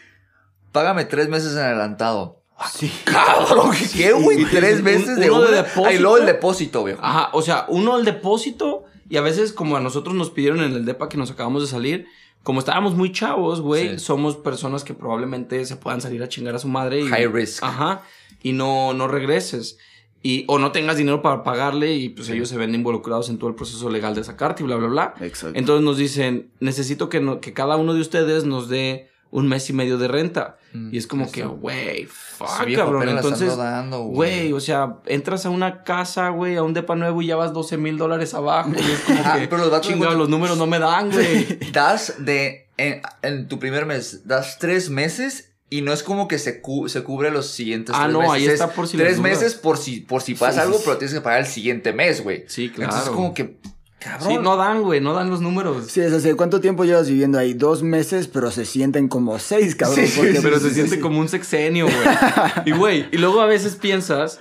Págame 0.73 1.05
tres 1.05 1.29
meses 1.29 1.53
en 1.53 1.59
adelantado. 1.59 2.43
Sí. 2.73 2.91
Cabrón, 3.05 3.73
¿qué, 3.95 4.13
güey? 4.13 4.45
Te 4.45 4.57
Tres 4.59 4.79
un- 4.81 4.85
de 5.21 5.31
uno 5.31 5.43
de 5.43 5.57
depósito. 5.57 5.87
Ahí 5.87 5.99
luego 5.99 6.19
el 6.19 6.27
depósito, 6.27 6.85
viejo. 6.85 7.01
Ajá, 7.03 7.31
o 7.33 7.43
sea, 7.43 7.67
uno 7.69 7.99
el 7.99 8.05
depósito 8.05 8.85
y 9.09 9.17
a 9.17 9.21
veces 9.23 9.53
como 9.53 9.77
a 9.77 9.81
nosotros 9.81 10.15
nos 10.15 10.31
pidieron 10.31 10.61
en 10.63 10.73
el 10.73 10.85
DEPA 10.85 11.09
que 11.09 11.17
nos 11.17 11.31
acabamos 11.31 11.63
de 11.63 11.69
salir, 11.69 12.07
como 12.43 12.61
estábamos 12.61 12.95
muy 12.95 13.13
chavos, 13.13 13.61
güey, 13.61 13.91
Sí. 13.91 13.99
somos 13.99 14.37
personas 14.37 14.85
que 14.85 14.95
probablemente 14.95 15.65
se 15.67 15.77
puedan 15.77 16.01
salir 16.01 16.23
a 16.23 16.29
chingar 16.29 16.55
a 16.55 16.59
su 16.59 16.69
madre 16.69 17.01
y... 17.01 17.07
High 17.09 17.27
risk. 17.27 17.63
Ajá, 17.65 18.03
y 18.43 18.53
no, 18.53 18.93
no 18.95 19.09
regreses. 19.09 19.79
Y, 20.23 20.45
o 20.49 20.59
no 20.59 20.71
tengas 20.71 20.97
dinero 20.99 21.23
para 21.23 21.43
pagarle 21.43 21.95
y 21.95 22.11
pues 22.11 22.27
Sí. 22.27 22.35
ellos 22.35 22.49
se 22.51 22.59
ven 22.59 22.75
involucrados 22.75 23.31
en 23.31 23.39
todo 23.39 23.49
el 23.49 23.57
proceso 23.57 23.89
legal 23.89 24.15
de 24.15 24.23
sacarte 24.23 24.63
y 24.63 24.67
bla, 24.67 24.77
bla, 24.77 24.89
bla. 24.89 25.15
Exacto. 25.21 25.59
Entonces 25.59 25.83
nos 25.85 25.97
dicen, 25.97 26.51
necesito 26.61 27.09
que, 27.09 27.21
no- 27.21 27.41
que 27.41 27.55
cada 27.55 27.77
uno 27.77 27.95
de 27.95 28.01
ustedes 28.03 28.45
nos 28.45 28.69
dé 28.69 29.09
un 29.31 29.49
mes 29.49 29.71
y 29.71 29.73
medio 29.73 29.97
de 29.97 30.09
renta. 30.09 30.59
Mm, 30.75 30.93
Y 30.95 30.99
es 30.99 31.07
como 31.07 31.25
sí, 31.27 31.33
que, 31.33 31.45
güey, 31.45 32.05
fuck, 32.07 32.67
viejo 32.67 32.83
cabrón. 32.85 33.09
Entonces, 33.09 33.57
güey, 33.91 34.53
o 34.53 34.61
sea, 34.61 34.97
entras 35.07 35.47
a 35.47 35.51
una 35.51 35.85
casa, 35.85 36.29
güey, 36.31 36.57
a 36.57 36.63
un 36.65 36.75
depa 36.75 36.97
nuevo 36.97 37.23
y 37.23 37.27
ya 37.29 37.37
vas 37.37 37.53
12 37.53 37.77
mil 37.79 37.97
dólares 37.97 38.35
abajo. 38.35 38.73
Y 38.77 38.91
es 38.91 39.01
como 39.01 39.21
Ajá, 39.21 39.39
que, 39.41 39.49
pero 39.49 39.67
los 39.67 39.81
chingado, 39.81 40.17
los 40.19 40.29
números 40.29 40.59
no 40.59 40.67
me 40.67 40.79
dan, 40.79 41.11
güey. 41.13 41.59
Das 41.73 42.17
de. 42.19 42.67
En, 42.77 43.03
en 43.23 43.47
tu 43.49 43.59
primer 43.59 43.85
mes, 43.87 44.27
das 44.27 44.59
tres 44.59 44.89
meses 44.91 45.50
y 45.71 45.83
no 45.83 45.93
es 45.93 46.03
como 46.03 46.27
que 46.29 46.39
se, 46.39 46.61
cu- 46.61 46.89
se 46.89 47.03
cubre 47.05 47.31
los 47.31 47.47
siguientes 47.47 47.95
Ah, 47.97 48.03
tres 48.05 48.13
no, 48.13 48.19
meses. 48.21 48.35
ahí 48.35 48.47
es 48.47 48.53
está 48.55 48.73
por 48.73 48.89
si 48.89 48.97
Tres 48.97 49.21
meses 49.21 49.55
por 49.55 49.79
si, 49.79 50.01
por 50.01 50.21
si 50.21 50.35
pasa 50.35 50.53
Sí, 50.55 50.59
algo, 50.61 50.77
sí, 50.79 50.83
pero 50.85 50.99
tienes 50.99 51.15
que 51.15 51.21
pagar 51.21 51.41
el 51.41 51.47
siguiente 51.47 51.93
mes, 51.93 52.23
güey. 52.25 52.45
Sí, 52.49 52.71
claro. 52.71 52.91
Entonces, 52.91 53.11
como 53.15 53.33
que. 53.35 53.57
Cabrón. 54.01 54.29
Sí, 54.31 54.39
no 54.41 54.57
dan, 54.57 54.83
güey, 54.83 55.01
no 55.03 55.13
dan 55.13 55.29
los 55.29 55.43
números. 55.43 55.87
Sí, 55.89 56.01
es 56.01 56.13
así. 56.15 56.33
¿Cuánto 56.33 56.61
tiempo 56.63 56.85
llevas 56.87 57.09
viviendo 57.09 57.39
ahí? 57.39 57.53
Dos 57.53 57.83
meses, 57.83 58.29
pero 58.29 58.51
se 58.51 58.65
sienten 58.65 59.09
como 59.09 59.39
seis, 59.39 59.77
cabrón. 59.77 60.07
Sí, 60.07 60.13
porque, 60.17 60.39
Pero 60.41 60.51
pues, 60.53 60.63
se 60.63 60.69
es 60.69 60.75
siente 60.75 60.95
así. 60.95 61.01
como 61.03 61.21
un 61.21 61.29
sexenio, 61.29 61.85
güey. 61.85 61.97
Y, 62.65 62.71
güey, 62.73 63.07
y 63.13 63.19
luego 63.19 63.43
a 63.43 63.47
veces 63.47 63.77
piensas, 63.77 64.41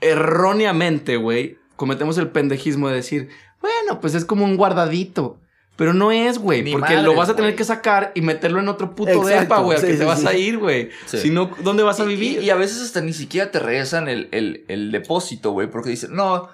erróneamente, 0.00 1.16
güey, 1.18 1.58
cometemos 1.76 2.18
el 2.18 2.28
pendejismo 2.30 2.88
de 2.88 2.96
decir, 2.96 3.28
bueno, 3.60 4.00
pues 4.00 4.14
es 4.14 4.24
como 4.24 4.44
un 4.44 4.56
guardadito. 4.56 5.38
Pero 5.78 5.94
no 5.94 6.10
es, 6.12 6.38
güey, 6.38 6.70
porque 6.72 6.94
lo 6.96 7.02
madres, 7.02 7.16
vas 7.16 7.28
a 7.30 7.36
tener 7.36 7.52
güey. 7.52 7.56
que 7.56 7.64
sacar 7.64 8.10
y 8.14 8.20
meterlo 8.20 8.58
en 8.60 8.68
otro 8.68 8.94
puto 8.96 9.12
Exacto, 9.12 9.40
depa, 9.40 9.58
güey, 9.60 9.78
a 9.78 9.80
sí, 9.80 9.86
que 9.86 9.92
sí, 9.94 9.98
te 10.00 10.04
vas 10.04 10.20
sí. 10.20 10.26
a 10.26 10.34
ir, 10.34 10.58
güey. 10.58 10.90
Sí. 11.06 11.18
Si 11.18 11.30
no, 11.30 11.50
¿dónde 11.62 11.84
vas 11.84 12.00
a 12.00 12.04
vivir? 12.04 12.42
Y, 12.42 12.46
y 12.46 12.50
a 12.50 12.56
veces 12.56 12.82
hasta 12.82 13.00
ni 13.00 13.12
siquiera 13.12 13.50
te 13.52 13.60
regresan 13.60 14.08
el, 14.08 14.28
el, 14.32 14.64
el 14.68 14.90
depósito, 14.90 15.52
güey, 15.52 15.70
porque 15.70 15.90
dicen, 15.90 16.16
no, 16.16 16.48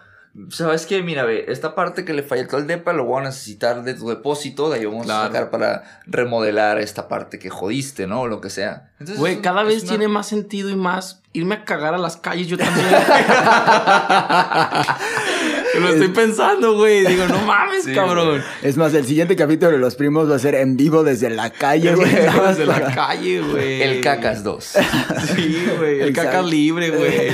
¿sabes 0.51 0.85
qué? 0.85 1.03
Mira, 1.03 1.25
ve, 1.25 1.47
esta 1.49 1.75
parte 1.75 2.05
que 2.05 2.13
le 2.13 2.23
faltó 2.23 2.59
al 2.59 2.67
depa 2.67 2.93
lo 2.93 3.05
voy 3.07 3.23
a 3.23 3.25
necesitar 3.25 3.83
de 3.83 3.95
tu 3.95 4.11
depósito, 4.11 4.69
de 4.69 4.81
ahí 4.81 4.85
vamos 4.85 5.07
Claro. 5.07 5.23
a 5.23 5.27
sacar 5.29 5.49
para 5.51 6.01
remodelar 6.07 6.79
esta 6.79 7.09
parte 7.09 7.39
que 7.39 7.49
jodiste, 7.49 8.07
¿no? 8.07 8.21
O 8.23 8.29
lo 8.29 8.43
que 8.43 8.51
sea. 8.51 8.91
Güey, 9.17 9.41
cada 9.41 9.63
vez 9.63 9.85
una- 9.85 9.89
tiene 9.91 10.09
más 10.09 10.27
sentido 10.27 10.69
y 10.69 10.77
más 10.77 11.23
irme 11.33 11.55
a 11.55 11.65
cagar 11.65 11.95
a 11.95 11.99
las 11.99 12.19
calles 12.19 12.47
yo 12.47 12.59
también. 12.59 12.87
lo 15.81 15.89
estoy 15.89 16.09
pensando, 16.09 16.77
güey. 16.77 17.07
Digo, 17.07 17.27
no 17.27 17.39
mames, 17.47 17.85
Sí, 17.85 17.93
cabrón. 17.93 18.43
Es 18.63 18.77
más, 18.77 18.95
el 18.95 19.05
siguiente 19.07 19.37
capítulo 19.37 19.73
de 19.73 19.79
Los 19.79 19.95
Primos 19.97 20.31
va 20.31 20.37
a 20.37 20.39
ser 20.39 20.55
en 20.55 20.77
vivo 20.77 21.03
desde 21.05 21.31
la 21.31 21.51
calle, 21.51 21.95
güey. 21.95 22.11
Desde 22.11 22.67
la 22.67 22.93
calle, 22.95 23.41
güey. 23.41 23.83
El 23.83 24.01
cacas 24.01 24.43
2. 24.45 24.65
Sí, 25.37 25.65
güey. 25.79 26.01
El 26.01 26.09
Exacto. 26.11 26.31
caca 26.31 26.43
libre, 26.43 26.91
güey. 26.91 27.33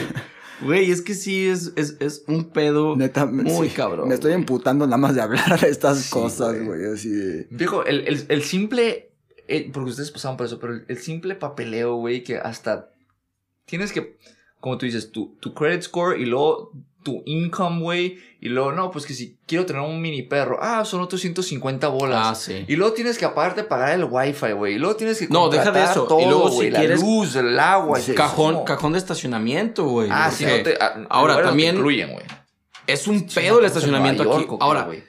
Güey, 0.62 0.90
es 0.90 1.00
que 1.00 1.14
sí 1.14 1.46
es, 1.48 1.72
es, 1.76 1.96
es 2.00 2.22
un 2.26 2.50
pedo 2.50 2.94
Neta, 2.94 3.24
muy 3.24 3.70
sí, 3.70 3.74
cabrón. 3.74 4.08
Me 4.08 4.14
estoy 4.14 4.32
emputando 4.34 4.84
nada 4.86 4.98
más 4.98 5.14
de 5.14 5.22
hablar 5.22 5.58
de 5.58 5.68
estas 5.70 6.00
Sí, 6.00 6.10
cosas, 6.10 6.62
güey. 6.62 6.84
Así 6.92 7.08
de. 7.08 7.46
Dijo, 7.50 7.84
el, 7.86 8.06
el, 8.06 8.26
el 8.28 8.42
simple. 8.42 9.10
eh, 9.48 9.70
porque 9.72 9.90
ustedes 9.90 10.10
pasaron 10.10 10.36
por 10.36 10.44
eso, 10.46 10.58
pero 10.60 10.74
el, 10.74 10.84
el 10.88 10.98
simple 10.98 11.34
papeleo, 11.34 11.94
güey, 11.94 12.22
que 12.22 12.36
hasta. 12.36 12.90
Tienes 13.64 13.90
que. 13.92 14.18
Como 14.60 14.76
tú 14.76 14.84
dices, 14.84 15.10
tu, 15.10 15.34
tu 15.40 15.54
credit 15.54 15.80
score 15.80 16.20
y 16.20 16.26
luego 16.26 16.72
tu 17.02 17.22
income, 17.26 17.80
güey. 17.80 18.18
Y 18.40 18.48
luego, 18.48 18.72
no, 18.72 18.90
pues 18.90 19.06
que 19.06 19.14
si 19.14 19.38
quiero 19.46 19.66
tener 19.66 19.82
un 19.82 20.00
mini 20.00 20.22
perro. 20.22 20.58
Ah, 20.60 20.84
son 20.84 21.00
otros 21.00 21.20
150 21.20 21.88
bolas. 21.88 22.20
Ah, 22.26 22.34
sí. 22.34 22.64
Y 22.68 22.76
luego 22.76 22.92
tienes 22.94 23.18
que 23.18 23.24
aparte 23.24 23.64
pagar 23.64 23.94
el 23.94 24.04
wifi, 24.04 24.52
güey. 24.52 24.74
Y 24.74 24.78
luego 24.78 24.96
tienes 24.96 25.18
que 25.18 25.28
No, 25.28 25.48
deja 25.48 25.70
de 25.70 25.82
eso. 25.84 26.04
Y 26.04 26.08
todo, 26.08 26.20
luego 26.28 26.48
si 26.50 26.56
güey, 26.56 26.70
quieres- 26.72 27.00
La 27.00 27.06
luz, 27.06 27.36
el 27.36 27.58
agua. 27.58 27.98
Cajón, 28.14 28.64
cajón 28.64 28.92
de 28.92 28.98
estacionamiento, 28.98 29.84
güey. 29.84 30.08
Ah, 30.10 30.30
sí, 30.30 30.44
no 30.44 30.62
te. 30.62 30.76
ah, 30.80 31.06
ahora, 31.10 31.34
lugares 31.34 31.36
no 31.36 31.42
te 31.42 31.48
también- 31.48 31.76
incluyen, 31.76 32.12
güey. 32.12 32.24
Es 32.86 33.06
un 33.06 33.26
pedo 33.26 33.58
el 33.60 33.64
estacionamiento 33.66 34.22
aquí. 34.22 34.32
York, 34.32 34.52
¿o 34.52 34.58
qué, 34.58 34.64
Ahora, 34.64 34.82
güey? 34.84 35.02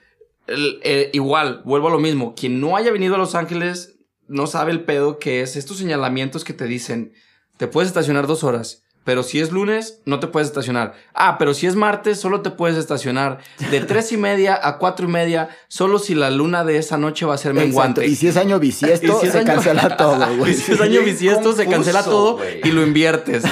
el- 0.48 0.80
eh, 0.84 1.10
igual, 1.14 1.62
vuelvo 1.66 1.88
a 1.88 1.92
lo 1.92 2.00
mismo. 2.00 2.36
Quien 2.36 2.60
no 2.60 2.76
haya 2.78 2.92
venido 2.92 3.16
a 3.16 3.18
Los 3.18 3.34
Ángeles 3.36 3.96
no 4.28 4.48
sabe 4.48 4.72
el 4.72 4.84
pedo 4.84 5.18
que 5.20 5.42
es 5.42 5.56
estos 5.56 5.78
señalamientos 5.78 6.44
que 6.44 6.54
te 6.54 6.66
dicen, 6.66 7.14
te 7.58 7.68
puedes 7.68 7.88
estacionar 7.88 8.28
dos 8.28 8.44
horas, 8.44 8.81
pero 9.04 9.24
si 9.24 9.40
es 9.40 9.52
lunes, 9.52 10.00
no 10.06 10.20
te 10.20 10.28
puedes 10.28 10.48
estacionar. 10.48 10.94
Ah, 11.14 11.38
pero 11.40 11.54
si 11.56 11.66
es 11.66 11.76
martes, 11.76 12.20
solo 12.20 12.42
te 12.42 12.52
puedes 12.52 12.78
estacionar 12.78 13.40
de 13.72 13.80
tres 13.88 14.12
y 14.12 14.18
media 14.18 14.60
a 14.62 14.78
cuatro 14.78 15.08
y 15.08 15.12
media, 15.12 15.50
solo 15.68 15.98
si 15.98 16.14
la 16.14 16.30
luna 16.30 16.64
de 16.64 16.78
esa 16.78 16.98
noche 16.98 17.26
va 17.26 17.34
a 17.34 17.38
ser 17.38 17.54
menguante. 17.56 18.02
Exacto. 18.02 18.12
Y 18.12 18.16
si 18.16 18.28
es 18.28 18.38
año 18.38 18.60
bisiesto, 18.60 19.08
Y 19.18 19.20
si 19.22 19.26
es 19.28 19.32
se 19.32 19.40
año- 19.40 19.48
cancela 19.48 19.98
todo, 19.98 20.38
güey. 20.38 20.52
Y 20.52 20.56
si 20.56 20.72
es 20.74 20.82
año 20.82 21.02
bisiesto, 21.02 21.54
se 21.54 21.66
cancela 21.68 22.04
todo 22.04 22.40
y 22.64 22.72
lo 22.72 22.84
inviertes. 22.86 23.44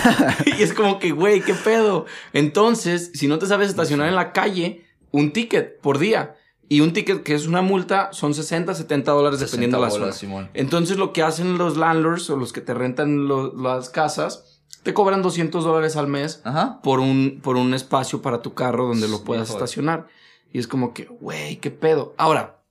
y 0.46 0.62
es 0.62 0.74
como 0.74 1.00
que, 1.00 1.12
güey, 1.12 1.42
¿qué 1.42 1.54
pedo? 1.56 2.06
Entonces, 2.34 3.12
si 3.14 3.28
no 3.28 3.40
te 3.40 3.46
sabes 3.48 3.70
estacionar 3.70 4.08
en 4.08 4.16
la 4.16 4.32
calle, 4.34 4.86
un 5.12 5.32
ticket 5.34 5.80
por 5.82 5.98
día. 6.00 6.36
Y 6.72 6.82
un 6.82 6.94
ticket 6.94 7.24
que 7.24 7.34
es 7.34 7.48
una 7.48 7.64
multa 7.64 8.10
son 8.12 8.36
60, 8.36 8.76
70 8.76 9.12
dólares 9.12 9.40
dependiendo 9.40 9.78
de 9.78 9.84
la 9.86 9.90
60 9.90 10.06
zona. 10.06 10.16
Simón. 10.18 10.50
Entonces 10.54 10.98
lo 10.98 11.14
que 11.14 11.24
hacen 11.24 11.58
los 11.58 11.78
landlords 11.78 12.30
o 12.30 12.36
los 12.38 12.54
que 12.54 12.62
te 12.62 12.76
rentan 12.76 13.28
lo- 13.28 13.52
las 13.56 13.90
casas, 13.90 14.49
te 14.84 14.94
cobran 14.94 15.22
200 15.22 15.64
dólares 15.64 15.96
al 15.98 16.08
mes 16.08 16.42
Ajá. 16.44 16.80
por 16.82 17.00
un, 17.00 17.40
por 17.44 17.58
un 17.58 17.74
espacio 17.74 18.22
para 18.22 18.42
tu 18.42 18.54
carro 18.54 18.88
donde 18.88 19.08
lo 19.08 19.24
puedas 19.24 19.48
mejor. 19.50 19.62
estacionar. 19.62 20.08
Y 20.52 20.60
es 20.60 20.68
como 20.68 20.94
que, 20.94 21.06
güey, 21.06 21.58
qué 21.58 21.70
pedo. 21.72 22.14
Ahora, 22.18 22.62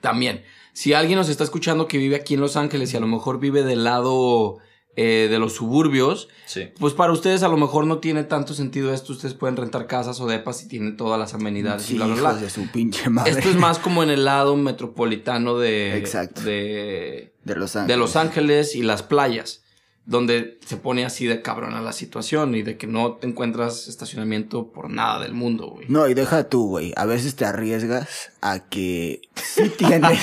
también, 0.00 0.42
si 0.72 0.92
alguien 0.92 1.18
nos 1.18 1.28
está 1.28 1.44
escuchando 1.44 1.88
que 1.88 1.98
vive 1.98 2.16
aquí 2.16 2.34
en 2.34 2.40
Los 2.40 2.56
Ángeles 2.56 2.92
y 2.92 2.96
a 2.96 3.00
lo 3.00 3.06
mejor 3.06 3.40
vive 3.40 3.62
del 3.64 3.84
lado 3.84 4.58
eh, 4.98 5.26
de 5.30 5.38
los 5.38 5.54
suburbios, 5.54 6.28
Sí. 6.46 6.68
pues 6.78 6.94
para 6.94 7.12
ustedes 7.12 7.42
a 7.42 7.48
lo 7.48 7.56
mejor 7.56 7.86
no 7.86 7.98
tiene 7.98 8.24
tanto 8.24 8.54
sentido 8.54 8.92
esto. 8.94 9.12
Ustedes 9.12 9.34
pueden 9.34 9.56
rentar 9.56 9.86
casas 9.86 10.20
o 10.20 10.26
depas 10.26 10.62
y 10.62 10.68
tienen 10.68 10.96
todas 10.96 11.18
las 11.18 11.34
amenidades 11.34 11.82
Sí, 11.82 11.94
y 11.94 11.96
bla, 11.96 12.06
bla, 12.06 12.14
bla. 12.16 12.34
de 12.34 12.48
su 12.50 12.66
pinche 12.70 13.10
madre. 13.10 13.32
Esto 13.32 13.48
es 13.50 13.56
más 13.56 13.78
como 13.78 14.02
en 14.02 14.10
el 14.10 14.24
lado 14.24 14.56
metropolitano 14.56 15.58
de, 15.58 15.96
Exacto. 15.98 16.42
de, 16.42 17.34
de 17.44 17.54
Los 17.56 17.76
Ángeles. 17.76 17.88
de 17.94 17.96
Los 17.98 18.16
Ángeles 18.16 18.74
y 18.76 18.82
las 18.82 19.02
playas, 19.02 19.64
donde 20.06 20.58
se 20.64 20.76
pone 20.76 21.04
así 21.04 21.26
de 21.26 21.42
cabrona 21.42 21.80
la 21.80 21.92
situación 21.92 22.54
y 22.54 22.62
de 22.62 22.76
que 22.76 22.86
no 22.86 23.14
te 23.14 23.26
encuentras 23.26 23.88
estacionamiento 23.88 24.68
por 24.72 24.88
nada 24.88 25.20
del 25.20 25.34
mundo, 25.34 25.68
güey. 25.68 25.86
No, 25.88 26.08
y 26.08 26.14
deja 26.14 26.48
tú, 26.48 26.68
güey. 26.68 26.92
A 26.96 27.06
veces 27.06 27.34
te 27.34 27.44
arriesgas 27.44 28.30
a 28.40 28.60
que 28.60 29.20
sí 29.34 29.68
tienes. 29.76 30.20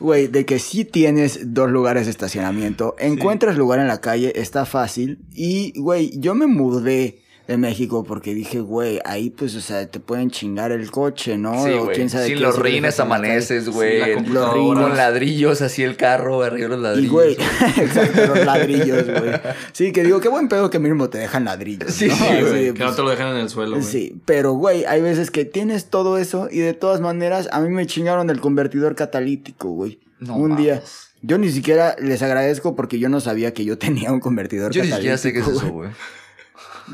Güey, 0.00 0.28
de 0.28 0.46
que 0.46 0.58
sí 0.58 0.86
tienes 0.86 1.52
dos 1.52 1.70
lugares 1.70 2.06
de 2.06 2.10
estacionamiento. 2.10 2.96
Encuentras 2.98 3.58
lugar 3.58 3.80
en 3.80 3.86
la 3.88 4.00
calle, 4.00 4.32
está 4.34 4.64
fácil. 4.64 5.18
Y, 5.34 5.78
güey, 5.78 6.18
yo 6.18 6.34
me 6.34 6.46
mudé 6.46 7.22
de 7.50 7.56
México 7.56 8.04
porque 8.04 8.32
dije, 8.32 8.60
güey, 8.60 9.00
ahí 9.04 9.30
pues, 9.30 9.56
o 9.56 9.60
sea, 9.60 9.84
te 9.90 9.98
pueden 9.98 10.30
chingar 10.30 10.70
el 10.70 10.88
coche, 10.92 11.36
¿no? 11.36 11.64
Sí, 11.64 11.72
O 11.72 11.88
quién 11.88 12.08
sabe 12.08 12.26
Sin 12.26 12.36
qué, 12.36 12.40
los 12.42 12.56
rines 12.58 13.00
amaneces, 13.00 13.68
güey. 13.68 14.14
con 14.24 14.96
ladrillos 14.96 15.60
así 15.60 15.82
el 15.82 15.96
carro, 15.96 16.42
arriba 16.44 16.68
los 16.68 16.78
Y, 16.78 16.82
ladrillos. 16.82 17.10
güey, 17.12 17.32
exacto, 17.76 18.26
los 18.34 18.46
ladrillos, 18.46 19.04
güey. 19.04 19.32
Sí, 19.72 19.90
que 19.90 20.04
digo, 20.04 20.20
qué 20.20 20.28
buen 20.28 20.48
pedo 20.48 20.70
que 20.70 20.78
mínimo 20.78 21.10
te 21.10 21.18
dejan 21.18 21.44
ladrillos. 21.44 21.92
Sí, 21.92 22.06
¿no? 22.06 22.14
sí, 22.14 22.22
Que 22.22 22.72
no 22.78 22.84
pues, 22.84 22.96
te 22.96 23.02
lo 23.02 23.10
dejan 23.10 23.28
en 23.34 23.36
el 23.38 23.48
suelo, 23.48 23.76
güey. 23.78 23.82
Sí, 23.82 24.20
pero 24.26 24.52
güey, 24.52 24.84
hay 24.84 25.02
veces 25.02 25.32
que 25.32 25.44
tienes 25.44 25.86
todo 25.90 26.18
eso 26.18 26.48
y 26.50 26.58
de 26.60 26.72
todas 26.72 27.00
maneras 27.00 27.48
a 27.50 27.60
mí 27.60 27.68
me 27.68 27.84
chingaron 27.86 28.30
el 28.30 28.40
convertidor 28.40 28.94
catalítico, 28.94 29.70
güey. 29.70 29.98
No 30.20 30.36
un 30.36 30.50
mames. 30.50 30.64
día. 30.64 30.82
Yo 31.22 31.36
ni 31.36 31.50
siquiera 31.50 31.96
les 31.98 32.22
agradezco 32.22 32.76
porque 32.76 32.98
yo 33.00 33.08
no 33.08 33.20
sabía 33.20 33.52
que 33.52 33.64
yo 33.64 33.76
tenía 33.76 34.12
un 34.12 34.20
convertidor 34.20 34.70
Yo 34.72 34.82
ni 34.84 34.90
catalítico. 34.90 35.16
siquiera 35.16 35.18
sé 35.18 35.32
qué 35.32 35.40
es 35.40 35.56
eso, 35.62 35.72
güey. 35.72 35.90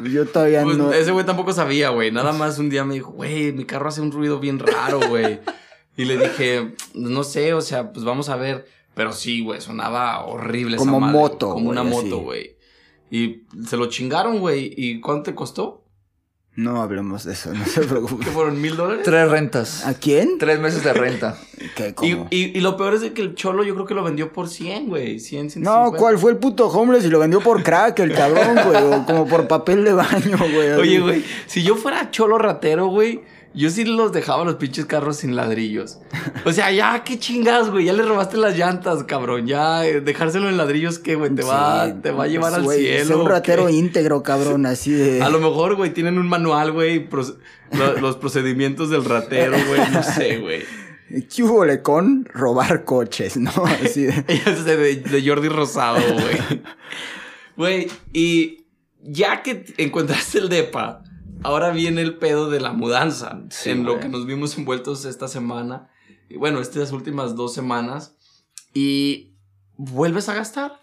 Yo 0.05 0.26
todavía 0.26 0.62
Pues, 0.62 0.76
no. 0.76 0.92
Ese 0.92 1.11
güey 1.12 1.24
tampoco 1.24 1.53
sabía, 1.53 1.90
güey. 1.90 2.11
Nada 2.11 2.32
más 2.32 2.59
un 2.59 2.68
día 2.70 2.84
me 2.84 2.94
dijo, 2.94 3.11
güey, 3.12 3.53
mi 3.53 3.64
carro 3.64 3.88
hace 3.88 4.01
un 4.01 4.12
ruido 4.12 4.38
bien 4.40 4.59
raro, 4.59 5.01
güey. 5.09 5.40
y 5.97 6.05
le 6.05 6.18
dije, 6.18 6.74
no 6.94 7.24
sé, 7.24 7.55
o 7.55 7.61
sea, 7.61 7.92
pues 7.92 8.05
vamos 8.05 8.28
a 8.28 8.36
ver. 8.36 8.66
Pero 8.94 9.12
sí, 9.12 9.42
güey, 9.42 9.61
sonaba 9.61 10.24
horrible. 10.24 10.76
esa 10.76 10.84
Como 10.84 11.01
madre, 11.01 11.18
moto, 11.18 11.51
Como 11.51 11.70
una 11.70 11.82
moto, 11.84 12.18
güey. 12.18 12.57
Y 13.11 13.42
se 13.66 13.76
lo 13.76 13.86
chingaron, 13.86 14.40
güey. 14.40 14.72
¿Y 14.76 15.01
cuánto 15.01 15.24
te 15.30 15.34
costó? 15.34 15.86
No 16.57 16.80
hablemos 16.80 17.24
de 17.24 17.34
eso, 17.34 17.52
no 17.52 17.66
se 17.66 17.82
preocupe. 17.82 18.24
¿Qué 18.24 18.30
fueron 18.30 18.59
mil 18.61 18.76
dólares? 18.76 19.02
Tres 19.04 19.28
rentas. 19.30 19.84
¿A 19.84 19.92
quién? 19.92 20.38
Tres 20.38 20.59
meses 20.59 20.82
de 20.82 20.94
renta. 20.94 21.36
¿Qué, 21.76 21.88
Y, 21.88 21.92
cómo? 21.92 22.28
y, 22.30 22.57
y 22.57 22.61
lo 22.61 22.78
peor 22.78 22.94
es 22.94 23.02
de 23.02 23.12
que 23.12 23.20
el 23.20 23.34
cholo 23.34 23.62
yo 23.62 23.74
creo 23.74 23.86
que 23.86 23.92
lo 23.94 24.02
vendió 24.02 24.32
por 24.32 24.48
100, 24.48 24.88
güey. 24.88 25.20
100, 25.20 25.50
150. 25.50 25.70
No, 25.70 25.92
¿cuál 25.92 26.18
fue 26.18 26.30
el 26.30 26.38
puto 26.38 26.68
homeless 26.68 27.04
y 27.04 27.09
lo 27.09 27.18
vendió 27.18 27.40
por 27.40 27.62
crack 27.62 27.98
el 28.00 28.14
cabrón, 28.14 28.57
güey? 28.66 28.82
O 28.82 29.04
como 29.04 29.26
por 29.28 29.46
papel 29.46 29.84
de 29.84 29.92
baño, 29.92 30.38
güey. 30.38 30.70
Oye, 30.72 30.98
güey, 31.00 31.24
si 31.46 31.62
yo 31.62 31.76
fuera 31.76 32.11
cholo 32.11 32.38
ratero, 32.38 32.86
güey, 32.86 33.20
yo 33.57 33.70
sí 33.70 33.84
los 33.84 34.12
dejaba 34.12 34.44
los 34.44 34.57
pinches 34.57 34.84
carros 34.84 35.16
sin 35.16 35.34
ladrillos. 35.34 35.98
O 36.44 36.52
sea, 36.52 36.70
ya, 36.70 37.02
qué 37.04 37.18
chingas, 37.18 37.70
güey. 37.70 37.86
Ya 37.86 37.94
le 37.94 38.02
robaste 38.02 38.36
las 38.36 38.57
llantas, 38.57 39.04
cabrón. 39.04 39.46
Ya, 39.46 39.86
eh, 39.86 40.02
dejárselo 40.02 40.48
en 40.50 40.59
ladrillos, 40.59 40.98
¿qué, 40.98 41.14
güey? 41.14 41.34
Te, 41.34 41.42
va, 41.42 41.92
te 42.02 42.11
va 42.11 42.24
a 42.24 42.26
llevar 42.26 42.52
al 42.52 42.64
güey, 42.64 42.80
cielo. 42.80 43.04
sé 43.07 43.14
un 43.14 43.22
¿o 43.22 43.28
ratero 43.28 43.66
qué? 43.66 43.72
íntegro, 43.72 44.22
cabrón, 44.22 44.66
así 44.66 44.92
de. 44.92 45.22
A 45.22 45.30
lo 45.30 45.40
mejor, 45.40 45.74
güey, 45.74 45.94
tienen 45.94 46.18
un 46.18 46.28
manual, 46.28 46.72
güey. 46.72 47.09
los 48.00 48.16
procedimientos 48.16 48.90
del 48.90 49.04
ratero, 49.04 49.57
güey. 49.68 49.80
No 49.90 50.02
sé, 50.02 50.38
güey. 50.38 50.62
¿Qué 51.09 51.42
hubo 51.42 51.64
le 51.64 51.82
con 51.82 52.26
robar 52.26 52.84
coches, 52.84 53.36
no? 53.36 53.50
Así 53.82 54.04
de. 54.04 54.12
De, 54.66 54.96
de 54.96 55.28
Jordi 55.28 55.48
Rosado, 55.48 56.00
güey. 56.12 56.62
Güey, 57.57 57.88
y 58.12 58.66
ya 59.02 59.42
que 59.42 59.64
encontraste 59.78 60.38
el 60.38 60.48
DEPA, 60.48 61.02
ahora 61.43 61.70
viene 61.70 62.03
el 62.03 62.16
pedo 62.18 62.51
de 62.51 62.61
la 62.61 62.72
mudanza. 62.72 63.43
Sí, 63.51 63.70
en 63.70 63.84
lo 63.84 64.01
que 64.01 64.09
nos 64.09 64.26
vimos 64.26 64.57
envueltos 64.59 65.05
esta 65.05 65.28
semana. 65.28 65.91
Y 66.28 66.37
bueno, 66.37 66.61
estas 66.61 66.93
últimas 66.93 67.37
dos 67.37 67.55
semanas. 67.55 68.16
Y 68.74 69.37
vuelves 69.76 70.28
a 70.28 70.34
gastar. 70.34 70.80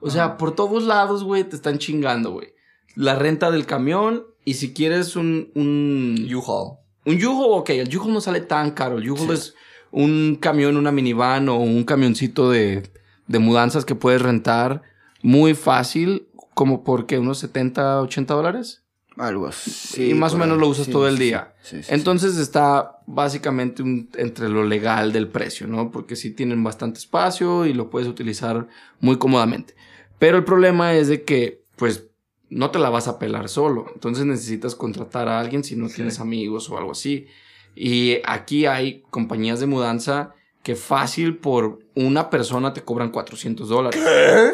O 0.00 0.10
sea, 0.10 0.36
por 0.36 0.54
todos 0.54 0.84
lados, 0.84 1.22
güey, 1.24 1.44
te 1.44 1.56
están 1.56 1.78
chingando, 1.78 2.32
güey. 2.32 2.54
La 2.96 3.14
renta 3.14 3.50
del 3.50 3.66
camión. 3.66 4.24
Y 4.44 4.54
si 4.54 4.72
quieres 4.72 5.14
un. 5.14 5.52
un 5.54 6.28
U-Haul. 6.34 6.78
un 7.06 7.24
U-Haul, 7.24 7.60
ok, 7.60 7.70
el 7.70 7.96
U-Haul 7.96 8.12
no 8.12 8.20
sale 8.20 8.40
tan 8.40 8.72
caro. 8.72 8.98
El 8.98 9.08
U-Haul 9.08 9.34
es 9.34 9.54
un 9.92 10.36
camión, 10.40 10.76
una 10.76 10.90
minivan 10.90 11.48
o 11.48 11.58
un 11.58 11.84
camioncito 11.84 12.50
de, 12.50 12.90
de 13.28 13.38
mudanzas 13.38 13.84
que 13.84 13.94
puedes 13.94 14.20
rentar 14.20 14.82
muy 15.22 15.54
fácil, 15.54 16.28
como 16.54 16.82
porque 16.82 17.18
unos 17.18 17.38
70, 17.38 18.00
80 18.02 18.34
dólares. 18.34 18.81
Algo 19.24 19.46
así. 19.46 20.10
y 20.10 20.14
más 20.14 20.34
o 20.34 20.38
menos 20.38 20.54
ahí. 20.56 20.60
lo 20.60 20.68
usas 20.68 20.86
Sí, 20.86 20.92
todo 20.92 21.06
el 21.08 21.16
sí, 21.18 21.24
día. 21.24 21.54
sí. 21.62 21.80
Entonces 21.88 22.36
está 22.38 22.98
básicamente 23.06 23.82
un- 23.82 24.08
entre 24.16 24.48
lo 24.48 24.64
legal 24.64 25.12
del 25.12 25.28
precio, 25.28 25.66
¿no? 25.66 25.90
Porque 25.90 26.16
sí 26.16 26.30
tienen 26.30 26.62
bastante 26.64 26.98
espacio 26.98 27.66
y 27.66 27.72
lo 27.72 27.88
puedes 27.90 28.08
utilizar 28.08 28.66
muy 29.00 29.18
cómodamente. 29.18 29.74
Pero 30.18 30.36
el 30.38 30.44
problema 30.44 30.94
es 30.94 31.08
de 31.08 31.22
que, 31.22 31.62
pues, 31.76 32.06
no 32.50 32.70
te 32.70 32.78
la 32.78 32.90
vas 32.90 33.08
a 33.08 33.18
pelar 33.18 33.48
solo. 33.48 33.86
Entonces 33.94 34.24
necesitas 34.26 34.74
contratar 34.74 35.28
a 35.28 35.40
alguien 35.40 35.64
si 35.64 35.76
no 35.76 35.88
tienes 35.88 36.20
amigos 36.20 36.68
o 36.70 36.76
algo 36.78 36.92
así. 36.92 37.26
Y 37.74 38.18
aquí 38.24 38.66
hay 38.66 39.02
compañías 39.10 39.60
de 39.60 39.66
mudanza 39.66 40.34
que 40.62 40.76
fácil 40.76 41.38
por 41.38 41.80
una 41.96 42.30
persona 42.30 42.72
te 42.72 42.82
cobran 42.82 43.10
400 43.10 43.68
dólares. 43.68 44.00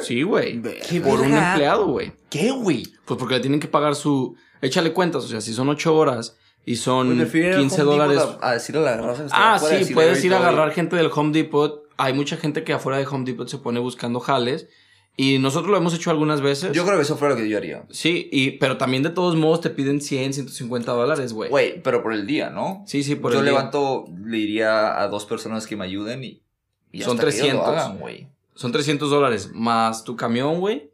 Sí, 0.07 0.23
güey. 0.23 0.59
Ve- 0.59 0.81
¿Qué 0.89 1.01
Por 1.01 1.21
un 1.21 1.35
empleado, 1.35 1.87
güey. 1.89 2.13
¿Qué, 2.31 2.51
güey? 2.51 2.85
Pues 3.05 3.19
porque 3.19 3.35
le 3.35 3.41
tienen 3.41 3.61
que 3.61 3.69
pagar 3.69 3.95
su... 3.95 4.37
Échale 4.63 4.93
cuentas, 4.93 5.25
o 5.25 5.29
sea, 5.29 5.41
si 5.41 5.53
son 5.55 5.69
8 5.69 5.95
horas 5.97 6.37
y 6.65 6.77
son 6.77 7.07
Pues 7.09 7.19
prefiero 7.21 7.49
ir 7.49 7.55
al 7.55 7.61
15 7.61 7.83
Home 7.83 7.91
Depot 7.93 8.09
dólares... 8.09 8.37
A, 8.41 8.49
a 8.49 8.53
decirle 8.55 8.81
a 8.81 8.97
la 8.97 8.97
raza 8.99 9.25
que 9.25 9.31
Ah, 9.33 9.55
afuera, 9.55 9.85
sí, 9.85 9.95
puedes 9.95 10.25
ir 10.25 10.33
a 10.33 10.37
"Ahorita 10.37 10.49
agarrar 10.51 10.75
gente 10.75 10.97
del 10.97 11.11
Home 11.15 11.33
Depot. 11.33 11.85
Hay 11.97 12.13
mucha 12.13 12.37
gente 12.37 12.65
que 12.65 12.73
afuera 12.73 12.99
de 12.99 13.07
Home 13.07 13.25
Depot 13.25 13.49
se 13.49 13.59
pone 13.59 13.81
buscando 13.81 14.21
jales. 14.21 14.69
Y 15.21 15.39
nosotros 15.41 15.69
lo 15.73 15.77
hemos 15.77 15.95
hecho 15.95 16.11
algunas 16.11 16.41
veces. 16.41 16.69
voy". 16.69 16.77
Yo 16.77 16.85
creo 16.85 16.97
que 16.97 17.03
eso 17.03 17.17
fue 17.17 17.29
lo 17.29 17.35
que 17.37 17.49
yo 17.49 17.57
haría. 17.57 17.85
Sí, 17.91 18.29
y, 18.31 18.53
pero 18.53 18.77
también 18.77 19.03
de 19.03 19.11
todos 19.11 19.35
modos 19.35 19.61
te 19.61 19.71
piden 19.71 20.01
100, 20.01 20.33
150 20.35 20.93
dólares, 20.93 21.33
güey. 21.33 21.51
Güey, 21.51 21.83
pero 21.83 22.03
por 22.05 22.13
el 22.13 22.25
día, 22.27 22.51
¿no? 22.51 22.85
Sí, 22.87 23.03
sí, 23.03 23.17
por 23.17 23.33
yo 23.33 23.39
el 23.41 23.45
día. 23.45 23.53
levanto, 23.55 24.05
le 24.25 24.37
diría 24.37 25.01
a 25.01 25.09
dos 25.09 25.25
personas 25.27 25.67
que 25.67 25.75
me 25.77 25.85
ayuden 25.87 26.23
y. 26.23 26.43
y 26.93 27.03
Son 27.03 27.19
hasta 27.19 27.31
que 27.31 27.37
ellos 27.37 27.41
300. 27.49 27.67
lo 27.67 27.73
hagan, 27.81 27.99
güey. 27.99 28.29
Son 28.55 28.71
300 28.73 29.11
dólares 29.11 29.51
más 29.55 30.05
tu 30.05 30.15
camión, 30.17 30.61
güey. 30.61 30.91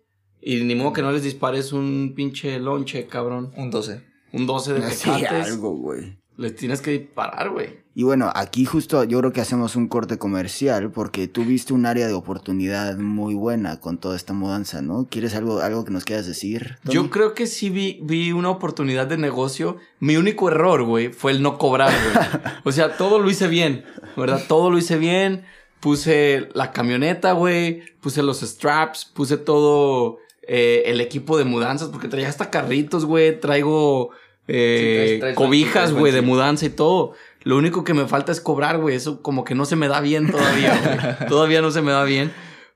Y 0.47 0.62
ni 0.64 0.74
modo 0.74 0.92
que 0.92 1.01
no 1.01 1.11
les 1.11 1.22
dispares 1.22 1.72
un 1.72 2.12
pinche 2.14 2.59
lonche, 2.59 3.07
cabrón. 3.07 3.51
Un 3.57 3.70
12. 3.70 4.03
Un 4.32 4.47
12 4.47 4.74
de 4.74 4.80
tecates. 4.90 5.47
algo, 5.47 5.70
güey. 5.70 6.18
Les 6.36 6.55
tienes 6.55 6.82
que 6.82 6.90
disparar, 6.90 7.49
güey. 7.49 7.84
Y 7.95 8.03
bueno, 8.03 8.30
aquí 8.34 8.64
justo 8.64 9.05
yo 9.05 9.20
creo 9.20 9.32
que 9.32 9.40
hacemos 9.40 9.76
un 9.76 9.86
corte 9.86 10.18
comercial 10.18 10.90
porque 10.90 11.28
tú 11.28 11.45
viste 11.45 11.72
un 11.72 11.86
área 11.86 12.09
de 12.09 12.12
oportunidad 12.12 12.99
muy 12.99 13.34
buena 13.34 13.78
con 13.78 13.99
toda 13.99 14.16
esta 14.16 14.32
mudanza, 14.32 14.82
¿no? 14.82 15.07
¿Quieres 15.09 15.34
algo, 15.34 15.61
algo 15.61 15.84
que 15.84 15.92
nos 15.92 16.05
quieras 16.05 16.26
decir? 16.26 16.76
Tony? 16.82 16.95
Yo 16.95 17.09
creo 17.09 17.34
que 17.34 17.47
sí 17.47 17.70
vi, 17.70 18.01
vi 18.03 18.32
una 18.32 18.51
oportunidad 18.51 19.07
de 19.07 19.16
negocio. 19.16 19.76
Mi 20.01 20.16
único 20.16 20.49
error, 20.49 20.82
güey, 20.82 21.12
fue 21.12 21.32
el 21.32 21.40
no 21.40 21.57
cobrar, 21.57 21.92
güey. 21.92 22.26
O 22.64 22.72
sea, 22.72 22.97
todo 22.97 23.18
lo 23.20 23.30
hice 23.30 23.47
bien, 23.47 23.84
¿verdad? 24.16 24.42
Todo 24.47 24.70
lo 24.70 24.76
hice 24.76 24.99
bien. 24.99 25.45
Puse 25.80 26.49
la 26.55 26.72
camioneta, 26.72 27.32
güey. 27.32 27.82
Puse 28.01 28.22
los 28.22 28.40
straps. 28.40 29.05
Puse 29.05 29.36
todo 29.36 30.18
eh, 30.49 30.82
el 30.86 31.01
equipo 31.01 31.38
de 31.38 31.45
mudanzas. 31.45 31.88
Porque 31.88 32.09
traía 32.09 32.28
hasta 32.28 32.51
carritos, 32.51 33.05
güey. 33.05 33.38
Traigo 33.40 34.11
eh, 34.49 34.78
Sí, 34.78 34.84
traes- 34.84 35.20
traes 35.20 35.36
buen 35.36 35.49
cobijas, 35.49 35.92
güey, 35.92 36.12
de 36.12 36.22
mudanza 36.22 36.66
y 36.66 36.70
todo. 36.70 37.12
Lo 37.42 37.57
único 37.57 37.84
que 37.84 37.95
me 37.95 38.07
falta 38.07 38.32
es 38.32 38.40
cobrar, 38.40 38.78
güey. 38.78 38.97
Eso 38.97 39.22
como 39.22 39.45
que 39.45 39.55
no 39.55 39.64
se 39.64 39.76
me 39.76 39.88
da 39.88 40.01
bien 40.01 40.30
todavía, 40.30 40.78
güey. 41.18 41.28
todavía 41.28 41.61
no 41.62 41.70
se 41.70 41.82
me 41.82 41.92
da 41.92 42.05
bien. 42.05 42.32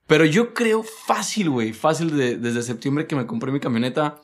Pero 0.06 0.24
yo 0.24 0.54
creo 0.54 0.82
fácil, 0.82 1.50
güey. 1.50 1.72
Fácil 1.72 2.16
de- 2.16 2.36
desde 2.36 2.62
septiembre 2.62 3.06
que 3.06 3.16
me 3.16 3.26
compré 3.26 3.52
mi 3.52 3.60
camioneta 3.60 4.20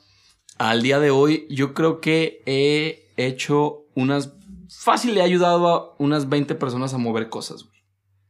al 0.58 0.82
día 0.82 0.98
de 1.00 1.10
hoy. 1.10 1.46
Yo 1.50 1.74
creo 1.74 2.00
que 2.00 2.42
he 2.46 3.10
hecho 3.16 3.84
unas. 3.94 4.32
Fácil 4.70 5.14
le 5.14 5.20
he 5.20 5.24
ayudado 5.24 5.68
a 5.68 5.94
unas 5.98 6.28
20 6.28 6.54
personas 6.54 6.94
a 6.94 6.98
mover 6.98 7.28
cosas, 7.28 7.64
güey. 7.64 7.78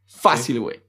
Fácil, 0.07 0.61
güey. 0.61 0.83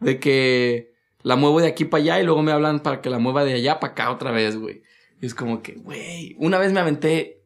De 0.00 0.18
que 0.18 0.89
la 1.22 1.36
muevo 1.36 1.60
de 1.60 1.68
aquí 1.68 1.84
para 1.84 2.02
allá 2.02 2.20
y 2.20 2.24
luego 2.24 2.42
me 2.42 2.52
hablan 2.52 2.80
para 2.80 3.00
que 3.00 3.10
la 3.10 3.18
mueva 3.18 3.44
de 3.44 3.54
allá 3.54 3.80
para 3.80 3.92
acá 3.92 4.10
otra 4.10 4.30
vez, 4.30 4.56
güey. 4.56 4.82
Y 5.20 5.26
es 5.26 5.34
como 5.34 5.62
que, 5.62 5.74
güey. 5.74 6.36
Una 6.38 6.58
vez 6.58 6.72
me 6.72 6.80
aventé 6.80 7.44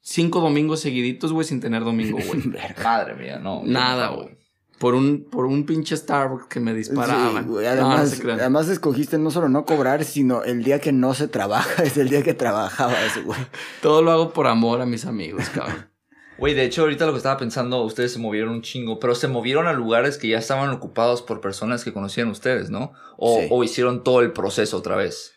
cinco 0.00 0.40
domingos 0.40 0.80
seguiditos, 0.80 1.32
güey, 1.32 1.46
sin 1.46 1.60
tener 1.60 1.84
domingo, 1.84 2.18
güey. 2.24 2.42
Madre 2.82 3.14
mía, 3.14 3.38
no. 3.38 3.62
Nada, 3.64 4.08
güey. 4.10 4.38
Por 4.78 4.94
un, 4.94 5.24
por 5.28 5.46
un 5.46 5.66
pinche 5.66 5.96
Starbucks 5.96 6.46
que 6.46 6.60
me 6.60 6.72
disparaban. 6.72 7.42
Sí, 7.42 7.50
güey, 7.50 7.66
No, 7.66 7.74
no 7.74 7.90
además, 7.90 8.20
además 8.24 8.68
escogiste 8.68 9.18
no 9.18 9.32
solo 9.32 9.48
no 9.48 9.64
cobrar, 9.64 10.04
sino 10.04 10.44
el 10.44 10.62
día 10.62 10.78
que 10.78 10.92
no 10.92 11.14
se 11.14 11.26
trabaja 11.26 11.82
es 11.82 11.96
el 11.96 12.08
día 12.08 12.22
que 12.22 12.34
trabajabas, 12.34 13.24
güey. 13.24 13.40
Todo 13.82 14.02
lo 14.02 14.12
hago 14.12 14.32
por 14.32 14.46
amor 14.46 14.80
a 14.80 14.86
mis 14.86 15.04
amigos, 15.04 15.48
cabrón. 15.48 15.87
Güey, 16.38 16.54
de 16.54 16.64
hecho, 16.64 16.82
ahorita 16.82 17.04
lo 17.06 17.12
que 17.12 17.18
estaba 17.18 17.36
pensando, 17.36 17.82
ustedes 17.82 18.12
se 18.12 18.18
movieron 18.18 18.50
un 18.50 18.62
chingo, 18.62 18.98
pero 19.00 19.14
se 19.14 19.26
movieron 19.28 19.66
a 19.66 19.72
lugares 19.72 20.18
que 20.18 20.28
ya 20.28 20.38
estaban 20.38 20.70
ocupados 20.70 21.20
por 21.22 21.40
personas 21.40 21.82
que 21.84 21.92
conocían 21.92 22.28
ustedes, 22.28 22.70
¿no? 22.70 22.92
O, 23.16 23.40
Sí. 23.40 23.48
o 23.50 23.64
hicieron 23.64 24.04
todo 24.04 24.20
el 24.20 24.32
proceso 24.32 24.76
otra 24.76 24.94
vez. 24.96 25.32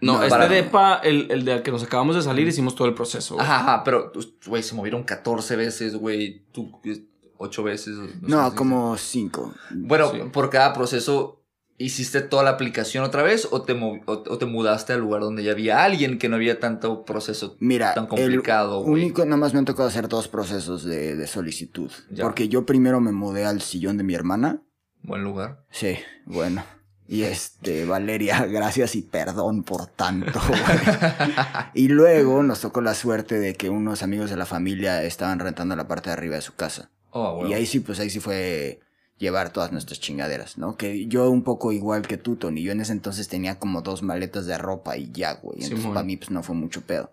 No, 0.00 0.14
No, 0.14 0.18
este 0.22 0.30
para- 0.30 0.48
depa, 0.48 0.94
el, 1.02 1.30
el 1.30 1.44
del 1.44 1.62
que 1.62 1.70
nos 1.70 1.82
acabamos 1.82 2.14
de 2.16 2.22
salir, 2.22 2.46
hicimos 2.48 2.74
todo 2.74 2.88
el 2.88 2.94
proceso. 2.94 3.34
güey. 3.34 3.44
Ajá, 3.46 3.60
ajá, 3.60 3.84
pero, 3.84 4.10
pues, 4.12 4.28
güey, 4.46 4.62
se 4.62 4.74
movieron 4.74 5.02
14 5.02 5.56
veces, 5.56 5.96
güey, 5.96 6.44
tú, 6.52 6.70
eh, 6.84 7.04
8 7.36 7.62
veces. 7.64 7.96
No, 8.22 8.50
sé. 8.50 8.56
como 8.56 8.96
cinco. 8.96 9.52
Bueno, 9.70 10.10
Sí. 10.12 10.18
por 10.32 10.50
cada 10.50 10.72
proceso, 10.72 11.42
¿hiciste 11.78 12.20
toda 12.20 12.42
la 12.42 12.50
aplicación 12.50 13.04
otra 13.04 13.22
vez 13.22 13.48
o 13.50 13.62
te, 13.62 13.72
o, 13.72 14.00
o 14.06 14.38
te 14.38 14.46
mudaste 14.46 14.92
al 14.92 15.00
lugar 15.00 15.22
donde 15.22 15.44
ya 15.44 15.52
había 15.52 15.84
alguien 15.84 16.18
que 16.18 16.28
no 16.28 16.36
había 16.36 16.60
tanto 16.60 17.04
proceso 17.04 17.56
Mira, 17.60 17.94
tan 17.94 18.06
complicado, 18.06 18.84
el 18.84 18.90
único, 18.90 19.24
nada 19.24 19.36
más 19.36 19.52
me 19.52 19.60
han 19.60 19.64
tocado 19.64 19.88
hacer 19.88 20.08
dos 20.08 20.28
procesos 20.28 20.84
de, 20.84 21.16
de 21.16 21.26
solicitud. 21.26 21.90
Ya. 22.10 22.24
Porque 22.24 22.48
yo 22.48 22.66
primero 22.66 23.00
me 23.00 23.12
mudé 23.12 23.44
al 23.46 23.62
sillón 23.62 23.96
de 23.96 24.04
mi 24.04 24.14
hermana. 24.14 24.62
Buen 25.02 25.22
lugar. 25.22 25.64
Sí, 25.70 25.96
bueno. 26.26 26.64
Y 27.06 27.22
este, 27.22 27.86
Valeria, 27.86 28.44
gracias 28.50 28.94
y 28.94 29.02
perdón 29.02 29.62
por 29.62 29.86
tanto. 29.86 30.38
güey. 30.46 30.60
y 31.74 31.88
luego 31.88 32.42
nos 32.42 32.60
tocó 32.60 32.80
la 32.82 32.94
suerte 32.94 33.38
de 33.38 33.54
que 33.54 33.70
unos 33.70 34.02
amigos 34.02 34.28
de 34.28 34.36
la 34.36 34.44
familia 34.44 35.02
estaban 35.02 35.38
rentando 35.38 35.74
la 35.74 35.88
parte 35.88 36.10
de 36.10 36.14
arriba 36.14 36.34
de 36.36 36.42
su 36.42 36.54
casa. 36.54 36.90
Oh, 37.10 37.36
güey. 37.36 37.52
Y 37.52 37.54
ahí 37.54 37.64
sí, 37.64 37.80
pues 37.80 37.98
ahí 38.00 38.10
sí 38.10 38.20
fue 38.20 38.80
llevar 39.18 39.52
todas 39.52 39.72
nuestras 39.72 40.00
chingaderas, 40.00 40.58
¿no? 40.58 40.76
Que 40.76 41.06
yo 41.06 41.28
un 41.30 41.42
poco 41.42 41.72
igual 41.72 42.06
que 42.06 42.16
tú, 42.16 42.36
Tony. 42.36 42.62
Yo 42.62 42.72
en 42.72 42.80
ese 42.80 42.92
entonces 42.92 43.28
tenía 43.28 43.58
como 43.58 43.82
dos 43.82 44.02
maletas 44.02 44.46
de 44.46 44.56
ropa 44.58 44.96
y 44.96 45.10
ya, 45.12 45.34
güey. 45.34 45.62
Entonces 45.62 45.86
para 45.88 46.04
mí 46.04 46.16
pues 46.16 46.30
no 46.30 46.42
fue 46.42 46.54
mucho 46.54 46.82
pedo. 46.82 47.12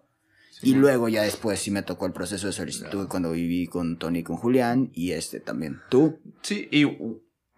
y 0.62 0.74
luego 0.74 1.10
ya 1.10 1.24
después 1.24 1.60
sí 1.60 1.70
me 1.72 1.84
tocó 1.84 2.06
el 2.06 2.14
proceso 2.14 2.48
de 2.48 2.54
solicitud 2.54 3.08
cuando 3.08 3.32
viví 3.32 3.68
con 3.68 3.98
Tony 3.98 4.20
y 4.20 4.24
con 4.24 4.38
Julián 4.38 4.90
y 4.94 5.12
este 5.12 5.40
también. 5.40 5.82
¿Tú? 5.90 6.20
Sí, 6.42 6.68
y... 6.72 6.86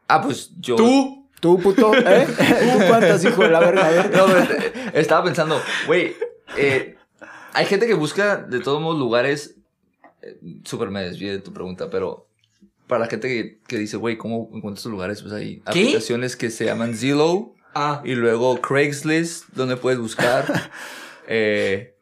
Ah, 0.07 0.21
pues 0.21 0.51
yo... 0.59 0.75
¿Tú? 0.75 1.29
¿Tú, 1.39 1.59
puto? 1.59 1.93
¿Eh? 1.95 2.25
¿Tú 2.27 2.87
cuántas, 2.87 3.23
hijo 3.23 3.43
de 3.43 3.49
la 3.49 3.59
verga? 3.59 3.91
No, 4.09 4.25
pero 4.25 4.47
estaba 4.93 5.23
pensando, 5.23 5.59
güey, 5.85 6.15
eh, 6.57 6.95
hay 7.53 7.65
gente 7.65 7.85
que 7.85 7.93
busca 7.93 8.37
de 8.37 8.59
todos 8.59 8.81
modos 8.81 8.97
lugares. 8.97 9.55
eh, 10.23 10.39
Súper 10.63 10.89
me 10.89 11.03
desvié 11.03 11.31
de 11.33 11.39
tu 11.39 11.53
pregunta, 11.53 11.89
pero 11.91 12.26
para 12.87 13.01
la 13.01 13.07
gente 13.07 13.27
que, 13.27 13.59
que 13.67 13.77
dice, 13.77 13.97
güey, 13.97 14.17
¿cómo 14.17 14.49
encuentro 14.53 14.75
estos 14.75 14.91
lugares? 14.91 15.21
Pues 15.21 15.33
hay 15.33 15.57
¿Qué? 15.57 15.81
aplicaciones 15.81 16.35
que 16.35 16.49
se 16.49 16.65
llaman 16.65 16.95
Zillow 16.95 17.55
Ah. 17.75 18.01
y 18.03 18.15
luego 18.15 18.59
Craigslist, 18.59 19.45
donde 19.53 19.77
puedes 19.77 19.99
buscar. 19.99 20.45
eh, 21.27 21.93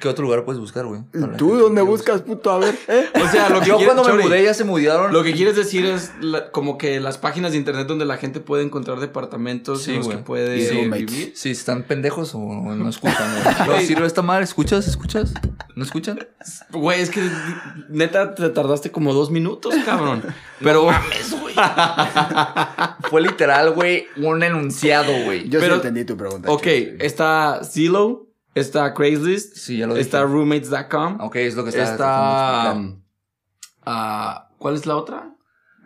¿Qué 0.00 0.08
otro 0.08 0.24
lugar 0.24 0.46
puedes 0.46 0.58
buscar, 0.58 0.86
güey? 0.86 1.02
¿Tú 1.36 1.56
dónde 1.58 1.82
buscas, 1.82 2.22
puto? 2.22 2.50
A 2.50 2.58
ver. 2.58 2.74
¿eh? 2.88 3.04
O 3.22 3.28
sea, 3.28 3.50
lo 3.50 3.60
que 3.60 3.66
Yo 3.66 3.76
quiere- 3.76 3.92
cuando 3.92 4.14
me 4.16 4.22
mudé 4.22 4.42
ya 4.42 4.54
se 4.54 4.64
mudaron. 4.64 5.12
Lo 5.12 5.22
que 5.22 5.34
quieres 5.34 5.56
decir 5.56 5.84
es 5.84 6.12
la- 6.22 6.50
como 6.52 6.78
que 6.78 7.00
las 7.00 7.18
páginas 7.18 7.52
de 7.52 7.58
internet 7.58 7.86
donde 7.86 8.06
la 8.06 8.16
gente 8.16 8.40
puede 8.40 8.62
encontrar 8.62 8.98
departamentos 8.98 9.82
Sí, 9.82 9.90
en 9.90 9.96
los 9.98 10.06
güey. 10.06 10.16
que 10.18 10.22
puede 10.24 10.56
Y 10.58 10.70
roommates. 10.70 11.06
vivir. 11.06 11.32
Si 11.36 11.50
están 11.50 11.82
pendejos 11.82 12.34
o 12.34 12.38
no 12.38 12.88
escuchan, 12.88 13.26
güey. 13.42 13.68
¿No 13.68 13.86
sirve 13.86 14.06
esta 14.06 14.22
madre? 14.22 14.44
¿Escuchas? 14.44 14.88
¿Escuchas? 14.88 15.34
¿No 15.76 15.84
escuchan? 15.84 16.26
Güey, 16.70 17.02
es 17.02 17.10
que 17.10 17.20
neta 17.90 18.34
te 18.34 18.48
tardaste 18.48 18.90
como 18.90 19.12
dos 19.12 19.30
minutos, 19.30 19.74
cabrón. 19.84 20.22
Pero. 20.62 20.88
Fue 23.10 23.20
literal, 23.20 23.72
güey, 23.72 24.06
un 24.16 24.42
enunciado, 24.42 25.12
güey. 25.24 25.48
Yo 25.48 25.60
Pero- 25.60 25.74
sí 25.74 25.80
entendí 25.80 26.04
tu 26.04 26.16
pregunta. 26.16 26.50
ok, 26.50 26.66
está 27.00 27.60
Zillow, 27.64 28.29
está 28.54 28.92
Craigslist, 28.94 29.56
Sí, 29.56 29.78
ya 29.78 29.86
lo 29.86 29.94
dije. 29.94 30.02
está 30.02 30.22
roommates.com. 30.24 31.18
Ok, 31.20 31.36
es 31.36 31.54
lo 31.54 31.64
que 31.64 31.70
Está. 31.70 31.82
explicar. 31.84 32.76
ah, 33.86 34.48
¿Cuál 34.58 34.74
es 34.74 34.86
la 34.86 34.96
otra? 34.96 35.34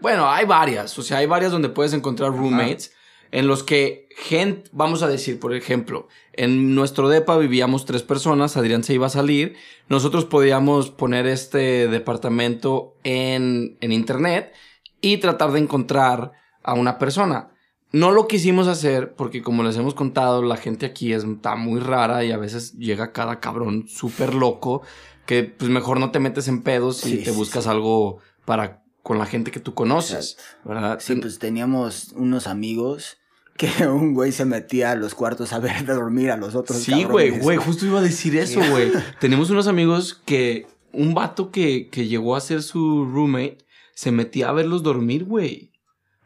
Bueno, 0.00 0.28
hay 0.28 0.44
varias. 0.46 0.98
O 0.98 1.02
sea, 1.02 1.18
hay 1.18 1.26
varias 1.26 1.52
donde 1.52 1.68
puedes 1.68 1.92
encontrar 1.92 2.30
roommates. 2.32 2.92
En 3.30 3.48
los 3.48 3.64
que 3.64 4.08
gente, 4.16 4.70
vamos 4.72 5.02
a 5.02 5.08
decir, 5.08 5.40
por 5.40 5.54
ejemplo, 5.54 6.06
en 6.34 6.74
nuestro 6.76 7.08
depa 7.08 7.36
vivíamos 7.36 7.84
tres 7.84 8.02
personas, 8.04 8.56
Adrián 8.56 8.84
se 8.84 8.94
iba 8.94 9.08
a 9.08 9.10
salir, 9.10 9.56
nosotros 9.88 10.24
podíamos 10.24 10.90
poner 10.90 11.26
este 11.26 11.88
departamento 11.88 12.96
en, 13.02 13.76
en 13.80 13.90
internet 13.90 14.52
y 15.00 15.16
tratar 15.16 15.50
de 15.50 15.58
encontrar 15.58 16.30
a 16.62 16.74
una 16.74 16.96
persona. 16.98 17.50
No 17.94 18.10
lo 18.10 18.26
quisimos 18.26 18.66
hacer 18.66 19.14
porque 19.14 19.40
como 19.40 19.62
les 19.62 19.76
hemos 19.76 19.94
contado, 19.94 20.42
la 20.42 20.56
gente 20.56 20.84
aquí 20.84 21.12
es, 21.12 21.22
está 21.22 21.54
muy 21.54 21.78
rara 21.78 22.24
y 22.24 22.32
a 22.32 22.36
veces 22.38 22.72
llega 22.72 23.12
cada 23.12 23.38
cabrón 23.38 23.86
súper 23.86 24.34
loco 24.34 24.82
que 25.26 25.44
pues 25.44 25.70
mejor 25.70 26.00
no 26.00 26.10
te 26.10 26.18
metes 26.18 26.48
en 26.48 26.62
pedos 26.62 27.06
y 27.06 27.10
Sí, 27.10 27.16
te 27.18 27.30
sí, 27.30 27.36
buscas 27.36 27.64
sí. 27.64 27.70
algo 27.70 28.18
para 28.44 28.82
con 29.04 29.18
la 29.18 29.26
gente 29.26 29.52
que 29.52 29.60
tú 29.60 29.74
conoces, 29.74 30.36
¿verdad? 30.64 30.98
Sí, 31.00 31.14
pues 31.14 31.38
teníamos 31.38 32.12
unos 32.16 32.46
amigos 32.48 33.18
que 33.56 33.68
un 33.86 34.12
güey 34.12 34.32
se 34.32 34.44
metía 34.44 34.90
a 34.90 34.96
los 34.96 35.14
cuartos 35.14 35.52
a 35.52 35.60
ver 35.60 35.86
dormir 35.86 36.32
a 36.32 36.36
los 36.36 36.56
otros. 36.56 36.78
Sí, 36.80 37.04
güey, 37.04 37.38
güey, 37.38 37.58
justo 37.58 37.86
iba 37.86 38.00
a 38.00 38.02
decir 38.02 38.34
eso, 38.36 38.60
güey. 38.70 38.90
Tenemos 39.20 39.50
unos 39.50 39.68
amigos 39.68 40.20
que 40.24 40.66
un 40.92 41.14
vato 41.14 41.52
que, 41.52 41.88
que 41.90 42.08
llegó 42.08 42.34
a 42.34 42.40
ser 42.40 42.62
su 42.62 43.04
roommate 43.04 43.58
se 43.94 44.10
metía 44.10 44.48
a 44.48 44.52
verlos 44.52 44.82
dormir, 44.82 45.24
güey. 45.24 45.70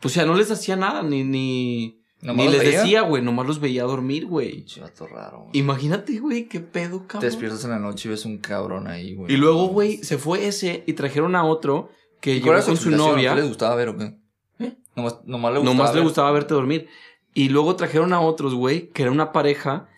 O 0.03 0.09
sea, 0.09 0.25
no 0.25 0.35
les 0.35 0.51
hacía 0.51 0.77
nada, 0.77 1.03
ni, 1.03 1.25
ni, 1.25 2.01
¿Nomás 2.21 2.47
ni 2.47 2.53
les 2.53 2.61
veía? 2.61 2.81
decía, 2.81 3.01
güey, 3.03 3.23
nomás 3.23 3.47
los 3.47 3.61
veía 3.61 3.85
dormir, 3.85 4.27
güey. 4.27 4.65
Chivato 4.65 5.07
raro, 5.07 5.41
güey. 5.45 5.51
Imagínate, 5.59 6.19
güey, 6.19 6.49
qué 6.49 6.61
pedo, 6.61 7.01
Te 7.01 7.07
cabrón. 7.07 7.31
despiertas 7.31 7.65
en 7.65 7.71
la 7.71 7.79
noche 7.79 8.09
y 8.09 8.11
ves 8.11 8.25
un 8.25 8.39
cabrón 8.39 8.87
ahí, 8.87 9.15
güey. 9.15 9.33
Y 9.33 9.37
luego, 9.37 9.67
güey, 9.69 9.99
se 10.05 10.19
fue 10.19 10.47
ese 10.47 10.85
y 10.87 10.93
trajeron 10.93 11.35
a 11.37 11.45
otro 11.45 11.91
que 12.21 12.37
¿Y 12.37 12.41
llegó 12.41 12.61
con 12.63 12.77
su 12.77 12.91
novia. 12.91 13.35
¿Qué 13.35 13.41
les 13.41 13.49
gustaba 13.49 13.75
ver 13.75 13.89
o 13.91 13.97
qué? 13.97 14.15
¿Eh? 14.61 14.77
Nomás, 14.97 15.19
nomás 15.25 15.53
le 15.53 15.59
gustaba 15.59 15.77
Nomás 15.77 15.95
le 15.95 16.01
gustaba 16.01 16.31
verte 16.33 16.55
dormir. 16.55 16.89
Y 17.35 17.51
luego 17.51 17.77
trajeron 17.77 18.13
a 18.13 18.21
otros, 18.21 18.55
güey, 18.55 18.89
que 18.91 19.03
era 19.03 19.11
una 19.13 19.33
pareja. 19.33 19.89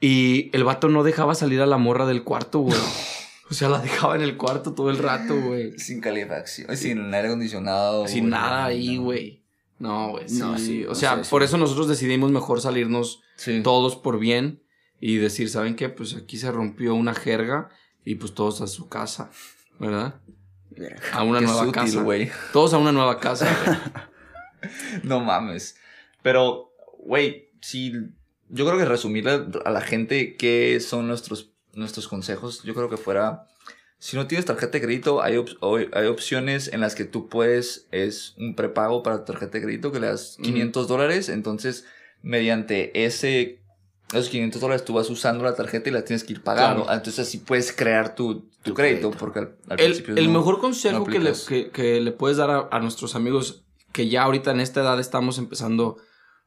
Y 0.00 0.50
el 0.54 0.64
vato 0.64 0.88
no 0.88 1.02
dejaba 1.02 1.34
salir 1.34 1.60
a 1.60 1.66
la 1.66 1.76
morra 1.76 2.06
del 2.06 2.24
cuarto, 2.24 2.60
güey. 2.60 2.78
O 3.50 3.52
sea, 3.52 3.68
la 3.68 3.80
dejaba 3.80 4.14
en 4.14 4.22
el 4.22 4.36
cuarto 4.36 4.74
todo 4.74 4.90
el 4.90 4.98
rato, 4.98 5.34
güey. 5.34 5.76
Sin 5.76 6.00
calefacción, 6.00 6.76
sin 6.76 7.12
aire 7.12 7.26
acondicionado. 7.26 8.06
Sin 8.06 8.20
güey. 8.20 8.30
nada 8.30 8.64
ahí, 8.66 8.96
güey. 8.96 9.39
No, 9.80 10.10
güey. 10.10 10.26
No, 10.30 10.56
sí. 10.58 10.64
sí, 10.66 10.84
o 10.84 10.94
sea, 10.94 11.24
sí. 11.24 11.28
por 11.30 11.42
eso 11.42 11.56
nosotros 11.58 11.88
decidimos 11.88 12.30
mejor 12.30 12.60
salirnos 12.60 13.22
Sí. 13.36 13.62
todos 13.64 13.96
por 13.96 14.18
bien 14.20 14.62
y 15.00 15.16
decir, 15.16 15.48
¿saben 15.50 15.74
qué? 15.74 15.88
Pues 15.88 16.14
aquí 16.14 16.36
se 16.36 16.52
rompió 16.52 16.94
una 16.94 17.14
jerga 17.14 17.70
y 18.04 18.14
pues 18.16 18.34
todos 18.34 18.60
a 18.60 18.66
su 18.68 18.88
casa, 18.88 19.30
¿verdad? 19.78 20.20
A 21.12 21.22
una 21.24 21.40
Qué 21.40 21.46
nueva 21.46 21.60
sutil, 21.64 21.72
casa. 21.72 22.02
güey. 22.02 22.30
Todos 22.52 22.72
a 22.74 22.78
una 22.78 22.92
nueva 22.92 23.18
casa. 23.18 23.46
No 25.04 25.20
mames. 25.20 25.76
Pero, 26.22 26.70
güey, 26.98 27.48
sí. 27.62 27.92
Yo 28.50 28.66
creo 28.66 28.76
que 28.76 28.84
resumirle 28.84 29.46
a 29.64 29.70
la 29.70 29.80
gente 29.80 30.36
qué 30.36 30.78
son 30.80 31.06
nuestros, 31.06 31.54
nuestros 31.72 32.08
consejos, 32.08 32.62
yo 32.64 32.74
creo 32.74 32.90
que 32.90 32.98
fuera. 32.98 33.46
Si 34.02 34.16
no 34.16 34.26
tienes 34.26 34.46
tarjeta 34.46 34.72
de 34.72 34.80
crédito, 34.82 35.22
hay, 35.22 35.36
op- 35.36 35.50
hay 35.92 36.06
opciones 36.06 36.68
en 36.72 36.80
las 36.80 36.94
que 36.94 37.04
tú 37.04 37.28
puedes, 37.28 37.86
es 37.92 38.34
un 38.38 38.56
prepago 38.56 39.02
para 39.02 39.18
tu 39.24 39.32
tarjeta 39.32 39.58
de 39.58 39.64
crédito 39.64 39.92
que 39.92 40.00
le 40.00 40.06
das 40.08 40.36
Ujú. 40.38 40.44
500 40.48 40.88
dólares. 40.88 41.28
Entonces, 41.28 41.84
mediante 42.22 43.04
ese, 43.04 43.60
esos 44.10 44.30
500 44.30 44.60
dólares 44.60 44.84
tú 44.86 44.94
vas 44.94 45.10
usando 45.10 45.44
la 45.44 45.54
tarjeta 45.54 45.90
y 45.90 45.92
la 45.92 46.02
tienes 46.04 46.24
que 46.24 46.32
ir 46.32 46.42
pagando. 46.42 46.84
Claro. 46.84 46.96
Entonces, 46.98 47.28
así 47.28 47.38
puedes 47.38 47.72
crear 47.72 48.14
tu, 48.14 48.40
tu, 48.40 48.48
Tu 48.62 48.74
crédito, 48.74 49.10
crédito. 49.10 49.18
porque 49.18 49.38
al, 49.40 49.56
al 49.68 49.80
El, 49.80 49.86
principio 49.92 50.16
el 50.16 50.32
no- 50.32 50.38
mejor 50.38 50.60
consejo 50.60 50.98
no 51.00 51.04
que, 51.04 51.18
le, 51.20 51.32
que, 51.46 51.70
que 51.70 52.00
le 52.00 52.12
puedes 52.12 52.38
dar 52.38 52.50
a, 52.50 52.68
a 52.70 52.80
nuestros 52.80 53.14
amigos 53.14 53.64
que 53.92 54.08
ya 54.08 54.22
ahorita 54.22 54.50
en 54.52 54.60
esta 54.60 54.80
edad 54.80 54.98
estamos 54.98 55.36
empezando, 55.38 55.98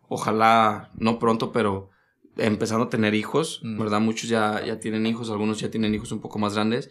ojalá 0.08 0.90
no 0.96 1.20
pronto, 1.20 1.52
pero 1.52 1.90
empezando 2.38 2.86
a 2.86 2.90
tener 2.90 3.14
hijos, 3.14 3.60
Mm. 3.64 3.78
¿verdad? 3.80 4.00
Muchos 4.00 4.30
ya, 4.30 4.64
ya 4.66 4.80
tienen 4.80 5.06
hijos, 5.06 5.30
algunos 5.30 5.60
ya 5.60 5.70
tienen 5.70 5.94
hijos 5.94 6.12
un 6.12 6.20
poco 6.22 6.40
más 6.40 6.56
grandes. 6.56 6.90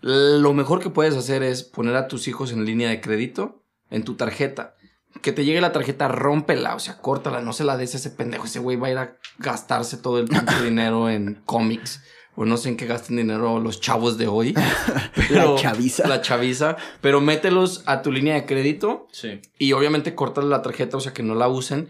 Lo 0.00 0.52
mejor 0.52 0.80
que 0.80 0.90
puedes 0.90 1.16
hacer 1.16 1.42
es 1.42 1.62
poner 1.62 1.96
a 1.96 2.08
tus 2.08 2.28
hijos 2.28 2.52
en 2.52 2.64
línea 2.64 2.90
de 2.90 3.00
crédito, 3.00 3.62
en 3.90 4.04
tu 4.04 4.14
tarjeta, 4.14 4.74
que 5.22 5.32
te 5.32 5.44
llegue 5.44 5.60
la 5.60 5.72
tarjeta, 5.72 6.08
rómpela, 6.08 6.74
o 6.74 6.78
sea, 6.80 6.98
córtala, 6.98 7.40
no 7.40 7.52
se 7.52 7.64
la 7.64 7.76
des 7.76 7.94
a 7.94 7.98
ese 7.98 8.10
pendejo. 8.10 8.44
Ese 8.46 8.58
güey 8.58 8.76
va 8.76 8.88
a 8.88 8.90
ir 8.90 8.98
a 8.98 9.16
gastarse 9.38 9.96
todo 9.96 10.18
el 10.18 10.26
dinero 10.64 11.08
en 11.08 11.40
cómics. 11.46 12.02
O 12.36 12.44
no 12.44 12.56
sé 12.56 12.68
en 12.68 12.76
qué 12.76 12.86
gasten 12.86 13.16
dinero 13.16 13.60
los 13.60 13.80
chavos 13.80 14.18
de 14.18 14.26
hoy. 14.26 14.54
La 15.30 15.54
chaviza. 15.54 16.08
La 16.08 16.20
chaviza. 16.20 16.76
Pero 17.00 17.20
mételos 17.20 17.84
a 17.86 18.02
tu 18.02 18.10
línea 18.10 18.34
de 18.34 18.44
crédito 18.44 19.06
Sí. 19.12 19.40
y 19.56 19.72
obviamente 19.72 20.16
córtale 20.16 20.48
la 20.48 20.60
tarjeta, 20.60 20.96
o 20.96 21.00
sea, 21.00 21.12
que 21.12 21.22
no 21.22 21.36
la 21.36 21.46
usen 21.46 21.88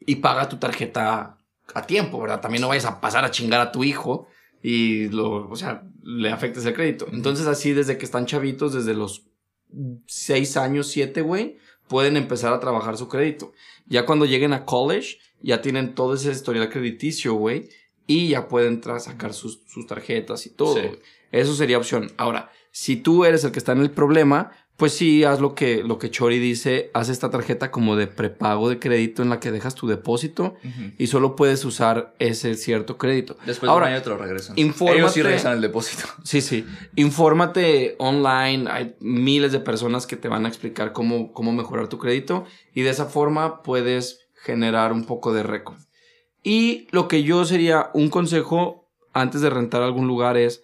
y 0.00 0.16
paga 0.16 0.48
tu 0.48 0.56
tarjeta 0.56 1.38
a 1.74 1.82
tiempo, 1.86 2.20
¿verdad? 2.20 2.40
También 2.40 2.60
no 2.62 2.68
vayas 2.68 2.86
a 2.86 3.00
pasar 3.00 3.24
a 3.24 3.30
chingar 3.30 3.60
a 3.60 3.70
tu 3.70 3.84
hijo 3.84 4.26
y 4.66 5.10
lo, 5.10 5.50
o 5.50 5.56
sea, 5.56 5.86
le 6.02 6.30
afectes 6.30 6.64
el 6.64 6.72
crédito. 6.72 7.06
Entonces, 7.12 7.46
así 7.46 7.74
desde 7.74 7.98
que 7.98 8.06
están 8.06 8.24
chavitos, 8.24 8.72
desde 8.72 8.94
los 8.94 9.26
6 10.06 10.56
años, 10.56 10.86
7, 10.86 11.20
güey, 11.20 11.58
pueden 11.86 12.16
empezar 12.16 12.54
a 12.54 12.60
trabajar 12.60 12.96
su 12.96 13.06
crédito. 13.06 13.52
Ya 13.84 14.06
cuando 14.06 14.24
lleguen 14.24 14.54
a 14.54 14.64
college, 14.64 15.18
ya 15.42 15.60
tienen 15.60 15.94
todo 15.94 16.14
ese 16.14 16.32
historial 16.32 16.70
crediticio, 16.70 17.34
güey, 17.34 17.68
y 18.06 18.28
ya 18.28 18.48
pueden 18.48 18.82
sacar 19.00 19.34
sus, 19.34 19.60
sus 19.66 19.86
tarjetas 19.86 20.46
y 20.46 20.50
todo. 20.54 20.76
Sí. 20.76 20.88
Eso 21.30 21.54
sería 21.54 21.76
opción. 21.76 22.10
Ahora, 22.16 22.50
si 22.70 22.96
tú 22.96 23.26
eres 23.26 23.44
el 23.44 23.52
que 23.52 23.58
está 23.58 23.72
en 23.72 23.82
el 23.82 23.90
problema, 23.90 24.50
pues 24.76 24.92
sí, 24.92 25.22
haz 25.22 25.40
lo 25.40 25.54
que, 25.54 25.84
lo 25.84 25.98
que 26.00 26.10
Chori 26.10 26.40
dice, 26.40 26.90
haz 26.94 27.08
esta 27.08 27.30
tarjeta 27.30 27.70
como 27.70 27.94
de 27.94 28.08
prepago 28.08 28.68
de 28.68 28.80
crédito 28.80 29.22
en 29.22 29.30
la 29.30 29.38
que 29.38 29.52
dejas 29.52 29.76
tu 29.76 29.86
depósito 29.86 30.56
y 30.98 31.06
solo 31.06 31.36
puedes 31.36 31.64
usar 31.64 32.12
ese 32.18 32.54
cierto 32.56 32.98
crédito. 32.98 33.36
Después 33.46 33.70
Ahora, 33.70 33.86
de 33.86 33.92
un 33.92 33.96
año 33.96 34.02
te 34.02 34.10
lo 34.10 34.16
regresan. 34.18 34.56
infórmate- 34.56 34.96
Ellos 34.98 35.12
sí 35.12 35.22
regresan 35.22 35.52
el 35.52 35.60
depósito. 35.60 36.04
Sí, 36.24 36.40
sí. 36.40 36.64
Infórmate 36.96 37.94
online. 37.98 38.68
Hay 38.70 38.96
miles 38.98 39.52
de 39.52 39.60
personas 39.60 40.06
que 40.08 40.16
te 40.16 40.26
van 40.28 40.44
a 40.46 40.48
explicar 40.48 40.92
cómo, 40.92 41.32
cómo 41.32 41.52
mejorar 41.52 41.86
tu 41.88 41.98
crédito. 41.98 42.44
Y 42.74 42.82
de 42.82 42.90
esa 42.90 43.04
forma 43.06 43.62
puedes 43.62 44.18
generar 44.42 44.92
un 44.92 45.04
poco 45.04 45.32
de 45.32 45.44
récord. 45.44 45.76
Y 46.42 46.88
lo 46.90 47.06
que 47.06 47.22
yo 47.22 47.44
sería 47.44 47.90
un 47.94 48.10
consejo 48.10 48.90
antes 49.12 49.40
de 49.40 49.50
rentar 49.50 49.82
algún 49.82 50.08
lugar 50.08 50.36
es 50.36 50.62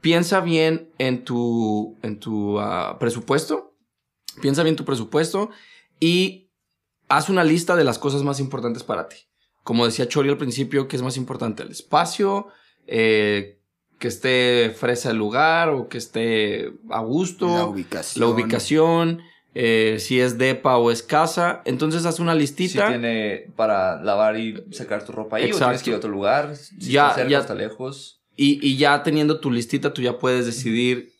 piensa 0.00 0.40
bien 0.40 0.90
en 0.98 1.24
tu, 1.24 1.98
en 2.02 2.18
tu 2.18 2.58
ah, 2.60 2.96
presupuesto. 2.98 3.74
Piensa 4.40 4.62
bien 4.62 4.76
tu 4.76 4.84
presupuesto 4.84 5.50
y 5.98 6.50
haz 7.08 7.28
una 7.28 7.44
lista 7.44 7.76
de 7.76 7.84
las 7.84 7.98
cosas 7.98 8.22
más 8.22 8.40
importantes 8.40 8.82
para 8.84 9.08
ti. 9.08 9.16
Como 9.64 9.84
decía 9.84 10.08
Chori 10.08 10.28
al 10.30 10.38
principio, 10.38 10.88
que 10.88 10.96
es 10.96 11.02
más 11.02 11.16
importante? 11.16 11.62
El 11.62 11.70
espacio, 11.70 12.46
eh, 12.86 13.60
que 13.98 14.08
esté 14.08 14.74
fresa 14.76 15.10
el 15.10 15.18
lugar 15.18 15.68
o 15.68 15.88
que 15.88 15.98
esté 15.98 16.72
a 16.88 17.00
gusto. 17.00 17.46
La 17.46 17.66
ubicación. 17.66 18.20
La 18.24 18.32
ubicación, 18.32 19.20
eh, 19.54 19.96
si 20.00 20.20
es 20.20 20.38
depa 20.38 20.78
o 20.78 20.90
es 20.90 21.02
casa. 21.02 21.60
Entonces 21.66 22.06
haz 22.06 22.20
una 22.20 22.32
Si 22.32 22.38
listita. 22.38 22.88
tiene 22.88 23.52
para 23.56 24.00
lavar 24.02 24.38
y 24.38 24.64
sacar 24.72 25.04
tu 25.04 25.12
ropa 25.12 25.36
ahí, 25.36 25.44
Exacto. 25.44 25.64
o 25.64 25.68
tienes 25.68 25.82
que 25.82 25.90
ir 25.90 25.94
a 25.94 25.98
otro 25.98 26.10
lugar. 26.10 26.56
Si 26.56 26.78
Ya- 26.92 27.08
está 27.08 27.14
cerca, 27.16 27.30
ya- 27.30 27.38
está 27.40 27.54
lejos. 27.54 28.19
Y, 28.42 28.58
y 28.66 28.76
ya 28.78 29.02
teniendo 29.02 29.38
tu 29.38 29.50
listita, 29.50 29.92
tú 29.92 30.00
ya 30.00 30.18
puedes 30.18 30.46
decidir 30.46 31.12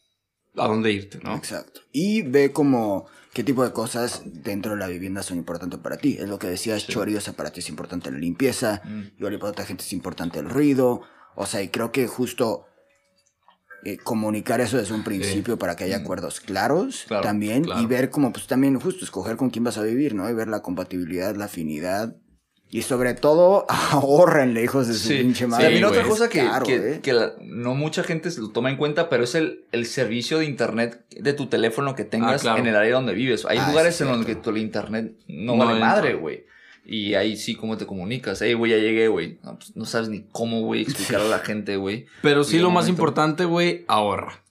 a 0.56 0.66
dónde 0.66 0.90
irte, 0.90 1.18
¿no? 1.22 1.36
Exacto. 1.36 1.82
Y 1.92 2.22
ve 2.22 2.50
como 2.50 3.06
qué 3.34 3.44
tipo 3.44 3.62
de 3.62 3.72
cosas 3.72 4.22
dentro 4.24 4.72
de 4.72 4.78
la 4.78 4.86
vivienda 4.88 5.22
son 5.22 5.36
importantes 5.36 5.78
para 5.80 5.98
ti. 5.98 6.16
Es 6.18 6.28
lo 6.28 6.38
que 6.38 6.46
decías, 6.46 6.86
Chori, 6.86 7.14
o 7.16 7.20
sea, 7.20 7.34
para 7.34 7.50
ti 7.52 7.60
es 7.60 7.68
importante 7.68 8.10
la 8.10 8.16
limpieza, 8.18 8.80
Mm. 8.86 9.02
igual 9.18 9.34
y 9.34 9.36
para 9.36 9.50
otra 9.52 9.66
gente 9.66 9.84
es 9.84 9.92
importante 9.92 10.38
el 10.38 10.48
ruido. 10.48 11.02
O 11.34 11.44
sea, 11.44 11.62
y 11.62 11.68
creo 11.68 11.92
que 11.92 12.06
justo 12.06 12.64
eh, 13.84 13.96
comunicar 13.98 14.60
eso 14.62 14.76
desde 14.78 14.94
un 14.94 15.04
principio 15.04 15.58
para 15.58 15.74
que 15.76 15.84
haya 15.84 15.96
acuerdos 15.98 16.40
claros 16.40 17.04
Claro, 17.08 17.22
también 17.22 17.64
claro. 17.64 17.80
y 17.82 17.86
ver 17.86 18.10
como 18.10 18.30
pues 18.32 18.46
también 18.46 18.78
justo 18.80 19.04
escoger 19.04 19.36
con 19.36 19.48
quién 19.50 19.64
vas 19.64 19.78
a 19.78 19.82
vivir, 19.82 20.14
¿no? 20.14 20.28
Y 20.28 20.34
ver 20.34 20.48
la 20.48 20.60
compatibilidad, 20.62 21.34
la 21.36 21.46
afinidad. 21.46 22.16
Y 22.72 22.82
sobre 22.82 23.14
todo, 23.14 23.66
ahorrenle, 23.90 24.62
hijos 24.62 24.86
de 24.86 24.94
su 24.94 25.08
Sí, 25.08 25.18
pinche 25.18 25.44
sí, 25.44 25.50
madre. 25.50 25.64
también 25.64 25.84
otra 25.84 25.98
güey, 26.00 26.10
cosa 26.10 26.28
que, 26.28 26.38
caro, 26.38 26.64
que- 26.64 26.92
¿eh? 26.94 27.00
que 27.02 27.12
la- 27.12 27.32
no 27.42 27.74
mucha 27.74 28.04
gente 28.04 28.30
se 28.30 28.40
lo 28.40 28.50
toma 28.50 28.70
en 28.70 28.76
cuenta, 28.76 29.08
pero 29.08 29.24
es 29.24 29.34
el, 29.34 29.64
el 29.72 29.86
servicio 29.86 30.38
de 30.38 30.44
internet 30.44 31.04
de 31.10 31.32
tu 31.32 31.46
teléfono 31.48 31.94
que 31.96 32.04
tengas 32.04 32.36
Ah, 32.36 32.42
claro. 32.42 32.58
en 32.60 32.68
el 32.68 32.76
área 32.76 32.92
donde 32.94 33.12
vives. 33.12 33.44
Hay 33.46 33.58
Ah, 33.58 33.68
lugares 33.70 33.96
sí, 33.96 34.04
en 34.04 34.10
los 34.10 34.24
que 34.24 34.36
tu 34.36 34.50
el 34.50 34.58
internet 34.58 35.12
no, 35.26 35.56
No 35.56 35.66
vale 35.66 35.80
madre, 35.80 36.14
güey. 36.14 36.44
Y 36.86 37.14
ahí 37.14 37.36
sí, 37.36 37.54
¿cómo 37.56 37.76
te 37.76 37.86
comunicas? 37.86 38.40
Hey, 38.40 38.54
güey, 38.54 38.72
ya 38.72 38.78
llegué, 38.78 39.08
güey. 39.08 39.38
No, 39.42 39.56
pues, 39.58 39.76
no 39.76 39.84
sabes 39.84 40.08
ni 40.08 40.24
cómo, 40.32 40.62
güey, 40.62 40.82
explicar 40.82 41.20
a 41.20 41.24
la 41.24 41.38
gente, 41.40 41.76
güey. 41.76 42.06
Pero 42.22 42.42
sí, 42.44 42.56
Y 42.56 42.60
lo 42.60 42.70
más 42.70 42.84
momento- 42.84 42.90
importante, 42.90 43.44
güey, 43.46 43.84
ahorra. 43.88 44.42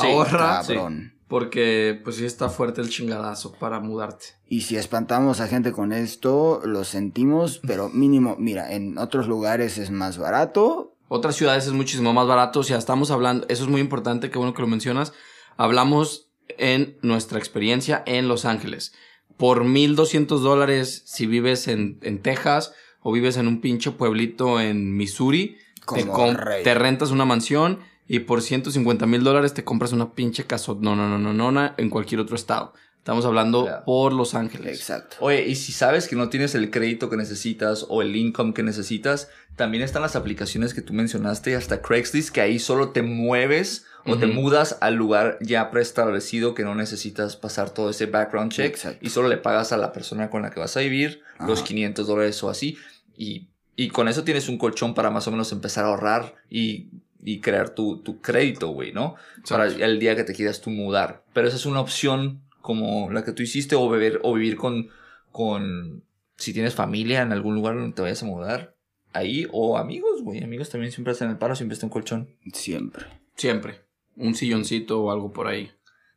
Sí, 0.00 0.06
Ahorra. 0.08 0.62
Cabrón. 0.66 1.13
Porque, 1.28 2.00
pues 2.04 2.16
sí 2.16 2.26
está 2.26 2.48
fuerte 2.48 2.80
el 2.80 2.90
chingadazo 2.90 3.52
para 3.52 3.80
mudarte. 3.80 4.26
Y 4.46 4.62
si 4.62 4.76
espantamos 4.76 5.40
a 5.40 5.48
gente 5.48 5.72
con 5.72 5.92
esto, 5.92 6.60
lo 6.64 6.84
sentimos, 6.84 7.60
pero 7.66 7.88
mínimo, 7.88 8.36
mira, 8.38 8.72
en 8.72 8.98
otros 8.98 9.26
lugares 9.26 9.78
es 9.78 9.90
más 9.90 10.18
barato. 10.18 10.96
Otras 11.08 11.36
ciudades 11.36 11.66
es 11.66 11.72
muchísimo 11.72 12.12
más 12.12 12.26
barato. 12.26 12.60
O 12.60 12.62
sea, 12.62 12.76
estamos 12.76 13.10
hablando, 13.10 13.46
eso 13.48 13.64
es 13.64 13.70
muy 13.70 13.80
importante, 13.80 14.30
qué 14.30 14.38
bueno 14.38 14.54
que 14.54 14.62
lo 14.62 14.68
mencionas. 14.68 15.12
Hablamos 15.56 16.30
en 16.58 16.98
nuestra 17.02 17.38
experiencia 17.38 18.02
en 18.06 18.28
Los 18.28 18.44
Ángeles. 18.44 18.92
Por 19.36 19.64
1200 19.64 20.42
dólares 20.42 21.02
si 21.06 21.26
vives 21.26 21.68
en, 21.68 21.98
en 22.02 22.20
Texas 22.20 22.72
o 23.00 23.12
vives 23.12 23.36
en 23.36 23.48
un 23.48 23.60
pinche 23.60 23.90
pueblito 23.92 24.60
en 24.60 24.96
Missouri, 24.96 25.56
te, 25.94 26.06
Como 26.06 26.32
rentas 26.32 27.10
una 27.10 27.24
mansión 27.24 27.80
y 28.08 28.20
por 28.20 28.42
150 28.42 29.06
mil 29.06 29.22
dólares 29.24 29.54
te 29.54 29.64
compras 29.64 29.92
una 29.92 30.12
pinche 30.12 30.44
casa. 30.44 30.72
No, 30.78 30.94
no, 30.96 31.08
no, 31.08 31.18
no, 31.18 31.32
no, 31.32 31.50
no, 31.52 31.72
en 31.76 31.90
cualquier 31.90 32.20
otro 32.20 32.36
estado. 32.36 32.72
Estamos 32.98 33.26
hablando 33.26 33.64
Claro. 33.66 33.84
por 33.84 34.12
Los 34.14 34.34
Ángeles. 34.34 34.78
Exacto. 34.78 35.16
Oye, 35.20 35.46
y 35.46 35.56
si 35.56 35.72
sabes 35.72 36.08
que 36.08 36.16
no 36.16 36.30
tienes 36.30 36.54
el 36.54 36.70
crédito 36.70 37.10
que 37.10 37.18
necesitas 37.18 37.84
o 37.90 38.00
el 38.00 38.16
income 38.16 38.54
que 38.54 38.62
necesitas, 38.62 39.28
también 39.56 39.82
están 39.84 40.00
las 40.00 40.16
aplicaciones 40.16 40.72
que 40.72 40.80
tú 40.80 40.94
mencionaste, 40.94 41.54
hasta 41.54 41.82
Craigslist, 41.82 42.30
que 42.30 42.40
ahí 42.40 42.58
solo 42.58 42.90
te 42.90 43.02
mueves 43.02 43.84
o 44.06 44.16
te 44.16 44.26
mudas 44.26 44.78
al 44.80 44.94
lugar 44.94 45.38
ya 45.42 45.70
preestablecido 45.70 46.54
que 46.54 46.62
no 46.62 46.74
necesitas 46.74 47.36
pasar 47.36 47.70
todo 47.70 47.90
ese 47.90 48.06
background 48.06 48.52
check 48.52 48.66
Exacto. 48.74 48.98
y 49.06 49.10
solo 49.10 49.28
le 49.28 49.36
pagas 49.38 49.72
a 49.72 49.76
la 49.78 49.92
persona 49.92 50.28
con 50.30 50.42
la 50.42 50.50
que 50.50 50.60
vas 50.60 50.76
a 50.76 50.80
vivir 50.80 51.22
los 51.40 51.58
Ajá. 51.60 51.68
500 51.68 52.06
dólares 52.06 52.42
o 52.42 52.48
así. 52.50 52.76
Y, 53.16 53.48
y 53.76 53.88
con 53.88 54.08
eso 54.08 54.24
tienes 54.24 54.48
un 54.48 54.56
colchón 54.58 54.94
para 54.94 55.10
más 55.10 55.26
o 55.26 55.30
menos 55.30 55.52
empezar 55.52 55.84
a 55.84 55.88
ahorrar 55.88 56.34
y, 56.50 56.88
y 57.24 57.40
crear 57.40 57.70
tu, 57.70 58.02
tu 58.02 58.20
crédito, 58.20 58.68
güey, 58.68 58.92
¿no? 58.92 59.16
Para 59.48 59.66
el 59.66 59.98
día 59.98 60.14
que 60.14 60.24
te 60.24 60.34
quieras 60.34 60.60
tú 60.60 60.70
mudar. 60.70 61.24
Pero 61.32 61.48
esa 61.48 61.56
es 61.56 61.64
una 61.64 61.80
opción 61.80 62.42
como 62.60 63.10
la 63.10 63.24
que 63.24 63.32
tú 63.32 63.42
hiciste 63.42 63.76
o 63.76 63.88
beber 63.88 64.20
o 64.22 64.34
vivir 64.34 64.56
con, 64.56 64.90
con 65.32 66.04
si 66.36 66.52
tienes 66.52 66.74
familia 66.74 67.22
en 67.22 67.32
algún 67.32 67.54
lugar 67.54 67.76
donde 67.76 67.94
te 67.94 68.02
vayas 68.02 68.22
a 68.22 68.26
mudar. 68.26 68.76
Ahí 69.14 69.46
o 69.52 69.78
amigos, 69.78 70.22
güey. 70.22 70.44
Amigos 70.44 70.68
también 70.68 70.92
siempre 70.92 71.12
hacen 71.12 71.30
el 71.30 71.38
paro, 71.38 71.56
siempre 71.56 71.74
está 71.74 71.86
un 71.86 71.90
colchón. 71.90 72.36
Siempre. 72.52 73.06
Siempre. 73.36 73.80
Un 74.16 74.34
silloncito 74.34 75.00
o 75.00 75.10
algo 75.10 75.32
por 75.32 75.46
ahí. 75.46 75.72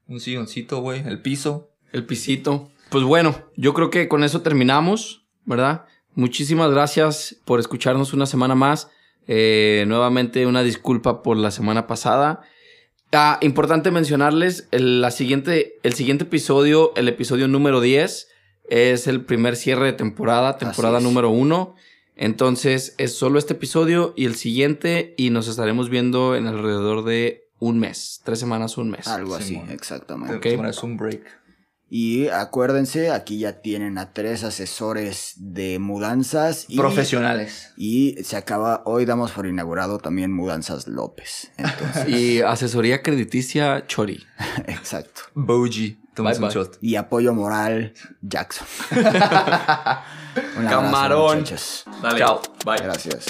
Un 0.07 0.19
silloncito, 0.19 0.81
güey. 0.81 1.07
El 1.07 1.21
piso. 1.21 1.71
El 1.93 2.05
pisito. 2.05 2.69
Pues 2.89 3.03
bueno, 3.03 3.49
yo 3.55 3.73
creo 3.73 3.89
que 3.89 4.07
con 4.09 4.23
eso 4.23 4.41
terminamos, 4.41 5.25
¿verdad? 5.45 5.85
Muchísimas 6.15 6.71
gracias 6.71 7.37
por 7.45 7.59
escucharnos 7.59 8.13
una 8.13 8.25
semana 8.25 8.55
más. 8.55 8.89
Eh, 9.27 9.85
nuevamente 9.87 10.45
una 10.45 10.63
disculpa 10.63 11.21
por 11.21 11.37
la 11.37 11.51
semana 11.51 11.87
pasada. 11.87 12.41
Ah, 13.11 13.37
importante 13.41 13.91
mencionarles, 13.91 14.67
el, 14.71 15.01
la 15.01 15.11
siguiente, 15.11 15.79
el 15.83 15.93
siguiente 15.93 16.25
episodio, 16.25 16.93
el 16.95 17.07
episodio 17.07 17.47
número 17.47 17.81
10, 17.81 18.27
es 18.69 19.07
el 19.07 19.23
primer 19.23 19.55
cierre 19.55 19.85
de 19.85 19.93
temporada, 19.93 20.57
temporada 20.57 20.99
número 20.99 21.29
1. 21.29 21.75
Entonces 22.15 22.95
es 22.97 23.15
solo 23.15 23.37
este 23.37 23.53
episodio 23.53 24.13
y 24.17 24.25
el 24.25 24.35
siguiente 24.35 25.13
y 25.17 25.29
nos 25.29 25.47
estaremos 25.47 25.89
viendo 25.89 26.35
en 26.35 26.47
alrededor 26.47 27.05
de 27.05 27.47
un 27.59 27.79
mes, 27.79 28.21
tres 28.23 28.39
semanas, 28.39 28.77
un 28.77 28.89
mes. 28.89 29.07
Algo 29.07 29.35
así, 29.35 29.61
exactamente. 29.69 30.35
Ok. 30.35 30.65
Es 30.65 30.83
un 30.83 30.97
break. 30.97 31.21
Y 31.89 32.27
acuérdense, 32.27 33.11
aquí 33.11 33.39
ya 33.39 33.61
tienen 33.61 33.97
a 33.97 34.11
tres 34.11 34.43
asesores 34.43 35.35
de 35.37 35.79
mudanzas. 35.79 36.65
Y, 36.67 36.77
Profesionales. 36.77 37.71
Y 37.77 38.17
se 38.23 38.35
acaba, 38.35 38.81
hoy 38.85 39.05
damos 39.05 39.31
por 39.31 39.45
inaugurado 39.45 39.97
también 39.97 40.33
Mudanzas 40.33 40.87
López. 40.87 41.51
Entonces, 41.57 42.07
Y 42.09 42.41
asesoría 42.41 43.01
crediticia 43.01 43.85
Chori. 43.87 44.25
exacto. 44.67 45.21
Boji. 45.33 45.99
Tomas 46.13 46.39
Bye, 46.39 46.47
un 46.47 46.53
bye. 46.53 46.63
shot. 46.63 46.77
Y 46.81 46.95
apoyo 46.95 47.33
moral, 47.33 47.93
Jackson. 48.21 48.67
Abrazo, 48.91 50.69
Camarón. 50.69 51.45
Dale. 52.01 52.17
Chao. 52.17 52.41
Bye. 52.65 52.79
Gracias. 52.81 53.27